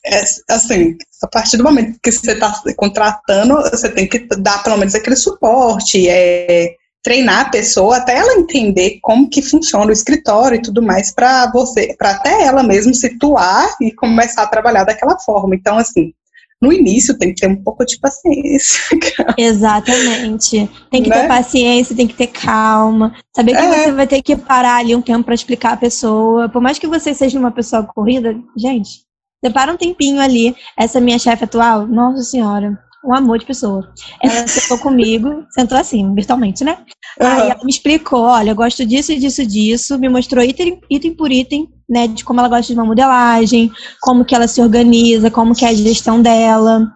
é, 0.05 0.23
assim, 0.49 0.95
a 1.23 1.27
partir 1.27 1.57
do 1.57 1.63
momento 1.63 1.99
que 2.01 2.11
você 2.11 2.33
está 2.33 2.53
contratando, 2.77 3.55
você 3.55 3.89
tem 3.89 4.07
que 4.07 4.19
dar 4.37 4.63
pelo 4.63 4.77
menos 4.77 4.93
aquele 4.93 5.15
suporte, 5.15 6.07
é, 6.07 6.75
treinar 7.03 7.41
a 7.41 7.49
pessoa 7.49 7.97
até 7.97 8.17
ela 8.17 8.33
entender 8.33 8.97
como 9.01 9.29
que 9.29 9.41
funciona 9.41 9.87
o 9.87 9.93
escritório 9.93 10.55
e 10.57 10.61
tudo 10.61 10.81
mais 10.81 11.13
para 11.13 11.51
você, 11.51 11.95
para 11.97 12.11
até 12.11 12.43
ela 12.43 12.63
mesmo 12.63 12.93
situar 12.95 13.75
e 13.79 13.91
começar 13.91 14.43
a 14.43 14.47
trabalhar 14.47 14.83
daquela 14.83 15.17
forma. 15.19 15.55
Então, 15.55 15.77
assim, 15.77 16.13
no 16.59 16.73
início 16.73 17.17
tem 17.17 17.33
que 17.33 17.41
ter 17.41 17.47
um 17.47 17.61
pouco 17.61 17.85
de 17.85 17.99
paciência. 17.99 18.79
Exatamente. 19.37 20.67
Tem 20.89 21.03
que 21.03 21.09
né? 21.09 21.21
ter 21.21 21.27
paciência, 21.27 21.95
tem 21.95 22.07
que 22.07 22.15
ter 22.15 22.27
calma. 22.27 23.15
Saber 23.35 23.51
que 23.51 23.57
é. 23.57 23.83
você 23.83 23.91
vai 23.91 24.07
ter 24.07 24.21
que 24.23 24.35
parar 24.35 24.77
ali 24.77 24.95
um 24.95 25.01
tempo 25.01 25.25
para 25.25 25.35
explicar 25.35 25.73
a 25.73 25.77
pessoa. 25.77 26.49
Por 26.49 26.59
mais 26.59 26.79
que 26.79 26.87
você 26.87 27.13
seja 27.13 27.37
uma 27.37 27.51
pessoa 27.51 27.83
corrida, 27.83 28.35
gente, 28.57 29.04
Separa 29.45 29.71
um 29.71 29.77
tempinho 29.77 30.19
ali. 30.19 30.55
Essa 30.75 30.99
minha 30.99 31.19
chefe 31.19 31.43
atual, 31.43 31.85
nossa 31.85 32.23
senhora, 32.23 32.79
um 33.05 33.13
amor 33.13 33.37
de 33.37 33.45
pessoa. 33.45 33.87
Ela 34.19 34.45
sentou 34.49 34.79
comigo, 34.79 35.45
sentou 35.51 35.77
assim, 35.77 36.15
virtualmente, 36.15 36.63
né? 36.63 36.79
Uhum. 37.21 37.27
Aí 37.27 37.49
ela 37.51 37.63
me 37.63 37.69
explicou, 37.69 38.21
olha, 38.21 38.49
eu 38.49 38.55
gosto 38.55 38.83
disso 38.83 39.11
e 39.11 39.19
disso 39.19 39.45
disso, 39.45 39.99
me 39.99 40.09
mostrou 40.09 40.43
item, 40.43 40.81
item 40.89 41.13
por 41.13 41.31
item, 41.31 41.69
né, 41.87 42.07
de 42.07 42.25
como 42.25 42.39
ela 42.39 42.49
gosta 42.49 42.73
de 42.73 42.79
uma 42.79 42.85
modelagem, 42.85 43.71
como 44.01 44.25
que 44.25 44.33
ela 44.33 44.47
se 44.47 44.59
organiza, 44.59 45.29
como 45.29 45.53
que 45.53 45.63
é 45.63 45.69
a 45.69 45.73
gestão 45.73 46.19
dela 46.21 46.91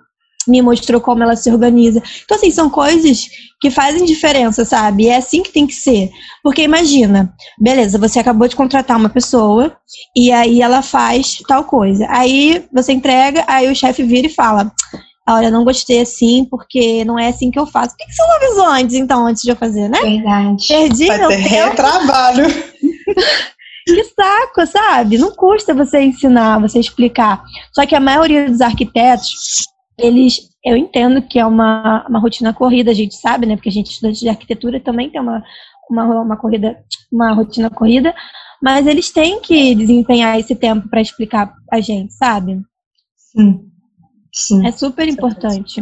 me 0.49 0.61
mostrou 0.61 0.99
como 0.99 1.23
ela 1.23 1.35
se 1.35 1.49
organiza. 1.51 2.01
Então, 2.23 2.37
assim, 2.37 2.51
são 2.51 2.69
coisas 2.69 3.29
que 3.59 3.69
fazem 3.69 4.05
diferença, 4.05 4.63
sabe? 4.65 5.03
E 5.03 5.07
é 5.07 5.17
assim 5.17 5.43
que 5.43 5.51
tem 5.51 5.67
que 5.67 5.73
ser. 5.73 6.09
Porque 6.43 6.61
imagina, 6.61 7.33
beleza, 7.59 7.97
você 7.97 8.19
acabou 8.19 8.47
de 8.47 8.55
contratar 8.55 8.97
uma 8.97 9.09
pessoa 9.09 9.75
e 10.15 10.31
aí 10.31 10.61
ela 10.61 10.81
faz 10.81 11.37
tal 11.47 11.63
coisa. 11.63 12.07
Aí 12.09 12.65
você 12.71 12.93
entrega, 12.93 13.43
aí 13.47 13.69
o 13.69 13.75
chefe 13.75 14.03
vira 14.03 14.27
e 14.27 14.33
fala: 14.33 14.71
Olha, 15.27 15.51
não 15.51 15.63
gostei 15.63 16.01
assim, 16.01 16.45
porque 16.49 17.05
não 17.05 17.19
é 17.19 17.27
assim 17.27 17.51
que 17.51 17.59
eu 17.59 17.67
faço. 17.67 17.95
Por 17.95 18.05
que, 18.05 18.13
você 18.13 18.23
não 18.23 18.35
avisou 18.35 18.65
antes, 18.65 18.95
então, 18.95 19.27
antes 19.27 19.43
de 19.43 19.51
eu 19.51 19.55
fazer, 19.55 19.87
né? 19.87 19.99
Verdade. 20.01 20.67
Perdi 20.67 21.05
Vai 21.05 21.17
meu 21.19 21.29
ter 21.29 21.49
tempo. 21.49 21.75
trabalho. 21.75 22.45
que 23.85 24.03
saco, 24.05 24.65
sabe? 24.65 25.17
Não 25.17 25.31
custa 25.31 25.73
você 25.73 26.01
ensinar, 26.01 26.59
você 26.59 26.79
explicar. 26.79 27.43
Só 27.73 27.85
que 27.85 27.95
a 27.95 27.99
maioria 27.99 28.49
dos 28.49 28.61
arquitetos, 28.61 29.67
eles, 29.99 30.49
eu 30.63 30.75
entendo 30.75 31.21
que 31.21 31.39
é 31.39 31.45
uma, 31.45 32.05
uma 32.07 32.19
rotina 32.19 32.53
corrida, 32.53 32.91
a 32.91 32.93
gente 32.93 33.15
sabe, 33.15 33.45
né? 33.45 33.55
Porque 33.55 33.69
a 33.69 33.71
gente 33.71 33.91
estudante 33.91 34.19
de 34.19 34.29
arquitetura 34.29 34.79
também 34.79 35.09
tem 35.09 35.21
uma, 35.21 35.43
uma, 35.89 36.21
uma 36.21 36.37
corrida, 36.37 36.77
uma 37.11 37.33
rotina 37.33 37.69
corrida, 37.69 38.13
mas 38.61 38.87
eles 38.87 39.11
têm 39.11 39.39
que 39.41 39.73
desempenhar 39.75 40.39
esse 40.39 40.55
tempo 40.55 40.89
para 40.89 41.01
explicar 41.01 41.53
a 41.71 41.79
gente, 41.79 42.13
sabe? 42.13 42.61
Sim. 43.15 43.69
Sim. 44.33 44.65
É 44.65 44.71
super 44.71 45.07
importante. 45.07 45.81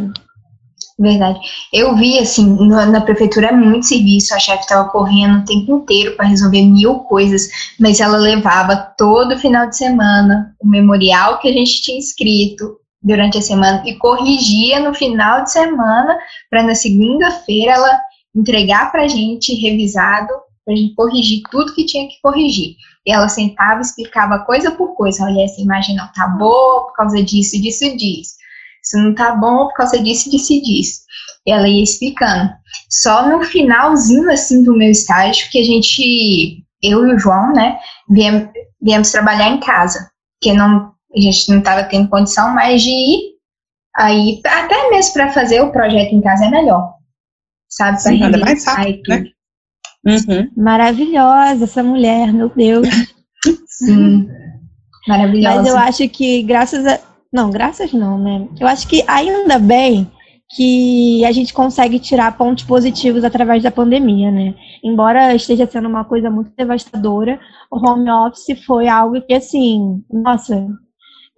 Verdade. 0.98 1.38
Eu 1.72 1.94
vi, 1.96 2.18
assim, 2.18 2.56
na 2.68 3.00
prefeitura 3.00 3.52
muito 3.52 3.86
serviço, 3.86 4.34
a 4.34 4.38
chefe 4.38 4.62
estava 4.62 4.88
correndo 4.88 5.38
o 5.38 5.44
tempo 5.44 5.76
inteiro 5.76 6.16
para 6.16 6.26
resolver 6.26 6.62
mil 6.62 7.00
coisas, 7.00 7.48
mas 7.78 8.00
ela 8.00 8.18
levava 8.18 8.76
todo 8.98 9.38
final 9.38 9.68
de 9.68 9.76
semana 9.76 10.56
o 10.60 10.66
memorial 10.66 11.38
que 11.38 11.48
a 11.48 11.52
gente 11.52 11.82
tinha 11.82 11.98
escrito, 11.98 12.78
durante 13.02 13.38
a 13.38 13.42
semana 13.42 13.82
e 13.86 13.96
corrigia 13.96 14.80
no 14.80 14.94
final 14.94 15.44
de 15.44 15.52
semana 15.52 16.18
para 16.50 16.62
na 16.62 16.74
segunda-feira 16.74 17.72
ela 17.72 18.00
entregar 18.34 18.90
para 18.90 19.02
a 19.02 19.08
gente 19.08 19.54
revisado 19.54 20.32
para 20.68 20.74
a 20.74 20.76
gente 20.76 20.94
corrigir 20.94 21.40
tudo 21.50 21.74
que 21.74 21.86
tinha 21.86 22.06
que 22.06 22.20
corrigir. 22.20 22.76
E 23.06 23.10
ela 23.10 23.26
sentava, 23.26 23.80
explicava 23.80 24.40
coisa 24.40 24.70
por 24.72 24.94
coisa. 24.94 25.24
Olha, 25.24 25.42
essa 25.42 25.62
imagem 25.62 25.96
não 25.96 26.06
tá 26.12 26.28
boa 26.28 26.88
por 26.88 26.92
causa 26.92 27.22
disso, 27.22 27.58
disso 27.58 27.86
e 27.86 27.96
disso. 27.96 28.34
Isso 28.84 28.98
não 28.98 29.14
tá 29.14 29.34
bom 29.34 29.68
por 29.68 29.72
causa 29.72 29.98
disso, 29.98 30.30
disso 30.30 30.52
e 30.52 30.60
disso. 30.60 31.00
E 31.46 31.52
ela 31.52 31.66
ia 31.66 31.82
explicando. 31.82 32.52
Só 32.90 33.26
no 33.26 33.42
finalzinho, 33.44 34.30
assim, 34.30 34.62
do 34.62 34.76
meu 34.76 34.90
estágio, 34.90 35.48
que 35.50 35.58
a 35.58 35.64
gente, 35.64 36.62
eu 36.82 37.06
e 37.06 37.14
o 37.14 37.18
João, 37.18 37.50
né, 37.54 37.78
viemos, 38.10 38.50
viemos 38.78 39.10
trabalhar 39.10 39.48
em 39.48 39.60
casa. 39.60 40.10
Porque 40.38 40.54
não, 40.54 40.92
a 41.14 41.20
gente 41.20 41.50
não 41.50 41.58
estava 41.58 41.84
tendo 41.84 42.08
condição 42.08 42.54
mais 42.54 42.82
de 42.82 42.90
ir. 42.90 43.38
Aí, 43.96 44.40
até 44.44 44.90
mesmo 44.90 45.14
para 45.14 45.32
fazer 45.32 45.60
o 45.60 45.72
projeto 45.72 46.12
em 46.12 46.20
casa 46.20 46.46
é 46.46 46.50
melhor. 46.50 46.94
Sabe? 47.68 48.00
Sim, 48.00 48.22
é 48.22 48.36
mais 48.36 48.64
rápido, 48.64 49.02
né? 49.08 49.24
Uhum. 50.06 50.50
Maravilhosa 50.56 51.64
essa 51.64 51.82
mulher, 51.82 52.32
meu 52.32 52.48
Deus. 52.48 52.88
Sim. 53.66 54.28
Maravilhosa. 55.06 55.56
Mas 55.56 55.66
eu 55.68 55.76
acho 55.76 56.08
que 56.08 56.42
graças 56.42 56.86
a. 56.86 56.98
Não, 57.32 57.50
graças 57.50 57.92
não, 57.92 58.18
né? 58.18 58.48
Eu 58.58 58.66
acho 58.66 58.88
que 58.88 59.04
ainda 59.06 59.58
bem 59.58 60.10
que 60.50 61.24
a 61.26 61.32
gente 61.32 61.52
consegue 61.52 61.98
tirar 61.98 62.38
pontos 62.38 62.64
positivos 62.64 63.22
através 63.22 63.62
da 63.62 63.70
pandemia, 63.70 64.30
né? 64.30 64.54
Embora 64.82 65.34
esteja 65.34 65.66
sendo 65.66 65.88
uma 65.88 66.04
coisa 66.04 66.30
muito 66.30 66.50
devastadora, 66.56 67.38
o 67.70 67.76
home 67.76 68.10
office 68.10 68.64
foi 68.64 68.88
algo 68.88 69.20
que, 69.20 69.34
assim, 69.34 70.02
nossa, 70.10 70.66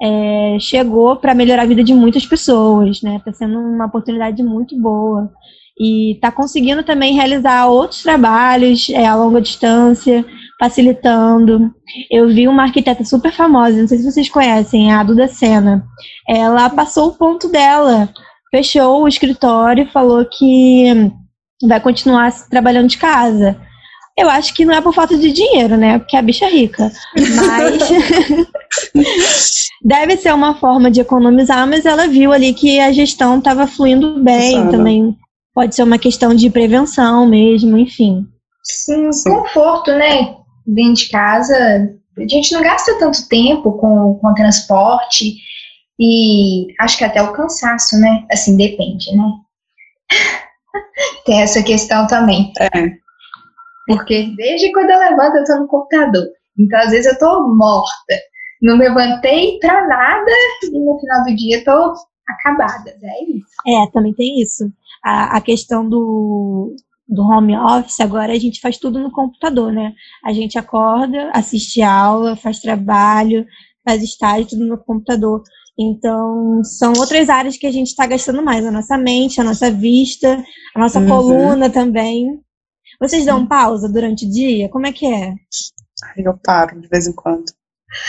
é, 0.00 0.56
chegou 0.58 1.16
para 1.16 1.34
melhorar 1.34 1.62
a 1.62 1.66
vida 1.66 1.84
de 1.84 1.92
muitas 1.92 2.24
pessoas, 2.26 3.02
né? 3.02 3.16
Está 3.16 3.32
sendo 3.32 3.58
uma 3.58 3.86
oportunidade 3.86 4.42
muito 4.42 4.78
boa. 4.80 5.30
E 5.78 6.12
está 6.12 6.30
conseguindo 6.30 6.82
também 6.82 7.14
realizar 7.14 7.66
outros 7.66 8.02
trabalhos 8.02 8.90
é, 8.90 9.06
a 9.06 9.14
longa 9.14 9.40
distância, 9.40 10.24
facilitando. 10.58 11.72
Eu 12.10 12.28
vi 12.28 12.46
uma 12.48 12.64
arquiteta 12.64 13.04
super 13.04 13.32
famosa, 13.32 13.80
não 13.80 13.88
sei 13.88 13.98
se 13.98 14.10
vocês 14.10 14.28
conhecem, 14.28 14.92
a 14.92 15.02
Duda 15.02 15.26
Sena. 15.26 15.84
Ela 16.28 16.68
passou 16.68 17.08
o 17.08 17.14
ponto 17.14 17.48
dela, 17.48 18.10
fechou 18.50 19.02
o 19.02 19.08
escritório 19.08 19.84
e 19.84 19.92
falou 19.92 20.24
que 20.26 21.10
vai 21.66 21.80
continuar 21.80 22.30
trabalhando 22.48 22.88
de 22.88 22.98
casa. 22.98 23.56
Eu 24.18 24.29
acho 24.29 24.55
que 24.55 24.64
não 24.64 24.75
é 24.75 24.81
por 24.81 24.94
falta 24.94 25.16
de 25.16 25.33
dinheiro, 25.33 25.77
né? 25.77 25.99
Porque 25.99 26.16
a 26.16 26.23
bicha 26.23 26.44
é 26.44 26.51
rica. 26.51 26.90
Mas 27.16 27.81
deve 29.83 30.16
ser 30.16 30.35
uma 30.35 30.55
forma 30.55 30.90
de 30.90 31.01
economizar, 31.01 31.66
mas 31.66 31.87
ela 31.87 32.07
viu 32.07 32.33
ali 32.33 32.53
que 32.53 32.79
a 32.81 32.92
gestão 32.92 33.38
estava 33.38 33.66
fluindo 33.66 34.23
bem, 34.23 34.68
também 34.68 35.16
pode 35.55 35.75
ser 35.75 35.83
uma 35.83 35.99
questão 35.99 36.35
de 36.35 36.51
prevenção 36.51 37.27
mesmo, 37.27 37.77
enfim. 37.77 38.27
Sim, 38.62 39.12
Sim, 39.12 39.31
conforto, 39.31 39.90
né? 39.92 40.37
Dentro 40.66 40.94
de 40.94 41.09
casa, 41.09 41.90
a 42.18 42.29
gente 42.29 42.53
não 42.53 42.62
gasta 42.62 42.99
tanto 42.99 43.29
tempo 43.29 43.73
com, 43.73 44.18
com 44.20 44.35
transporte 44.35 45.37
e 45.99 46.68
acho 46.81 46.96
que 46.96 47.05
até 47.05 47.23
o 47.23 47.33
cansaço, 47.33 47.99
né? 47.99 48.25
Assim, 48.31 48.57
depende, 48.57 49.14
né? 49.14 49.25
Tem 51.25 51.42
essa 51.42 51.62
questão 51.62 52.07
também. 52.07 52.53
É. 52.61 52.99
Porque 53.96 54.35
desde 54.37 54.72
quando 54.72 54.90
eu 54.90 54.98
levanto, 54.98 55.37
eu 55.37 55.44
tô 55.44 55.61
no 55.61 55.68
computador. 55.68 56.26
Então, 56.59 56.79
às 56.81 56.90
vezes, 56.90 57.12
eu 57.12 57.18
tô 57.18 57.48
morta. 57.55 58.14
Não 58.62 58.76
levantei 58.76 59.59
pra 59.59 59.86
nada 59.86 60.30
e 60.62 60.78
no 60.78 60.99
final 60.99 61.24
do 61.24 61.34
dia 61.34 61.64
tô 61.64 61.95
acabada. 62.28 62.91
É 63.03 63.24
isso. 63.24 63.47
É, 63.66 63.91
também 63.91 64.12
tem 64.14 64.41
isso. 64.41 64.70
A, 65.03 65.38
a 65.38 65.41
questão 65.41 65.88
do, 65.88 66.74
do 67.09 67.22
home 67.22 67.57
office, 67.57 68.01
agora 68.01 68.32
a 68.32 68.38
gente 68.38 68.61
faz 68.61 68.78
tudo 68.78 68.99
no 68.99 69.11
computador, 69.11 69.72
né? 69.72 69.93
A 70.24 70.32
gente 70.32 70.59
acorda, 70.59 71.30
assiste 71.32 71.82
aula, 71.82 72.36
faz 72.36 72.61
trabalho, 72.61 73.47
faz 73.84 74.03
estágio, 74.03 74.51
tudo 74.51 74.66
no 74.66 74.78
computador. 74.78 75.43
Então, 75.78 76.62
são 76.62 76.93
outras 76.99 77.30
áreas 77.30 77.57
que 77.57 77.66
a 77.66 77.72
gente 77.72 77.88
está 77.88 78.07
gastando 78.07 78.43
mais, 78.43 78.66
a 78.66 78.70
nossa 78.70 78.99
mente, 78.99 79.41
a 79.41 79.45
nossa 79.45 79.70
vista, 79.70 80.43
a 80.74 80.78
nossa 80.78 81.01
uhum. 81.01 81.09
coluna 81.09 81.70
também. 81.70 82.38
Vocês 83.01 83.24
dão 83.24 83.46
pausa 83.46 83.88
durante 83.88 84.26
o 84.26 84.30
dia? 84.30 84.68
Como 84.68 84.86
é 84.86 84.92
que 84.92 85.07
é? 85.07 85.34
Eu 86.16 86.38
paro 86.44 86.80
de 86.80 86.88
vez 86.88 87.07
em 87.07 87.12
quando. 87.12 87.46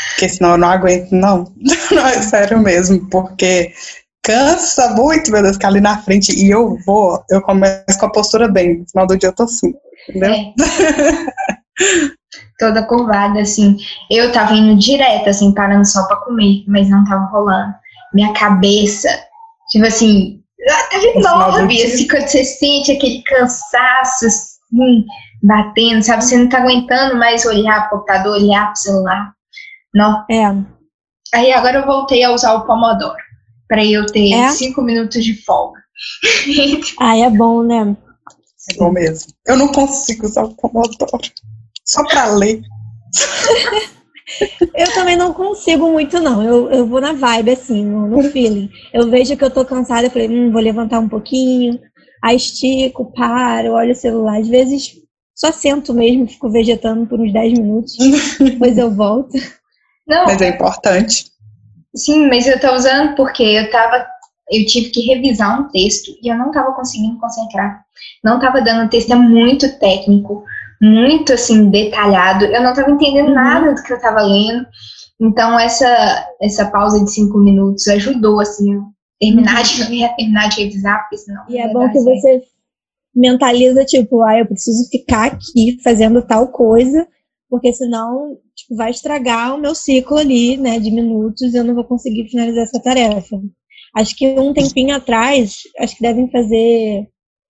Porque 0.10 0.30
senão 0.30 0.52
eu 0.52 0.58
não 0.58 0.70
aguento, 0.70 1.12
não. 1.12 1.46
não 1.92 2.08
é 2.08 2.22
sério 2.22 2.60
mesmo, 2.60 3.10
porque 3.10 3.74
cansa 4.22 4.94
muito, 4.94 5.32
meu 5.32 5.42
Deus, 5.42 5.56
ficar 5.56 5.70
ali 5.70 5.82
na 5.82 5.98
frente. 5.98 6.32
E 6.34 6.50
eu 6.50 6.78
vou, 6.86 7.24
eu 7.30 7.42
começo 7.42 7.98
com 8.00 8.06
a 8.06 8.12
postura 8.12 8.48
bem. 8.48 8.80
No 8.80 8.90
final 8.90 9.08
do 9.08 9.18
dia 9.18 9.30
eu 9.30 9.34
tô 9.34 9.44
assim, 9.44 9.74
entendeu? 10.10 10.32
É. 10.32 10.54
Toda 12.60 12.86
curvada, 12.86 13.42
assim. 13.42 13.78
Eu 14.10 14.32
tava 14.32 14.54
indo 14.54 14.78
direto, 14.78 15.30
assim, 15.30 15.54
parando 15.54 15.86
só 15.86 16.06
pra 16.08 16.18
comer, 16.18 16.64
mas 16.68 16.90
não 16.90 17.04
tava 17.06 17.26
rolando. 17.26 17.74
Minha 18.14 18.34
cabeça, 18.34 19.08
tipo 19.72 19.86
assim, 19.86 20.44
tava 20.92 21.06
enorme, 21.06 21.82
assim, 21.82 22.08
quando 22.08 22.28
você 22.28 22.44
sente 22.44 22.92
aquele 22.92 23.24
cansaço, 23.24 24.28
assim, 24.74 25.06
batendo, 25.44 26.04
sabe? 26.04 26.24
Você 26.24 26.38
não 26.38 26.50
tá 26.50 26.60
aguentando 26.60 27.18
mais 27.18 27.46
olhar 27.46 27.90
pro 27.90 28.00
computador, 28.00 28.38
olhar 28.38 28.68
pro 28.68 28.82
celular. 28.82 29.34
Não. 29.94 30.26
É. 30.30 30.56
Aí 31.34 31.52
agora 31.52 31.80
eu 31.80 31.86
voltei 31.86 32.24
a 32.24 32.32
usar 32.32 32.54
o 32.54 32.66
Pomodoro 32.66 33.16
para 33.68 33.86
eu 33.86 34.06
ter 34.06 34.34
é? 34.34 34.50
cinco 34.50 34.82
minutos 34.82 35.24
de 35.24 35.34
folga. 35.44 35.80
ah, 37.00 37.18
é 37.18 37.30
bom, 37.30 37.64
né? 37.64 37.96
É 38.70 38.78
bom 38.78 38.92
mesmo. 38.92 39.34
Eu 39.48 39.58
não 39.58 39.70
consigo 39.70 40.26
usar 40.26 40.44
o 40.44 40.56
Pomodoro. 40.56 41.22
Só 41.86 42.04
para 42.06 42.26
ler. 42.36 42.62
eu 44.76 44.94
também 44.94 45.16
não 45.16 45.34
consigo 45.34 45.90
muito, 45.92 46.20
não. 46.20 46.44
Eu, 46.44 46.70
eu 46.70 46.86
vou 46.86 47.02
na 47.02 47.14
vibe, 47.14 47.52
assim, 47.52 47.86
no, 47.86 48.08
no 48.08 48.24
feeling. 48.24 48.70
Eu 48.94 49.10
vejo 49.10 49.36
que 49.36 49.44
eu 49.44 49.52
tô 49.52 49.66
cansada, 49.66 50.08
eu 50.08 50.12
falei, 50.12 50.30
hum, 50.30 50.52
vou 50.52 50.62
levantar 50.62 51.00
um 51.00 51.10
pouquinho. 51.10 51.80
Aí 52.24 52.36
estico, 52.36 53.12
paro, 53.14 53.74
olho 53.74 53.92
o 53.92 53.96
celular. 53.96 54.40
Às 54.40 54.48
vezes 54.48 55.02
só 55.36 55.52
sento 55.52 55.94
mesmo, 55.94 56.28
fico 56.28 56.50
vegetando 56.50 57.08
por 57.08 57.20
uns 57.20 57.34
10 57.34 57.54
minutos. 57.58 57.98
depois 58.40 58.78
eu 58.78 58.92
volto. 58.92 59.38
Não, 60.08 60.26
mas 60.26 60.42
é 60.42 60.50
importante. 60.50 61.32
Sim, 61.96 62.28
mas 62.28 62.48
eu 62.48 62.60
tô 62.60 62.74
usando 62.74 63.16
porque 63.16 63.44
eu 63.44 63.70
tava. 63.72 64.06
Eu 64.50 64.66
tive 64.66 64.90
que 64.90 65.02
revisar 65.02 65.62
um 65.62 65.70
texto 65.70 66.12
e 66.22 66.32
eu 66.32 66.38
não 66.38 66.52
tava 66.52 66.74
conseguindo 66.74 67.18
concentrar. 67.20 67.84
Não 68.24 68.40
tava 68.40 68.62
dando. 68.62 68.86
O 68.86 68.90
texto 68.90 69.12
é 69.12 69.16
muito 69.16 69.80
técnico, 69.80 70.44
muito 70.82 71.34
assim, 71.34 71.70
detalhado. 71.70 72.46
Eu 72.46 72.62
não 72.62 72.74
tava 72.74 72.92
entendendo 72.92 73.30
uhum. 73.30 73.36
nada 73.36 73.74
do 73.74 73.82
que 73.82 73.94
eu 73.94 74.00
tava 74.00 74.22
lendo. 74.22 74.66
Então, 75.20 75.58
essa, 75.60 76.28
essa 76.42 76.66
pausa 76.70 77.04
de 77.04 77.12
cinco 77.12 77.38
minutos 77.38 77.88
ajudou, 77.88 78.40
assim, 78.40 78.74
eu 78.74 78.84
terminar 79.22 79.64
de 79.64 80.16
terminar 80.18 80.50
de 80.50 80.64
revisar, 80.64 81.02
porque 81.02 81.18
senão. 81.18 81.46
E 81.48 81.58
é 81.58 81.72
bom 81.72 81.88
que 81.90 82.00
certo. 82.00 82.22
você 82.22 82.42
mentaliza, 83.16 83.86
tipo, 83.86 84.22
ah, 84.24 84.40
eu 84.40 84.46
preciso 84.46 84.90
ficar 84.90 85.28
aqui 85.28 85.78
fazendo 85.84 86.22
tal 86.22 86.48
coisa 86.48 87.08
porque 87.52 87.74
senão 87.74 88.38
tipo, 88.56 88.78
vai 88.78 88.92
estragar 88.92 89.54
o 89.54 89.58
meu 89.58 89.76
ciclo 89.76 90.18
ali, 90.18 90.56
né, 90.56 90.80
de 90.80 90.90
minutos, 90.90 91.54
e 91.54 91.58
eu 91.58 91.66
não 91.66 91.76
vou 91.76 91.84
conseguir 91.84 92.30
finalizar 92.30 92.64
essa 92.64 92.82
tarefa. 92.82 93.42
Acho 93.94 94.16
que 94.16 94.40
um 94.40 94.54
tempinho 94.54 94.96
atrás, 94.96 95.58
acho 95.78 95.98
que 95.98 96.02
devem 96.02 96.32
fazer 96.32 97.10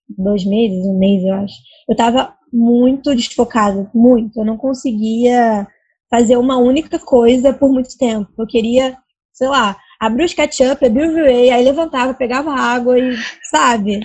dois 0.09 0.43
meses, 0.43 0.84
um 0.88 0.97
mês, 0.97 1.24
eu 1.24 1.36
acho. 1.36 1.53
Eu 1.88 1.95
tava 1.95 2.34
muito 2.51 3.15
desfocada, 3.15 3.91
muito. 3.93 4.39
Eu 4.39 4.45
não 4.45 4.57
conseguia 4.57 5.67
fazer 6.09 6.36
uma 6.36 6.57
única 6.57 6.97
coisa 6.97 7.53
por 7.53 7.72
muito 7.72 7.95
tempo. 7.95 8.28
Eu 8.39 8.47
queria, 8.47 8.97
sei 9.32 9.47
lá, 9.49 9.78
abrir 10.01 10.23
o 10.23 10.25
SketchUp, 10.25 10.83
abrir 10.83 11.07
o 11.07 11.13
VA, 11.13 11.53
aí 11.53 11.63
levantava, 11.63 12.11
pegava 12.15 12.51
água 12.51 12.97
e, 12.97 13.15
sabe? 13.51 13.99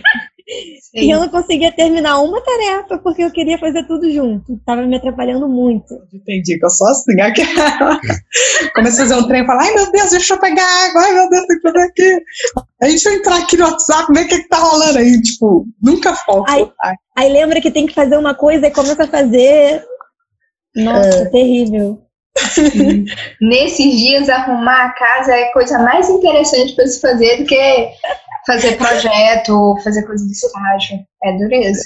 Sim. 0.47 1.07
E 1.07 1.11
eu 1.11 1.19
não 1.19 1.29
conseguia 1.29 1.73
terminar 1.73 2.21
uma 2.21 2.41
tarefa 2.41 2.99
porque 2.99 3.25
eu 3.25 3.33
queria 3.33 3.59
fazer 3.59 3.85
tudo 3.85 4.09
junto. 4.13 4.61
Tava 4.65 4.83
me 4.83 4.97
atrapalhando 4.97 5.49
muito. 5.49 5.93
Entendi 6.13 6.57
que 6.57 6.65
eu 6.65 6.71
sou 6.71 6.87
assim, 6.87 7.21
aquela. 7.21 7.99
Comecei 8.75 9.05
a 9.05 9.09
fazer 9.09 9.21
um 9.21 9.27
trem 9.27 9.43
e 9.43 9.47
falar, 9.47 9.65
ai 9.65 9.75
meu 9.75 9.91
Deus, 9.91 10.11
deixa 10.11 10.35
eu 10.35 10.41
pegar 10.41 10.63
água, 10.63 11.01
ai 11.01 11.15
meu 11.15 11.29
Deus, 11.31 11.47
tem 11.47 11.57
que 11.57 11.63
fazer 11.63 11.87
aqui. 11.87 12.23
Aí 12.81 12.91
deixa 12.91 13.09
eu 13.09 13.15
entrar 13.15 13.39
aqui 13.39 13.57
no 13.57 13.65
WhatsApp, 13.65 14.13
ver 14.13 14.25
o 14.25 14.29
que, 14.29 14.39
que 14.39 14.49
tá 14.49 14.59
rolando 14.59 14.99
aí. 14.99 15.21
Tipo, 15.21 15.67
nunca 15.83 16.15
foco. 16.15 16.45
Aí, 16.49 16.69
aí 17.17 17.33
lembra 17.33 17.61
que 17.61 17.71
tem 17.71 17.87
que 17.87 17.95
fazer 17.95 18.17
uma 18.17 18.35
coisa 18.35 18.69
e 18.69 18.71
começa 18.71 19.03
a 19.03 19.09
fazer. 19.09 19.83
Nossa, 20.77 21.09
é. 21.09 21.25
terrível. 21.31 22.06
Nesses 23.41 23.99
dias, 23.99 24.29
arrumar 24.29 24.87
a 24.87 24.93
casa 24.93 25.35
é 25.35 25.45
a 25.45 25.53
coisa 25.53 25.79
mais 25.79 26.09
interessante 26.09 26.75
para 26.75 26.87
se 26.87 27.01
fazer 27.01 27.39
do 27.39 27.47
que 27.47 27.91
fazer 28.47 28.77
projeto, 28.77 29.77
fazer 29.83 30.05
coisa 30.05 30.25
de 30.25 30.33
estágio. 30.33 30.99
É 31.25 31.33
dureza. 31.33 31.83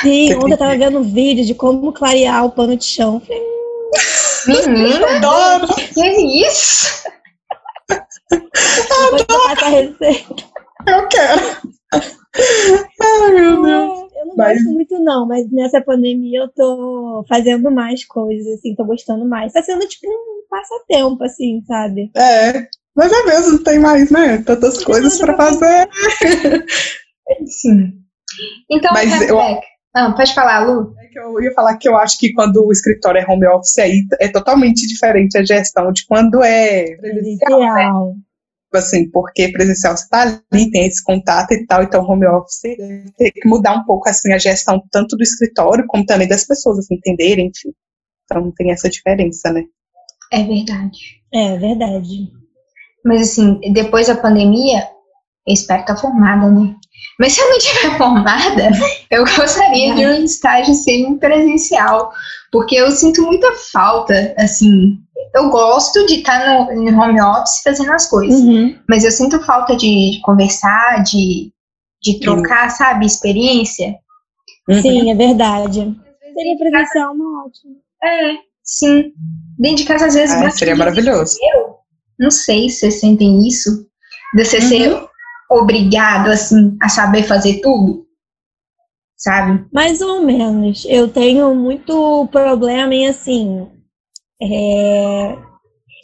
Sim, 0.00 0.34
ontem 0.34 0.52
eu 0.52 0.58
tava 0.58 0.76
vendo 0.76 0.98
um 0.98 1.02
vídeo 1.02 1.44
de 1.44 1.54
como 1.54 1.92
clarear 1.92 2.44
o 2.44 2.50
pano 2.50 2.76
de 2.76 2.84
chão. 2.84 3.20
Menina, 4.46 5.16
adoro! 5.16 5.74
Que 5.74 6.02
é 6.02 6.20
isso? 6.20 7.04
Receita. 9.70 10.44
Eu 10.86 11.08
quero. 11.08 11.42
Ai, 11.92 13.30
meu 13.32 13.62
Deus. 13.62 14.03
Eu 14.24 14.28
não 14.28 14.36
mas... 14.36 14.56
gosto 14.56 14.72
muito, 14.72 14.98
não, 15.00 15.26
mas 15.26 15.50
nessa 15.52 15.82
pandemia 15.82 16.40
eu 16.40 16.48
tô 16.48 17.24
fazendo 17.28 17.70
mais 17.70 18.06
coisas, 18.06 18.46
assim, 18.54 18.74
tô 18.74 18.84
gostando 18.84 19.26
mais. 19.28 19.52
Tá 19.52 19.62
sendo 19.62 19.86
tipo 19.86 20.06
um 20.08 20.42
passatempo, 20.48 21.22
assim, 21.22 21.62
sabe? 21.66 22.10
É, 22.16 22.66
mas 22.96 23.12
é 23.12 23.22
mesmo, 23.24 23.62
tem 23.62 23.78
mais, 23.78 24.10
né? 24.10 24.38
Tantas 24.38 24.82
coisas 24.82 25.18
para 25.18 25.36
fazer. 25.36 25.88
Sim. 27.46 27.92
Então, 28.70 28.92
Mas 28.92 29.28
eu... 29.28 29.38
ah, 29.94 30.12
pode 30.12 30.34
falar, 30.34 30.60
Lu. 30.60 30.94
É 31.00 31.06
que 31.08 31.18
eu 31.18 31.40
ia 31.42 31.52
falar 31.52 31.76
que 31.76 31.88
eu 31.88 31.96
acho 31.96 32.18
que 32.18 32.32
quando 32.32 32.64
o 32.64 32.72
escritório 32.72 33.20
é 33.20 33.30
home 33.30 33.46
office, 33.46 33.78
aí 33.78 34.04
é 34.20 34.28
totalmente 34.28 34.86
diferente 34.86 35.36
a 35.36 35.44
gestão 35.44 35.92
de 35.92 36.06
quando 36.06 36.42
é 36.42 36.96
presencial. 36.96 37.60
Né? 38.08 38.14
Tipo 38.74 38.78
assim, 38.78 39.08
porque 39.10 39.52
presencial 39.52 39.96
você 39.96 40.08
tá 40.08 40.22
ali, 40.22 40.68
tem 40.68 40.86
esse 40.86 41.00
contato 41.04 41.52
e 41.52 41.64
tal, 41.64 41.84
então 41.84 42.04
home 42.04 42.26
office 42.26 42.60
tem 43.16 43.30
que 43.30 43.48
mudar 43.48 43.76
um 43.76 43.84
pouco 43.84 44.08
assim 44.08 44.32
a 44.32 44.38
gestão 44.38 44.82
tanto 44.90 45.16
do 45.16 45.22
escritório 45.22 45.84
como 45.86 46.04
também 46.04 46.26
das 46.26 46.44
pessoas, 46.44 46.80
assim, 46.80 46.96
entenderem, 46.96 47.46
enfim. 47.46 47.72
Então 48.24 48.50
tem 48.56 48.72
essa 48.72 48.90
diferença, 48.90 49.52
né? 49.52 49.62
É 50.32 50.42
verdade. 50.42 50.98
É 51.32 51.56
verdade. 51.56 52.32
Mas 53.04 53.30
assim, 53.30 53.60
depois 53.72 54.08
da 54.08 54.16
pandemia, 54.16 54.88
eu 55.46 55.54
espero 55.54 55.82
estar 55.82 55.96
formada, 55.96 56.50
né? 56.50 56.74
Mas 57.20 57.34
se 57.34 57.40
eu 57.40 57.48
não 57.48 57.56
estiver 57.56 57.94
formada, 57.96 58.70
eu 59.08 59.24
gostaria 59.24 59.94
de 59.94 60.04
um 60.04 60.24
estágio 60.24 60.74
semi-presencial, 60.74 62.10
porque 62.50 62.74
eu 62.74 62.90
sinto 62.90 63.22
muita 63.22 63.52
falta, 63.72 64.34
assim, 64.36 64.98
eu 65.34 65.50
gosto 65.50 66.06
de 66.06 66.16
estar 66.16 66.68
no, 66.68 66.82
no 66.82 67.00
home 67.00 67.20
office 67.20 67.62
fazendo 67.62 67.92
as 67.92 68.08
coisas, 68.08 68.40
uhum. 68.40 68.78
mas 68.88 69.04
eu 69.04 69.10
sinto 69.10 69.42
falta 69.44 69.76
de 69.76 70.20
conversar, 70.22 71.02
de, 71.02 71.52
de 72.02 72.20
trocar, 72.20 72.70
Sim. 72.70 72.76
sabe, 72.76 73.06
experiência. 73.06 73.96
Uhum. 74.68 74.82
Sim, 74.82 75.10
é 75.10 75.14
verdade. 75.14 75.94
Seria 76.34 76.58
presencial 76.58 77.12
uma 77.12 77.46
ótima. 77.46 77.74
É, 78.02 78.34
sim. 78.62 79.12
Dentro 79.58 79.76
de 79.78 79.84
casa, 79.84 80.06
às 80.06 80.14
vezes... 80.14 80.34
Ah, 80.34 80.50
seria 80.50 80.76
maravilhoso. 80.76 81.36
Eu, 81.54 81.76
não 82.18 82.30
sei 82.30 82.68
se 82.68 82.80
vocês 82.80 83.00
sentem 83.00 83.46
isso, 83.46 83.86
de 84.34 84.44
você 84.44 84.58
uhum. 84.58 84.68
ser 84.68 85.08
obrigado, 85.50 86.28
assim, 86.28 86.76
a 86.80 86.88
saber 86.88 87.22
fazer 87.22 87.60
tudo. 87.60 88.04
Sabe? 89.16 89.64
Mais 89.72 90.00
ou 90.00 90.22
menos. 90.22 90.84
Eu 90.86 91.08
tenho 91.08 91.54
muito 91.54 92.28
problema 92.30 92.94
em, 92.94 93.08
assim, 93.08 93.68
é... 94.40 95.36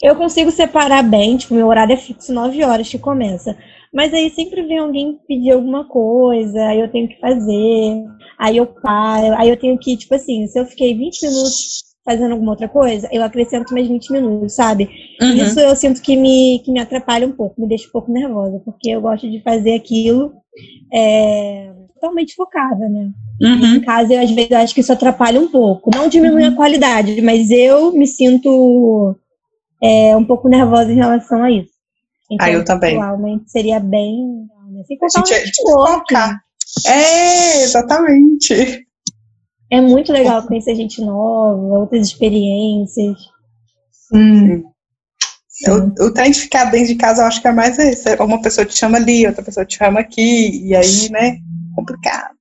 eu 0.02 0.16
consigo 0.16 0.50
separar 0.50 1.02
bem, 1.02 1.36
tipo, 1.36 1.54
meu 1.54 1.68
horário 1.68 1.92
é 1.92 1.96
fixo 1.96 2.32
9 2.32 2.64
horas 2.64 2.88
que 2.88 2.98
começa. 2.98 3.56
Mas 3.92 4.14
aí 4.14 4.30
sempre 4.30 4.62
vem 4.62 4.78
alguém 4.78 5.18
pedir 5.26 5.50
alguma 5.50 5.84
coisa, 5.84 6.60
aí 6.66 6.80
eu 6.80 6.90
tenho 6.90 7.08
que 7.08 7.18
fazer, 7.18 8.04
aí 8.38 8.56
eu 8.56 8.66
paro, 8.66 9.34
aí 9.36 9.48
eu 9.48 9.56
tenho 9.56 9.76
que, 9.78 9.96
tipo 9.96 10.14
assim, 10.14 10.46
se 10.46 10.58
eu 10.58 10.64
fiquei 10.64 10.94
20 10.94 11.22
minutos 11.22 11.90
fazendo 12.04 12.32
alguma 12.32 12.52
outra 12.52 12.68
coisa, 12.68 13.08
eu 13.12 13.22
acrescento 13.22 13.74
mais 13.74 13.86
20 13.86 14.12
minutos, 14.12 14.54
sabe? 14.54 14.88
Uhum. 15.20 15.34
Isso 15.34 15.60
eu 15.60 15.74
sinto 15.76 16.00
que 16.00 16.16
me, 16.16 16.60
que 16.64 16.70
me 16.72 16.80
atrapalha 16.80 17.26
um 17.26 17.32
pouco, 17.32 17.60
me 17.60 17.68
deixa 17.68 17.88
um 17.88 17.92
pouco 17.92 18.12
nervosa, 18.12 18.60
porque 18.64 18.90
eu 18.90 19.00
gosto 19.00 19.30
de 19.30 19.42
fazer 19.42 19.74
aquilo 19.74 20.32
é, 20.92 21.72
totalmente 22.00 22.34
focada, 22.34 22.88
né? 22.88 23.10
Uhum. 23.40 23.76
Em 23.76 23.80
casa, 23.80 24.14
eu, 24.14 24.20
às 24.20 24.30
vezes, 24.30 24.52
acho 24.52 24.74
que 24.74 24.80
isso 24.80 24.92
atrapalha 24.92 25.40
um 25.40 25.48
pouco. 25.48 25.90
Não 25.94 26.08
diminui 26.08 26.42
uhum. 26.42 26.52
a 26.52 26.56
qualidade, 26.56 27.20
mas 27.20 27.50
eu 27.50 27.92
me 27.92 28.06
sinto 28.06 29.14
é, 29.82 30.16
um 30.16 30.24
pouco 30.24 30.48
nervosa 30.48 30.90
em 30.90 30.96
relação 30.96 31.42
a 31.42 31.50
isso. 31.50 31.70
Então, 32.30 32.46
ah, 32.46 32.50
eu 32.50 32.64
também. 32.64 32.96
Atualmente 32.96 33.50
seria 33.50 33.78
bem. 33.78 34.46
Né? 34.70 34.82
Sem 34.86 34.98
contar 34.98 35.22
a 35.22 35.24
gente, 35.24 35.60
é, 36.86 36.90
é, 36.90 37.62
exatamente. 37.64 38.86
É 39.70 39.80
muito 39.80 40.12
legal 40.12 40.46
conhecer 40.46 40.74
gente 40.74 41.00
nova, 41.00 41.78
outras 41.78 42.06
experiências. 42.06 43.16
Hum. 44.12 44.64
O, 45.68 46.06
o 46.06 46.12
trem 46.12 46.30
de 46.30 46.40
ficar 46.40 46.64
dentro 46.64 46.88
de 46.88 46.94
casa, 46.94 47.22
eu 47.22 47.26
acho 47.26 47.40
que 47.40 47.48
é 47.48 47.52
mais 47.52 47.78
isso. 47.78 48.08
É 48.08 48.20
uma 48.22 48.40
pessoa 48.40 48.64
te 48.64 48.76
chama 48.76 48.96
ali, 48.96 49.26
outra 49.26 49.42
pessoa 49.42 49.66
te 49.66 49.76
chama 49.76 50.00
aqui, 50.00 50.66
e 50.66 50.74
aí, 50.74 51.10
né, 51.10 51.38
complicado. 51.74 52.34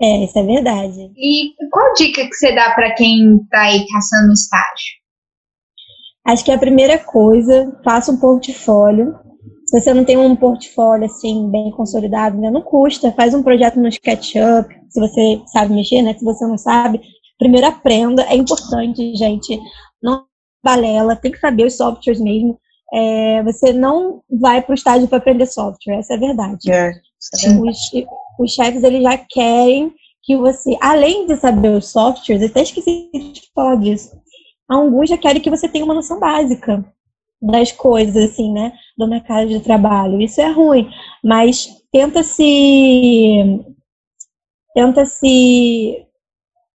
é, 0.00 0.24
isso 0.24 0.38
é 0.38 0.42
verdade. 0.42 1.12
E 1.16 1.54
qual 1.70 1.92
dica 1.94 2.26
que 2.26 2.34
você 2.34 2.54
dá 2.54 2.74
para 2.74 2.94
quem 2.94 3.36
está 3.36 3.62
aí 3.62 3.86
caçando 3.86 4.32
estágio? 4.32 5.00
Acho 6.26 6.44
que 6.44 6.52
a 6.52 6.58
primeira 6.58 6.98
coisa, 6.98 7.80
faça 7.82 8.12
um 8.12 8.18
portfólio 8.18 9.14
Se 9.66 9.80
você 9.80 9.94
não 9.94 10.04
tem 10.04 10.16
um 10.16 10.36
portfólio 10.36 11.06
assim 11.06 11.50
bem 11.50 11.70
consolidado, 11.70 12.38
né, 12.38 12.50
não 12.50 12.62
custa, 12.62 13.12
faz 13.12 13.34
um 13.34 13.42
projeto 13.42 13.80
no 13.80 13.88
SketchUp, 13.88 14.68
se 14.88 15.00
você 15.00 15.40
sabe 15.46 15.72
mexer, 15.74 16.02
né? 16.02 16.14
Se 16.18 16.24
você 16.24 16.44
não 16.46 16.58
sabe, 16.58 17.00
primeiro 17.38 17.66
aprenda, 17.68 18.24
é 18.24 18.34
importante, 18.36 19.14
gente. 19.14 19.58
Não 20.02 20.24
balela, 20.62 21.16
tem 21.16 21.30
que 21.32 21.38
saber 21.38 21.66
os 21.66 21.76
softwares 21.76 22.20
mesmo. 22.20 22.58
É, 22.92 23.42
você 23.44 23.72
não 23.72 24.22
vai 24.28 24.60
para 24.62 24.72
o 24.72 24.74
estágio 24.74 25.06
para 25.06 25.18
aprender 25.18 25.46
software, 25.46 25.98
essa 25.98 26.14
é 26.14 26.16
a 26.16 26.20
verdade. 26.20 26.70
É, 26.72 26.92
os, 27.60 27.78
os 28.38 28.52
chefes 28.52 28.82
eles 28.82 29.02
já 29.02 29.16
querem 29.16 29.92
que 30.22 30.36
você, 30.36 30.76
além 30.80 31.26
de 31.26 31.36
saber 31.36 31.70
os 31.70 31.88
softwares, 31.88 32.42
eu 32.42 32.48
até 32.48 32.62
esqueci 32.62 33.10
de 33.12 33.42
falar 33.54 33.76
disso, 33.76 34.10
alguns 34.68 35.08
já 35.08 35.16
querem 35.16 35.40
que 35.40 35.50
você 35.50 35.68
tenha 35.68 35.84
uma 35.84 35.94
noção 35.94 36.18
básica 36.18 36.84
das 37.40 37.72
coisas, 37.72 38.30
assim, 38.30 38.52
né, 38.52 38.72
do 38.98 39.08
mercado 39.08 39.48
de 39.48 39.60
trabalho. 39.60 40.20
Isso 40.20 40.40
é 40.40 40.50
ruim, 40.50 40.90
mas 41.24 41.68
tenta 41.90 42.22
se 42.22 43.64
tenta 44.74 45.04
se 45.06 46.06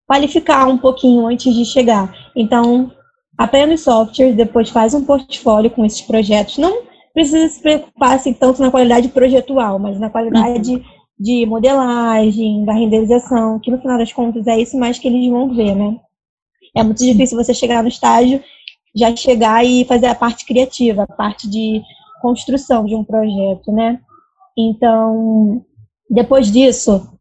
qualificar 0.06 0.66
um 0.66 0.78
pouquinho 0.78 1.26
antes 1.26 1.54
de 1.54 1.64
chegar. 1.64 2.14
Então, 2.34 2.90
aprenda 3.36 3.74
os 3.74 3.82
softwares, 3.82 4.36
depois 4.36 4.70
faz 4.70 4.94
um 4.94 5.04
portfólio 5.04 5.70
com 5.70 5.84
esses 5.84 6.00
projetos. 6.00 6.58
Não 6.58 6.82
precisa 7.12 7.48
se 7.48 7.60
preocupar 7.60 8.16
assim, 8.16 8.32
tanto 8.32 8.60
na 8.60 8.70
qualidade 8.70 9.08
projetual, 9.08 9.78
mas 9.78 9.98
na 9.98 10.10
qualidade 10.10 10.74
uhum. 10.74 10.82
de 11.18 11.46
modelagem, 11.46 12.64
da 12.64 12.72
renderização, 12.72 13.60
que 13.60 13.70
no 13.70 13.80
final 13.80 13.98
das 13.98 14.12
contas 14.12 14.46
é 14.46 14.58
isso 14.58 14.78
mais 14.78 14.98
que 14.98 15.08
eles 15.08 15.30
vão 15.30 15.54
ver, 15.54 15.74
né? 15.74 15.96
É 16.76 16.82
muito 16.82 17.04
difícil 17.04 17.36
você 17.36 17.54
chegar 17.54 17.82
no 17.82 17.88
estágio, 17.88 18.42
já 18.94 19.14
chegar 19.14 19.64
e 19.64 19.84
fazer 19.84 20.06
a 20.06 20.14
parte 20.14 20.44
criativa, 20.44 21.04
a 21.04 21.06
parte 21.06 21.48
de 21.48 21.80
construção 22.20 22.84
de 22.84 22.94
um 22.94 23.04
projeto, 23.04 23.70
né? 23.70 24.00
Então, 24.56 25.64
depois 26.10 26.50
disso, 26.50 27.13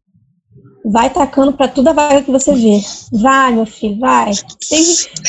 vai 0.84 1.08
tacando 1.10 1.52
para 1.52 1.68
toda 1.68 1.90
a 1.90 1.94
vaga 1.94 2.22
que 2.22 2.30
você 2.30 2.54
vê. 2.54 2.80
Vai, 3.12 3.54
meu 3.54 3.66
filho, 3.66 3.98
vai. 3.98 4.32
Tem, 4.68 4.84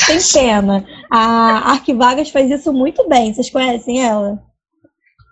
tem 0.06 0.18
pena. 0.32 0.84
A 1.10 1.72
Arquivagas 1.72 2.30
faz 2.30 2.50
isso 2.50 2.72
muito 2.72 3.08
bem. 3.08 3.32
Vocês 3.32 3.50
conhecem 3.50 4.04
ela? 4.04 4.42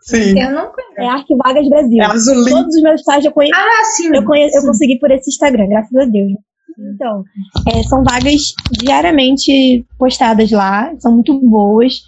Sim. 0.03 0.39
Eu 0.39 0.53
não 0.53 0.73
conheço. 0.73 0.99
É 0.99 1.07
Arquivagas 1.07 1.69
Brasil. 1.69 2.03
É 2.03 2.07
Todos 2.07 2.75
os 2.75 2.83
meus 2.83 3.01
estágios 3.01 3.27
eu 3.27 3.33
conheço. 3.33 3.55
Ah, 3.55 3.85
sim. 3.97 4.15
Eu, 4.15 4.25
conheço, 4.25 4.57
eu 4.57 4.63
consegui 4.63 4.99
por 4.99 5.11
esse 5.11 5.31
Instagram, 5.31 5.69
graças 5.69 5.95
a 5.95 6.05
Deus. 6.05 6.33
Então, 6.79 7.23
é, 7.69 7.83
são 7.85 8.03
vagas 8.03 8.53
diariamente 8.83 9.87
postadas 9.99 10.51
lá, 10.51 10.93
são 10.99 11.13
muito 11.13 11.39
boas. 11.41 12.01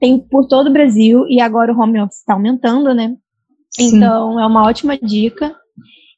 Tem 0.00 0.18
por 0.18 0.46
todo 0.46 0.68
o 0.68 0.72
Brasil 0.72 1.26
e 1.28 1.40
agora 1.40 1.72
o 1.72 1.78
home 1.78 2.00
office 2.00 2.18
está 2.18 2.34
aumentando, 2.34 2.94
né? 2.94 3.14
Sim. 3.70 3.96
Então, 3.96 4.40
é 4.40 4.46
uma 4.46 4.66
ótima 4.66 4.96
dica. 4.96 5.54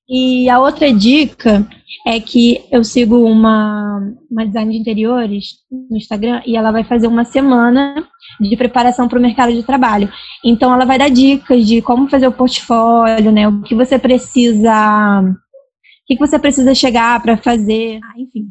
E 0.09 0.49
a 0.49 0.59
outra 0.59 0.91
dica 0.91 1.69
é 2.07 2.19
que 2.19 2.65
eu 2.73 2.83
sigo 2.83 3.23
uma, 3.25 4.01
uma 4.31 4.47
design 4.47 4.73
de 4.73 4.79
interiores 4.79 5.59
no 5.71 5.99
Instagram 5.99 6.41
e 6.47 6.57
ela 6.57 6.73
vai 6.73 6.83
fazer 6.83 7.07
uma 7.07 7.25
semana 7.25 8.07
de 8.41 8.57
preparação 8.57 9.07
para 9.07 9.19
o 9.19 9.23
mercado 9.23 9.53
de 9.53 9.63
trabalho. 9.63 10.11
Então 10.43 10.73
ela 10.73 10.87
vai 10.87 10.99
dar 10.99 11.11
dicas 11.11 11.67
de 11.67 11.83
como 11.83 12.09
fazer 12.09 12.27
o 12.27 12.33
portfólio, 12.33 13.31
né? 13.31 13.47
O 13.49 13.61
que 13.61 13.75
você 13.75 13.99
precisa, 13.99 15.21
o 15.21 16.07
que 16.07 16.19
você 16.19 16.39
precisa 16.39 16.75
chegar 16.75 17.21
para 17.21 17.37
fazer, 17.37 18.01
ah, 18.03 18.15
enfim. 18.19 18.49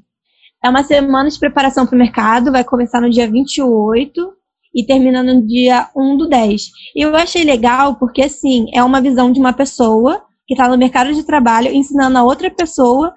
É 0.64 0.70
uma 0.70 0.84
semana 0.84 1.30
de 1.30 1.40
preparação 1.40 1.88
para 1.88 1.96
o 1.96 2.00
mercado, 2.00 2.52
vai 2.52 2.64
começar 2.64 3.02
no 3.02 3.10
dia 3.10 3.30
28 3.30 4.32
e 4.76 4.86
termina 4.86 5.24
no 5.24 5.46
dia 5.48 5.90
1 5.96 6.18
do 6.18 6.28
10. 6.28 6.62
E 6.96 7.02
eu 7.02 7.16
achei 7.16 7.44
legal 7.44 7.96
porque, 7.96 8.22
assim, 8.22 8.68
é 8.74 8.84
uma 8.84 9.02
visão 9.02 9.32
de 9.32 9.40
uma 9.40 9.54
pessoa 9.54 10.27
que 10.48 10.54
está 10.54 10.68
no 10.68 10.78
mercado 10.78 11.14
de 11.14 11.24
trabalho 11.24 11.74
ensinando 11.74 12.18
a 12.18 12.24
outra 12.24 12.50
pessoa 12.50 13.14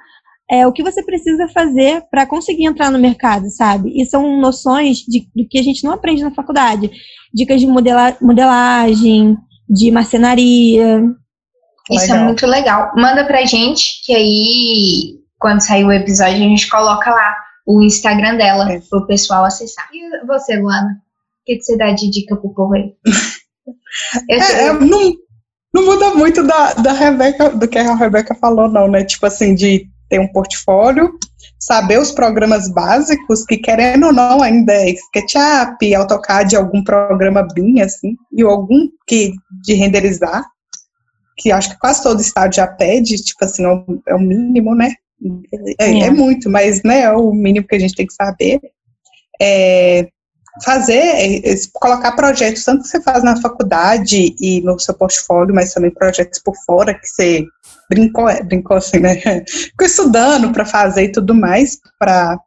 é, 0.50 0.66
o 0.66 0.72
que 0.72 0.82
você 0.82 1.02
precisa 1.02 1.46
fazer 1.48 2.02
para 2.10 2.26
conseguir 2.26 2.66
entrar 2.66 2.90
no 2.90 2.98
mercado, 2.98 3.48
sabe? 3.50 3.92
E 3.94 4.04
são 4.04 4.40
noções 4.40 4.98
de, 4.98 5.20
do 5.34 5.46
que 5.48 5.58
a 5.58 5.62
gente 5.62 5.84
não 5.84 5.92
aprende 5.92 6.24
na 6.24 6.34
faculdade. 6.34 6.90
Dicas 7.32 7.60
de 7.60 7.68
modela, 7.68 8.16
modelagem, 8.20 9.38
de 9.68 9.92
marcenaria. 9.92 11.04
Isso 11.88 12.04
é 12.04 12.08
legal. 12.08 12.16
é 12.16 12.24
muito 12.24 12.46
legal. 12.46 12.92
Manda 12.96 13.24
pra 13.24 13.44
gente, 13.44 14.04
que 14.04 14.12
aí, 14.12 15.20
quando 15.38 15.60
sair 15.60 15.84
o 15.84 15.92
episódio, 15.92 16.34
a 16.34 16.38
gente 16.38 16.68
coloca 16.68 17.10
lá 17.10 17.36
o 17.64 17.80
Instagram 17.84 18.36
dela 18.36 18.72
é. 18.72 18.80
pro 18.90 19.06
pessoal 19.06 19.44
acessar. 19.44 19.88
E 19.92 20.26
você, 20.26 20.58
Luana? 20.58 20.90
O 20.90 21.44
que, 21.46 21.56
que 21.56 21.62
você 21.62 21.78
dá 21.78 21.92
de 21.92 22.10
dica 22.10 22.34
pro 22.34 22.52
povo 22.52 22.74
aí? 22.74 22.92
Eu, 24.28 24.40
é, 24.40 24.68
eu, 24.68 24.80
não, 24.80 25.12
não 25.72 25.84
muda 25.84 26.14
muito 26.14 26.42
da, 26.42 26.74
da 26.74 26.92
Rebeca, 26.92 27.50
do 27.50 27.68
que 27.68 27.78
a 27.78 27.94
Rebeca 27.94 28.34
falou, 28.34 28.68
não, 28.68 28.88
né? 28.88 29.04
Tipo 29.04 29.26
assim, 29.26 29.54
de 29.54 29.88
ter 30.08 30.18
um 30.18 30.26
portfólio, 30.26 31.12
saber 31.58 31.98
os 31.98 32.10
programas 32.10 32.68
básicos, 32.68 33.44
que 33.44 33.56
querendo 33.56 34.06
ou 34.06 34.12
não, 34.12 34.42
ainda 34.42 34.72
é 34.72 34.90
SketchUp, 34.90 35.94
AutoCAD, 35.94 36.56
algum 36.56 36.82
programa 36.82 37.46
BIM, 37.54 37.80
assim, 37.80 38.16
e 38.32 38.42
algum 38.42 38.88
que 39.06 39.32
de 39.62 39.74
renderizar, 39.74 40.44
que 41.36 41.52
acho 41.52 41.70
que 41.70 41.78
quase 41.78 42.02
todo 42.02 42.20
estado 42.20 42.54
já 42.54 42.66
pede, 42.66 43.16
tipo 43.16 43.44
assim, 43.44 43.64
é 43.64 43.68
o 43.68 44.02
é 44.08 44.18
mínimo, 44.18 44.74
né? 44.74 44.92
É, 45.78 45.90
é. 45.90 45.98
é 46.00 46.10
muito, 46.10 46.50
mas 46.50 46.82
né, 46.82 47.02
é 47.02 47.12
o 47.12 47.32
mínimo 47.32 47.66
que 47.66 47.76
a 47.76 47.78
gente 47.78 47.94
tem 47.94 48.06
que 48.06 48.14
saber. 48.14 48.60
É, 49.40 50.08
fazer, 50.64 50.98
é, 50.98 51.40
colocar 51.74 52.12
projetos, 52.12 52.64
tanto 52.64 52.82
que 52.82 52.88
você 52.88 53.00
faz 53.00 53.22
na 53.22 53.40
faculdade 53.40 54.34
e 54.40 54.60
no 54.62 54.78
seu 54.78 54.94
portfólio, 54.94 55.54
mas 55.54 55.72
também 55.72 55.90
projetos 55.90 56.40
por 56.40 56.54
fora 56.66 56.94
que 56.94 57.06
você 57.06 57.46
brincou, 57.88 58.28
é, 58.28 58.42
brincou 58.42 58.76
assim, 58.76 58.98
né? 58.98 59.16
Ficou 59.46 59.86
estudando 59.86 60.52
para 60.52 60.64
fazer 60.64 61.04
e 61.04 61.12
tudo 61.12 61.34
mais, 61.34 61.78
para 61.98 62.38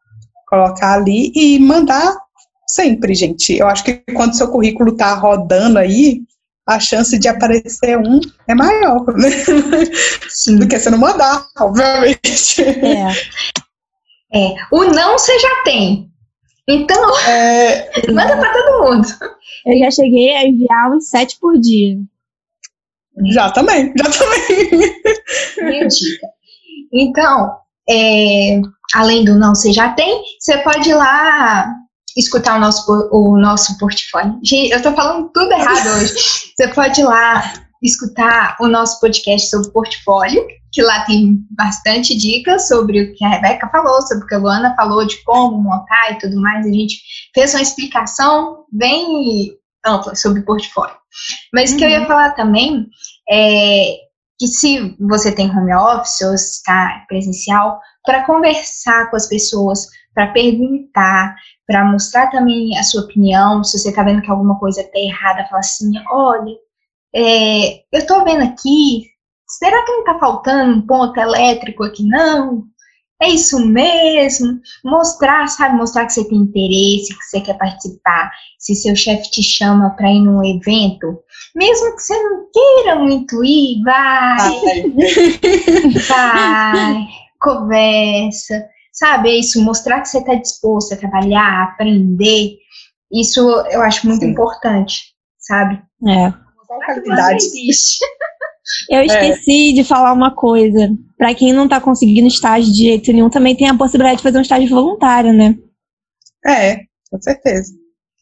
colocar 0.48 0.94
ali 0.94 1.32
e 1.36 1.60
mandar 1.60 2.16
sempre, 2.68 3.14
gente. 3.14 3.58
Eu 3.58 3.68
acho 3.68 3.84
que 3.84 4.04
quando 4.14 4.36
seu 4.36 4.48
currículo 4.50 4.96
tá 4.96 5.14
rodando 5.14 5.80
aí, 5.80 6.22
a 6.68 6.80
chance 6.80 7.18
de 7.18 7.28
aparecer 7.28 7.98
um 7.98 8.22
é 8.48 8.56
maior, 8.56 9.06
né? 9.18 9.30
Do 10.58 10.68
que 10.68 10.80
você 10.80 10.90
não 10.90 10.98
mandar, 10.98 11.46
obviamente. 11.60 12.62
É. 12.62 13.12
é. 14.34 14.56
O 14.72 14.86
não 14.86 15.18
você 15.18 15.38
já 15.40 15.64
tem. 15.64 16.13
Então, 16.68 17.20
é... 17.28 17.92
manda 18.12 18.38
para 18.38 18.54
todo 18.54 18.84
mundo. 18.84 19.08
Eu 19.66 19.78
já 19.80 19.92
cheguei 19.92 20.36
a 20.36 20.48
enviar 20.48 20.92
uns 20.92 21.10
sete 21.10 21.38
por 21.40 21.60
dia. 21.60 21.98
Já 23.32 23.52
também, 23.52 23.94
já 23.96 24.10
também. 24.10 24.96
Minha 25.62 25.88
dica. 25.88 26.28
Então, 26.92 27.58
é, 27.90 28.60
além 28.96 29.24
do 29.24 29.36
não, 29.38 29.54
você 29.54 29.72
já 29.72 29.90
tem, 29.90 30.24
você 30.40 30.58
pode 30.60 30.90
ir 30.90 30.96
lá 30.96 31.74
escutar 32.18 32.58
o 32.58 32.60
nosso, 32.60 33.10
o 33.12 33.38
nosso 33.38 33.78
portfólio. 33.78 34.40
Gente, 34.44 34.72
eu 34.72 34.82
tô 34.82 34.94
falando 34.94 35.30
tudo 35.34 35.52
errado 35.52 35.88
hoje. 35.98 36.14
Você 36.54 36.68
pode 36.68 37.02
ir 37.02 37.04
lá 37.04 37.52
escutar 37.82 38.56
o 38.60 38.68
nosso 38.68 39.00
podcast 39.00 39.50
sobre 39.50 39.72
portfólio 39.72 40.46
que 40.74 40.82
lá 40.82 41.06
tem 41.06 41.38
bastante 41.52 42.18
dicas 42.18 42.68
sobre 42.68 43.02
o 43.02 43.14
que 43.14 43.24
a 43.24 43.30
Rebeca 43.30 43.70
falou, 43.70 44.02
sobre 44.02 44.26
o 44.26 44.28
que 44.28 44.34
a 44.34 44.40
Luana 44.40 44.76
falou 44.76 45.06
de 45.06 45.24
como 45.24 45.62
montar 45.62 46.12
e 46.12 46.18
tudo 46.18 46.42
mais. 46.42 46.66
A 46.66 46.72
gente 46.72 47.00
fez 47.34 47.54
uma 47.54 47.62
explicação 47.62 48.66
bem 48.72 49.56
ampla 49.86 50.16
sobre 50.16 50.42
o 50.42 50.46
portfólio. 50.46 50.96
Mas 51.54 51.72
o 51.72 51.78
que 51.78 51.86
eu 51.86 51.90
ia 51.90 52.02
uhum. 52.02 52.08
falar 52.08 52.32
também 52.32 52.88
é 53.30 53.98
que 54.40 54.48
se 54.48 54.96
você 55.00 55.32
tem 55.32 55.50
home 55.50 55.74
office 55.74 56.22
ou 56.22 56.34
está 56.34 57.06
presencial, 57.08 57.80
para 58.04 58.26
conversar 58.26 59.10
com 59.12 59.16
as 59.16 59.28
pessoas, 59.28 59.88
para 60.14 60.34
perguntar, 60.34 61.36
para 61.68 61.86
mostrar 61.86 62.32
também 62.32 62.78
a 62.78 62.84
sua 62.84 63.04
opinião, 63.04 63.64
se 63.64 63.78
você 63.78 63.90
está 63.90 64.04
vendo 64.04 64.22
que 64.22 64.32
alguma 64.32 64.60
coisa 64.60 64.82
está 64.82 65.00
errada, 65.00 65.46
falar 65.46 65.60
assim, 65.60 65.92
olha, 66.12 66.56
é, 67.16 67.76
eu 67.92 68.00
estou 68.00 68.24
vendo 68.24 68.44
aqui, 68.44 69.13
será 69.58 69.84
que 69.84 69.92
não 69.92 70.00
está 70.00 70.20
faltando 70.20 70.78
um 70.78 70.82
ponto 70.82 71.20
elétrico 71.20 71.84
aqui? 71.84 72.04
Não. 72.04 72.64
É 73.22 73.30
isso 73.30 73.66
mesmo. 73.66 74.60
Mostrar, 74.84 75.48
sabe? 75.48 75.76
Mostrar 75.76 76.06
que 76.06 76.14
você 76.14 76.28
tem 76.28 76.40
interesse, 76.40 77.18
que 77.18 77.24
você 77.24 77.40
quer 77.40 77.58
participar. 77.58 78.32
Se 78.60 78.76
seu 78.76 78.96
chefe 78.96 79.32
te 79.32 79.42
chama 79.42 79.92
para 79.92 80.12
ir 80.12 80.20
num 80.20 80.44
evento, 80.44 81.20
mesmo 81.56 81.96
que 81.96 82.02
você 82.02 82.22
não 82.22 82.48
queira 82.52 82.96
muito 82.98 83.44
ir, 83.44 83.82
vai. 83.84 84.62
Vai. 86.10 87.08
conversa. 87.40 88.68
Sabe? 88.92 89.30
É 89.30 89.40
isso. 89.40 89.62
Mostrar 89.64 90.02
que 90.02 90.10
você 90.10 90.20
está 90.20 90.36
disposto 90.36 90.94
a 90.94 90.98
trabalhar, 90.98 91.42
a 91.42 91.64
aprender. 91.64 92.58
Isso 93.12 93.40
eu 93.70 93.82
acho 93.82 94.08
muito 94.08 94.22
Sim. 94.22 94.32
importante, 94.32 95.14
sabe? 95.38 95.82
É. 96.08 96.28
Mostrar 96.28 97.30
que 97.30 97.36
existe. 97.36 98.00
Eu 98.90 99.00
é. 99.00 99.06
esqueci 99.06 99.72
é. 99.72 99.74
de 99.74 99.84
falar 99.84 100.14
uma 100.14 100.32
coisa. 100.32 100.90
Para 101.18 101.34
quem 101.34 101.54
não 101.54 101.68
tá 101.68 101.80
conseguindo 101.80 102.28
estágio 102.28 102.72
de 102.72 102.84
jeito 102.84 103.12
nenhum, 103.12 103.30
também 103.30 103.56
tem 103.56 103.70
a 103.70 103.78
possibilidade 103.78 104.18
de 104.18 104.24
fazer 104.24 104.38
um 104.38 104.42
estágio 104.42 104.70
voluntário, 104.70 105.34
né? 105.34 105.56
É, 106.46 106.82
com 107.10 107.22
certeza. 107.22 107.74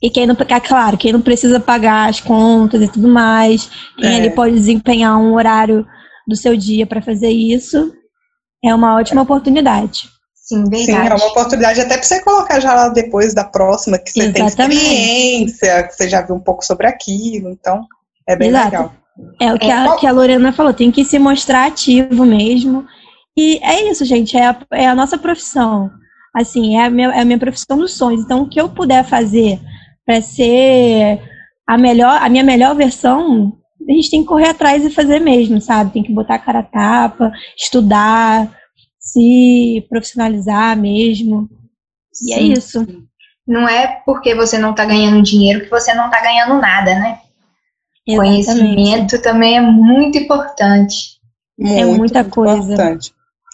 E 0.02 0.10
quem 0.10 0.26
não, 0.26 0.36
claro, 0.36 0.98
quem 0.98 1.14
não 1.14 1.22
precisa 1.22 1.60
pagar 1.60 2.10
as 2.10 2.20
contas 2.20 2.82
e 2.82 2.88
tudo 2.88 3.08
mais, 3.08 3.70
quem 3.98 4.14
é. 4.14 4.16
ali 4.16 4.32
pode 4.32 4.56
desempenhar 4.56 5.18
um 5.18 5.36
horário 5.36 5.86
do 6.28 6.36
seu 6.36 6.58
dia 6.58 6.88
para 6.88 7.02
fazer 7.02 7.30
isso, 7.30 7.94
é 8.64 8.74
uma 8.74 8.96
ótima 8.96 9.22
oportunidade. 9.22 10.10
Sim, 10.34 10.64
verdade. 10.64 10.86
Sim, 10.86 10.96
é 10.96 11.14
uma 11.14 11.28
oportunidade 11.28 11.82
até 11.82 11.96
para 11.96 12.04
você 12.04 12.22
colocar 12.22 12.60
já 12.60 12.74
lá 12.74 12.90
depois 12.90 13.34
da 13.34 13.44
próxima, 13.44 14.00
que 14.00 14.12
você 14.12 14.24
Exatamente. 14.24 14.58
tem 14.58 15.46
experiência, 15.46 15.84
que 15.88 15.94
você 15.94 16.10
já 16.10 16.22
viu 16.22 16.36
um 16.36 16.42
pouco 16.42 16.66
sobre 16.66 16.88
aquilo, 16.88 17.50
então 17.50 17.86
é 18.28 18.36
bem 18.36 18.50
Exato. 18.50 18.66
legal. 18.66 18.94
É 19.40 19.54
o 19.54 19.60
que, 19.60 19.66
é, 19.66 19.74
a, 19.74 19.96
que 19.96 20.08
a 20.08 20.12
Lorena 20.12 20.52
falou, 20.54 20.74
tem 20.74 20.92
que 20.92 21.04
se 21.04 21.20
mostrar 21.20 21.68
ativo 21.68 22.26
mesmo. 22.26 22.86
E 23.38 23.60
é 23.64 23.90
isso, 23.90 24.06
gente, 24.06 24.38
é 24.38 24.48
a, 24.48 24.58
é 24.72 24.88
a 24.88 24.96
nossa 24.96 25.18
profissão. 25.18 25.90
Assim, 26.34 26.78
é 26.78 26.86
a, 26.86 26.90
minha, 26.90 27.10
é 27.10 27.22
a 27.22 27.26
minha 27.26 27.40
profissão 27.40 27.78
dos 27.78 27.94
sonhos. 27.94 28.22
Então, 28.22 28.44
o 28.44 28.50
que 28.50 28.60
eu 28.60 28.70
puder 28.70 29.04
fazer 29.04 29.60
para 30.06 30.22
ser 30.22 31.22
a 31.68 31.78
melhor, 31.78 32.22
a 32.22 32.30
minha 32.30 32.44
melhor 32.44 32.76
versão, 32.76 33.54
a 33.88 33.92
gente 33.92 34.10
tem 34.10 34.22
que 34.22 34.28
correr 34.28 34.50
atrás 34.50 34.86
e 34.86 34.90
fazer 34.90 35.20
mesmo, 35.20 35.60
sabe? 35.60 35.92
Tem 35.92 36.04
que 36.04 36.14
botar 36.14 36.36
a 36.36 36.40
cara 36.40 36.60
a 36.60 36.64
tapa, 36.64 37.32
estudar, 37.58 38.50
se 39.00 39.86
profissionalizar 39.90 40.78
mesmo. 40.78 41.50
E 42.26 42.34
é 42.34 42.38
Sim. 42.38 42.42
é 42.42 42.54
isso. 42.54 42.88
Não 43.48 43.68
é 43.68 44.02
porque 44.06 44.36
você 44.36 44.58
não 44.58 44.72
está 44.72 44.86
ganhando 44.86 45.22
dinheiro 45.22 45.62
que 45.62 45.70
você 45.70 45.94
não 45.94 46.06
está 46.06 46.22
ganhando 46.22 46.62
nada, 46.62 46.94
né? 46.96 47.20
Exatamente. 48.08 48.46
Conhecimento 48.46 49.22
também 49.22 49.58
é 49.58 49.62
muito 49.62 50.18
importante. 50.18 51.20
Muito 51.58 51.80
é 51.80 51.86
muita 51.86 52.24
coisa. 52.24 52.56
Importante. 52.56 53.14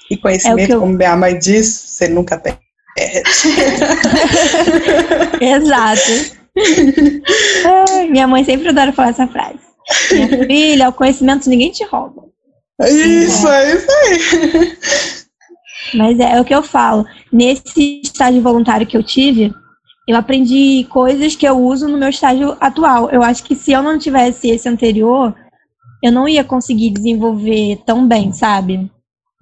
E 0.10 0.18
conhecimento, 0.18 0.72
é 0.72 0.76
eu... 0.76 0.80
como 0.80 0.94
minha 0.94 1.16
mãe 1.16 1.38
diz, 1.38 1.68
você 1.68 2.08
nunca 2.08 2.38
perde. 2.38 2.60
Exato. 5.40 6.38
Ai, 7.90 8.10
minha 8.10 8.28
mãe 8.28 8.44
sempre 8.44 8.70
adora 8.70 8.94
falar 8.94 9.10
essa 9.10 9.28
frase. 9.28 9.60
Minha 10.12 10.46
filha, 10.46 10.90
o 10.90 10.94
conhecimento 10.94 11.50
ninguém 11.50 11.72
te 11.72 11.84
rouba. 11.84 12.24
É 12.82 12.90
isso, 12.90 13.48
é, 13.48 13.72
é 13.72 13.76
isso 13.76 13.92
aí. 13.92 14.78
Mas 15.96 16.20
é, 16.20 16.38
é 16.38 16.42
o 16.42 16.46
que 16.46 16.54
eu 16.54 16.64
falo. 16.64 17.06
Nesse 17.32 18.02
estágio 18.04 18.42
voluntário 18.42 18.88
que 18.88 18.98
eu 18.98 19.04
tive, 19.04 19.54
eu 20.08 20.16
aprendi 20.16 20.86
coisas 20.90 21.36
que 21.36 21.46
eu 21.48 21.58
uso 21.60 21.88
no 21.88 21.98
meu 21.98 22.10
estágio 22.10 22.56
atual. 22.62 23.10
Eu 23.10 23.22
acho 23.22 23.44
que 23.44 23.56
se 23.56 23.74
eu 23.74 23.84
não 23.84 24.00
tivesse 24.00 24.50
esse 24.50 24.70
anterior, 24.70 25.36
eu 26.02 26.12
não 26.12 26.28
ia 26.28 26.44
conseguir 26.44 26.92
desenvolver 26.92 27.82
tão 27.86 28.08
bem, 28.08 28.32
sabe? 28.32 28.90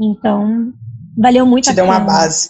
Então, 0.01 0.73
valeu 1.15 1.45
muito 1.45 1.65
Te 1.65 1.69
a 1.69 1.73
deu 1.73 1.85
pena. 1.85 1.97
uma 1.97 2.05
base. 2.05 2.49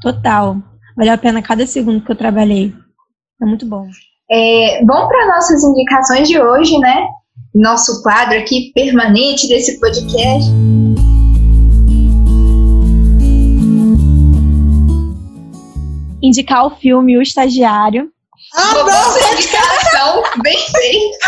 Total. 0.00 0.56
Valeu 0.96 1.12
a 1.12 1.18
pena 1.18 1.42
cada 1.42 1.66
segundo 1.66 2.04
que 2.04 2.12
eu 2.12 2.16
trabalhei. 2.16 2.72
É 3.42 3.44
muito 3.44 3.66
bom. 3.66 3.88
É, 4.30 4.84
vamos 4.86 5.08
para 5.08 5.34
nossas 5.34 5.62
indicações 5.64 6.28
de 6.28 6.40
hoje, 6.40 6.78
né? 6.78 7.06
Nosso 7.52 8.02
quadro 8.02 8.38
aqui 8.38 8.70
permanente 8.74 9.48
desse 9.48 9.78
podcast. 9.80 10.50
Indicar 16.26 16.66
o 16.66 16.76
filme 16.76 17.18
O 17.18 17.22
Estagiário. 17.22 18.10
Ah, 18.54 18.74
não! 18.74 19.32
indicação, 19.32 20.22
bem 20.42 20.58
feito. 20.58 21.18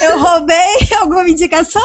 Eu 0.00 0.18
roubei 0.18 0.78
alguma 0.98 1.28
indicação? 1.28 1.82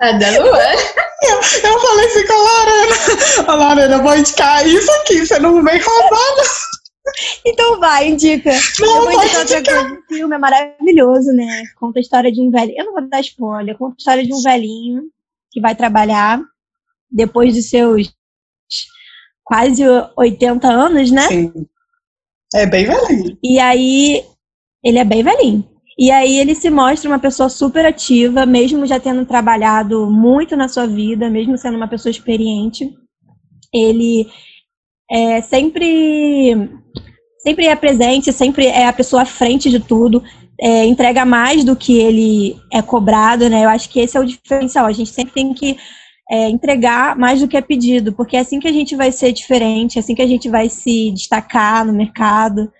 A 0.00 0.12
da 0.12 0.30
Luana. 0.30 0.74
Eu, 1.22 1.70
eu 1.70 1.80
falei 1.80 2.06
assim 2.06 2.26
com 2.26 2.32
a 2.32 2.36
Lorena. 2.36 2.96
A 3.48 3.54
Lorena, 3.54 3.94
eu 3.96 4.02
vou 4.02 4.16
indicar 4.16 4.66
isso 4.66 4.90
aqui, 5.00 5.26
você 5.26 5.38
não 5.38 5.62
vem 5.62 5.80
roubando. 5.80 6.42
Então 7.44 7.80
vai, 7.80 8.08
indica. 8.08 8.52
Não, 8.80 8.96
eu 8.96 9.02
vou 9.02 9.12
indicar 9.12 9.40
outra 9.40 9.64
coisa. 9.64 9.94
O 9.94 10.14
filme 10.14 10.34
é 10.34 10.38
maravilhoso, 10.38 11.32
né? 11.32 11.64
Conta 11.78 11.98
a 11.98 12.02
história 12.02 12.30
de 12.30 12.40
um 12.40 12.50
velho. 12.50 12.72
Eu 12.76 12.84
não 12.84 12.92
vou 12.92 13.08
dar 13.08 13.20
spoiler. 13.20 13.76
Conta 13.76 13.94
a 13.94 13.98
história 13.98 14.24
de 14.24 14.32
um 14.32 14.40
velhinho 14.40 15.04
que 15.50 15.60
vai 15.60 15.74
trabalhar 15.74 16.40
depois 17.10 17.54
de 17.54 17.62
seus 17.62 18.12
quase 19.48 19.82
80 20.14 20.68
anos, 20.68 21.10
né? 21.10 21.22
Sim. 21.22 21.52
É 22.54 22.66
bem 22.66 22.84
velhinho. 22.84 23.38
E 23.42 23.58
aí, 23.58 24.22
ele 24.84 24.98
é 24.98 25.04
bem 25.04 25.22
velhinho. 25.22 25.64
E 25.98 26.10
aí 26.12 26.38
ele 26.38 26.54
se 26.54 26.70
mostra 26.70 27.10
uma 27.10 27.18
pessoa 27.18 27.48
super 27.48 27.84
ativa, 27.84 28.46
mesmo 28.46 28.86
já 28.86 29.00
tendo 29.00 29.26
trabalhado 29.26 30.08
muito 30.08 30.54
na 30.54 30.68
sua 30.68 30.86
vida, 30.86 31.28
mesmo 31.28 31.58
sendo 31.58 31.76
uma 31.76 31.88
pessoa 31.88 32.10
experiente. 32.10 32.94
Ele 33.74 34.28
é 35.10 35.40
sempre 35.40 36.70
sempre 37.38 37.66
é 37.66 37.74
presente, 37.74 38.32
sempre 38.32 38.66
é 38.66 38.86
a 38.86 38.92
pessoa 38.92 39.22
à 39.22 39.26
frente 39.26 39.70
de 39.70 39.80
tudo, 39.80 40.22
é, 40.60 40.84
entrega 40.84 41.24
mais 41.24 41.64
do 41.64 41.74
que 41.74 41.98
ele 41.98 42.56
é 42.72 42.82
cobrado, 42.82 43.48
né? 43.48 43.64
Eu 43.64 43.68
acho 43.68 43.88
que 43.88 43.98
esse 43.98 44.16
é 44.16 44.20
o 44.20 44.26
diferencial. 44.26 44.86
A 44.86 44.92
gente 44.92 45.10
sempre 45.10 45.32
tem 45.32 45.52
que 45.54 45.76
é, 46.30 46.48
entregar 46.48 47.16
mais 47.16 47.40
do 47.40 47.48
que 47.48 47.56
é 47.56 47.60
pedido, 47.60 48.12
porque 48.12 48.36
é 48.36 48.40
assim 48.40 48.60
que 48.60 48.68
a 48.68 48.72
gente 48.72 48.94
vai 48.94 49.10
ser 49.10 49.32
diferente, 49.32 49.96
é 49.96 50.00
assim 50.00 50.14
que 50.14 50.22
a 50.22 50.26
gente 50.26 50.48
vai 50.48 50.68
se 50.68 51.10
destacar 51.12 51.86
no 51.86 51.92
mercado, 51.92 52.70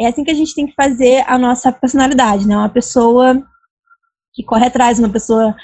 é 0.00 0.06
assim 0.06 0.24
que 0.24 0.30
a 0.30 0.34
gente 0.34 0.54
tem 0.54 0.66
que 0.66 0.74
fazer 0.74 1.24
a 1.26 1.38
nossa 1.38 1.70
personalidade, 1.70 2.46
né? 2.48 2.56
Uma 2.56 2.68
pessoa 2.68 3.42
que 4.32 4.42
corre 4.42 4.66
atrás, 4.66 4.98
uma 4.98 5.08
pessoa 5.08 5.54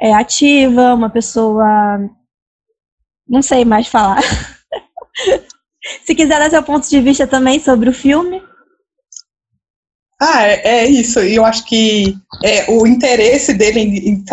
é, 0.00 0.14
ativa, 0.14 0.94
uma 0.94 1.10
pessoa. 1.10 1.64
Não 3.26 3.42
sei 3.42 3.64
mais 3.64 3.88
falar. 3.88 4.20
Se 6.04 6.14
quiser 6.14 6.38
dar 6.38 6.50
seu 6.50 6.62
ponto 6.62 6.88
de 6.88 7.00
vista 7.00 7.26
também 7.26 7.58
sobre 7.58 7.90
o 7.90 7.94
filme. 7.94 8.42
Ah, 10.20 10.44
é, 10.44 10.60
é, 10.66 10.86
isso. 10.86 11.20
E 11.20 11.34
eu 11.34 11.44
acho 11.44 11.64
que 11.66 12.14
é, 12.42 12.70
o 12.70 12.86
interesse 12.86 13.52
dele 13.52 13.80
em, 13.80 14.08
em 14.10 14.24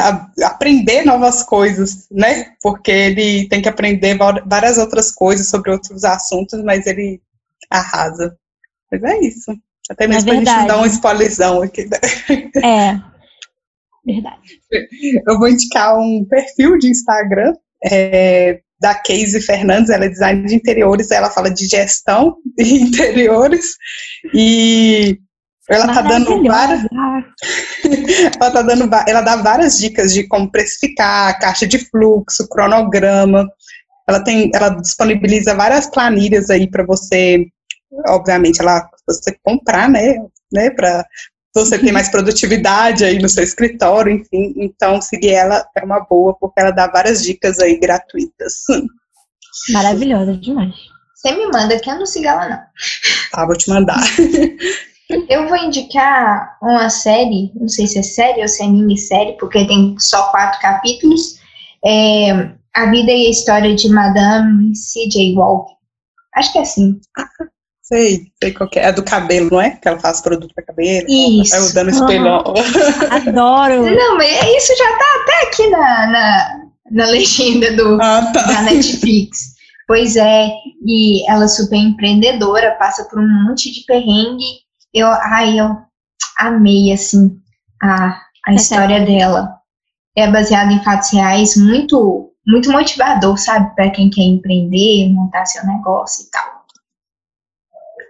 aprender 0.43 1.03
novas 1.05 1.43
coisas, 1.43 2.07
né? 2.11 2.53
Porque 2.61 2.91
ele 2.91 3.47
tem 3.49 3.61
que 3.61 3.69
aprender 3.69 4.17
várias 4.45 4.77
outras 4.77 5.11
coisas 5.11 5.49
sobre 5.49 5.71
outros 5.71 6.03
assuntos, 6.03 6.63
mas 6.63 6.85
ele 6.85 7.21
arrasa. 7.69 8.37
Mas 8.91 9.03
é 9.03 9.19
isso. 9.19 9.51
Até 9.89 10.07
mesmo 10.07 10.29
é 10.29 10.41
pra 10.41 10.53
gente 10.55 10.67
dar 10.67 10.79
um 10.79 10.85
spoilerzão 10.85 11.61
aqui. 11.61 11.85
Né? 11.85 11.97
É. 12.63 13.11
Verdade. 14.03 14.59
Eu 15.27 15.37
vou 15.37 15.47
indicar 15.47 15.97
um 15.97 16.25
perfil 16.27 16.77
de 16.77 16.89
Instagram 16.89 17.53
é, 17.85 18.59
da 18.79 18.95
Casey 18.95 19.41
Fernandes, 19.41 19.91
ela 19.91 20.05
é 20.05 20.09
design 20.09 20.43
de 20.45 20.55
interiores, 20.55 21.11
ela 21.11 21.29
fala 21.29 21.51
de 21.51 21.67
gestão 21.67 22.37
de 22.57 22.63
interiores 22.81 23.75
e 24.33 25.19
ela 25.71 25.93
tá 25.93 26.01
dando 26.01 26.43
várias. 26.43 26.81
ela 28.39 28.51
tá 28.51 28.61
dando. 28.61 28.89
Ela 29.07 29.21
dá 29.21 29.35
várias 29.37 29.77
dicas 29.77 30.13
de 30.13 30.27
como 30.27 30.51
precificar, 30.51 31.39
caixa 31.39 31.65
de 31.65 31.79
fluxo, 31.89 32.47
cronograma. 32.49 33.47
Ela 34.07 34.23
tem, 34.23 34.51
ela 34.53 34.69
disponibiliza 34.69 35.55
várias 35.55 35.89
planilhas 35.89 36.49
aí 36.49 36.69
para 36.69 36.83
você, 36.83 37.45
obviamente, 38.09 38.59
ela 38.59 38.89
você 39.07 39.37
comprar, 39.43 39.89
né, 39.89 40.15
né, 40.51 40.69
para 40.71 41.05
você 41.55 41.77
ter 41.77 41.91
mais 41.91 42.09
produtividade 42.11 43.05
aí 43.05 43.19
no 43.19 43.29
seu 43.29 43.43
escritório, 43.43 44.11
enfim. 44.11 44.53
Então, 44.57 45.01
seguir 45.01 45.31
ela 45.31 45.65
é 45.77 45.85
uma 45.85 46.01
boa, 46.01 46.35
porque 46.37 46.59
ela 46.59 46.71
dá 46.71 46.87
várias 46.87 47.23
dicas 47.23 47.59
aí 47.59 47.79
gratuitas. 47.79 48.63
Maravilhosa 49.71 50.35
demais. 50.37 50.75
Você 51.15 51.31
me 51.33 51.47
manda 51.47 51.79
que 51.79 51.89
eu 51.89 51.99
não 51.99 52.05
siga 52.05 52.31
ela, 52.31 52.49
não. 52.49 52.61
Tá, 53.31 53.45
vou 53.45 53.55
te 53.55 53.69
mandar. 53.69 54.01
Eu 55.29 55.47
vou 55.47 55.57
indicar 55.57 56.57
uma 56.61 56.89
série, 56.89 57.51
não 57.55 57.67
sei 57.67 57.87
se 57.87 57.99
é 57.99 58.03
série 58.03 58.41
ou 58.41 58.47
se 58.47 58.63
é 58.63 58.67
minissérie, 58.67 59.37
porque 59.37 59.65
tem 59.65 59.95
só 59.99 60.23
quatro 60.31 60.59
capítulos. 60.61 61.39
É 61.83 62.51
A 62.75 62.89
Vida 62.89 63.11
e 63.11 63.27
a 63.27 63.29
História 63.29 63.75
de 63.75 63.89
Madame 63.89 64.75
C.J. 64.75 65.35
Walk. 65.35 65.73
Acho 66.35 66.51
que 66.53 66.59
é 66.59 66.61
assim. 66.61 66.99
sei, 67.81 68.27
sei 68.41 68.53
qual 68.53 68.69
é. 68.75 68.79
É 68.87 68.91
do 68.91 69.03
cabelo, 69.03 69.49
não 69.51 69.61
é? 69.61 69.71
Que 69.71 69.87
ela 69.87 69.99
faz 69.99 70.21
produto 70.21 70.53
para 70.53 70.65
cabelo. 70.65 71.05
Isso. 71.09 71.55
Eu 71.55 71.73
dando 71.73 71.89
espelhão. 71.89 72.43
Adoro. 73.09 73.83
Não, 73.91 74.17
mas 74.17 74.31
isso 74.57 74.73
já 74.77 74.97
tá 74.97 75.21
até 75.21 75.47
aqui 75.47 75.69
na, 75.69 76.07
na, 76.07 76.61
na 76.91 77.05
legenda 77.07 77.75
do, 77.75 78.01
ah, 78.01 78.31
tá. 78.33 78.43
da 78.43 78.61
Netflix. 78.61 79.55
Pois 79.87 80.15
é, 80.15 80.49
e 80.85 81.29
ela 81.29 81.43
é 81.43 81.47
super 81.49 81.75
empreendedora, 81.75 82.77
passa 82.79 83.03
por 83.09 83.19
um 83.19 83.27
monte 83.27 83.69
de 83.73 83.83
perrengue 83.85 84.61
eu, 84.93 85.07
ai, 85.07 85.59
eu 85.59 85.77
amei, 86.37 86.91
assim, 86.91 87.39
a, 87.81 88.21
a 88.45 88.53
história 88.53 89.05
dela. 89.05 89.57
É 90.15 90.29
baseada 90.29 90.73
em 90.73 90.83
fatos 90.83 91.11
reais, 91.11 91.55
muito, 91.55 92.33
muito 92.45 92.71
motivador, 92.71 93.37
sabe? 93.37 93.73
Para 93.75 93.91
quem 93.91 94.09
quer 94.09 94.23
empreender, 94.23 95.09
montar 95.13 95.45
seu 95.45 95.65
negócio 95.65 96.25
e 96.25 96.31
tal. 96.31 96.65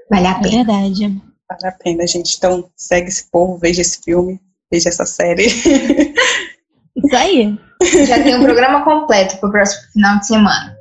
Vale 0.09 0.27
a 0.27 0.31
é 0.31 0.41
pena. 0.41 0.47
É 0.47 0.63
verdade. 0.63 1.21
Vale 1.49 1.67
a 1.67 1.71
pena, 1.71 2.07
gente. 2.07 2.35
Então, 2.37 2.69
segue 2.75 3.07
esse 3.07 3.29
povo, 3.29 3.57
veja 3.57 3.81
esse 3.81 4.01
filme, 4.01 4.41
veja 4.71 4.89
essa 4.89 5.05
série. 5.05 5.45
Isso 6.95 7.15
aí. 7.15 7.57
Já 8.07 8.21
tem 8.21 8.35
um 8.35 8.43
programa 8.43 8.83
completo 8.83 9.37
para 9.37 9.49
o 9.49 9.51
próximo 9.51 9.91
final 9.93 10.19
de 10.19 10.27
semana. 10.27 10.75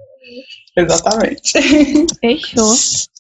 Exatamente. 0.76 1.52
Fechou. 2.20 2.74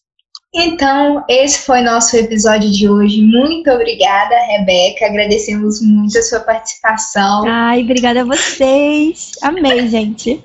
Então, 0.52 1.24
esse 1.28 1.60
foi 1.60 1.80
nosso 1.80 2.16
episódio 2.16 2.70
de 2.72 2.88
hoje. 2.88 3.22
Muito 3.22 3.70
obrigada, 3.70 4.34
Rebeca. 4.46 5.06
Agradecemos 5.06 5.80
muito 5.80 6.18
a 6.18 6.22
sua 6.22 6.40
participação. 6.40 7.44
Ai, 7.46 7.82
obrigada 7.82 8.22
a 8.22 8.24
vocês. 8.24 9.30
Amei, 9.42 9.86
gente. 9.88 10.42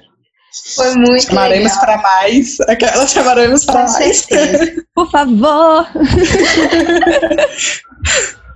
Foi 0.75 0.93
muito 0.95 1.23
chamaremos 1.23 1.71
legal. 1.71 1.85
para 1.85 1.97
mais. 2.01 2.59
Aquela 2.61 3.07
chamaremos 3.07 3.65
para 3.65 3.87
mais. 3.87 4.17
certeza. 4.17 4.85
Por 4.93 5.09
favor. 5.09 5.87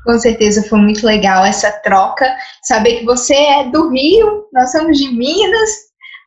Com 0.06 0.20
certeza 0.20 0.64
foi 0.70 0.80
muito 0.80 1.06
legal 1.06 1.44
essa 1.44 1.72
troca. 1.82 2.26
Saber 2.64 3.00
que 3.00 3.06
você 3.06 3.34
é 3.34 3.70
do 3.70 3.90
Rio, 3.90 4.46
nós 4.54 4.72
somos 4.72 4.98
de 4.98 5.10
Minas. 5.12 5.70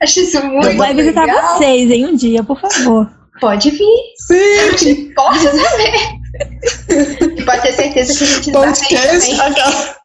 Acho 0.03 0.21
isso 0.21 0.45
muito 0.45 0.67
Eu 0.67 0.77
vou 0.77 0.95
visitar 0.95 1.25
legal. 1.25 1.57
vocês 1.57 1.91
em 1.91 2.07
um 2.07 2.15
dia, 2.15 2.43
por 2.43 2.61
favor. 2.61 3.22
Pode 3.43 3.71
vir, 3.73 3.85
a 3.85 4.27
Sim, 4.27 4.79
gente 4.79 5.15
pode 5.15 5.41
saber. 5.41 7.37
E 7.37 7.45
pode 7.45 7.63
ter 7.63 7.73
certeza 7.73 8.17
que 8.17 8.25
a 8.25 8.27
gente 8.27 8.51
vai 8.53 8.67
podcast. 8.69 9.31
também. 9.37 9.41
aquela- 9.41 9.97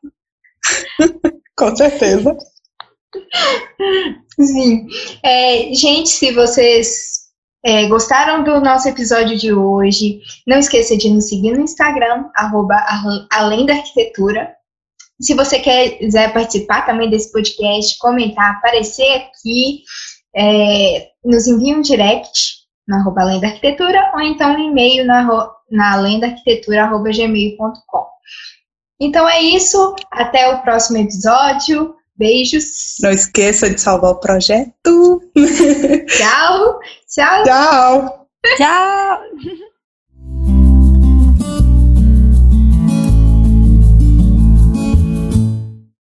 Com 1.56 1.76
certeza. 1.76 2.38
Sim. 4.42 4.88
É, 5.24 5.74
gente, 5.74 6.10
se 6.10 6.32
vocês 6.34 7.28
é, 7.64 7.88
gostaram 7.88 8.44
do 8.44 8.60
nosso 8.60 8.90
episódio 8.90 9.38
de 9.38 9.54
hoje, 9.54 10.20
não 10.48 10.58
esqueça 10.58 10.98
de 10.98 11.08
nos 11.10 11.30
seguir 11.30 11.52
no 11.52 11.62
Instagram, 11.64 12.26
arroba 12.36 12.74
arro- 12.76 13.28
Além 13.32 13.66
da 13.68 13.74
Arquitetura. 13.76 14.50
Se 15.22 15.34
você 15.36 15.60
quiser 15.60 16.34
participar 16.34 16.88
também 16.88 17.10
desse 17.10 17.32
podcast, 17.32 17.98
comentar, 18.00 18.52
aparecer 18.56 19.10
aqui, 19.14 19.84
é, 20.36 21.08
nos 21.24 21.46
envie 21.48 21.76
um 21.76 21.82
direct 21.82 22.57
no 22.88 22.96
arroba 22.96 23.22
Além 23.22 23.42
da 23.42 23.48
Arquitetura 23.48 24.12
ou 24.14 24.22
então 24.22 24.56
um 24.56 24.60
e-mail 24.60 25.06
na, 25.06 25.24
na 25.70 25.94
além 25.94 26.20
da 26.20 26.28
arquitetura, 26.28 26.84
arroba 26.84 27.10
gmail.com. 27.10 28.08
Então 29.00 29.28
é 29.30 29.42
isso, 29.42 29.96
até 30.12 30.54
o 30.54 30.62
próximo 30.62 30.98
episódio. 30.98 31.96
Beijos. 32.16 32.96
Não 33.00 33.12
esqueça 33.12 33.70
de 33.70 33.80
salvar 33.80 34.12
o 34.12 34.20
projeto. 34.20 35.22
Tchau. 36.08 36.80
Tchau. 37.08 37.44
Tchau. 37.44 38.28
Tchau. 38.58 39.22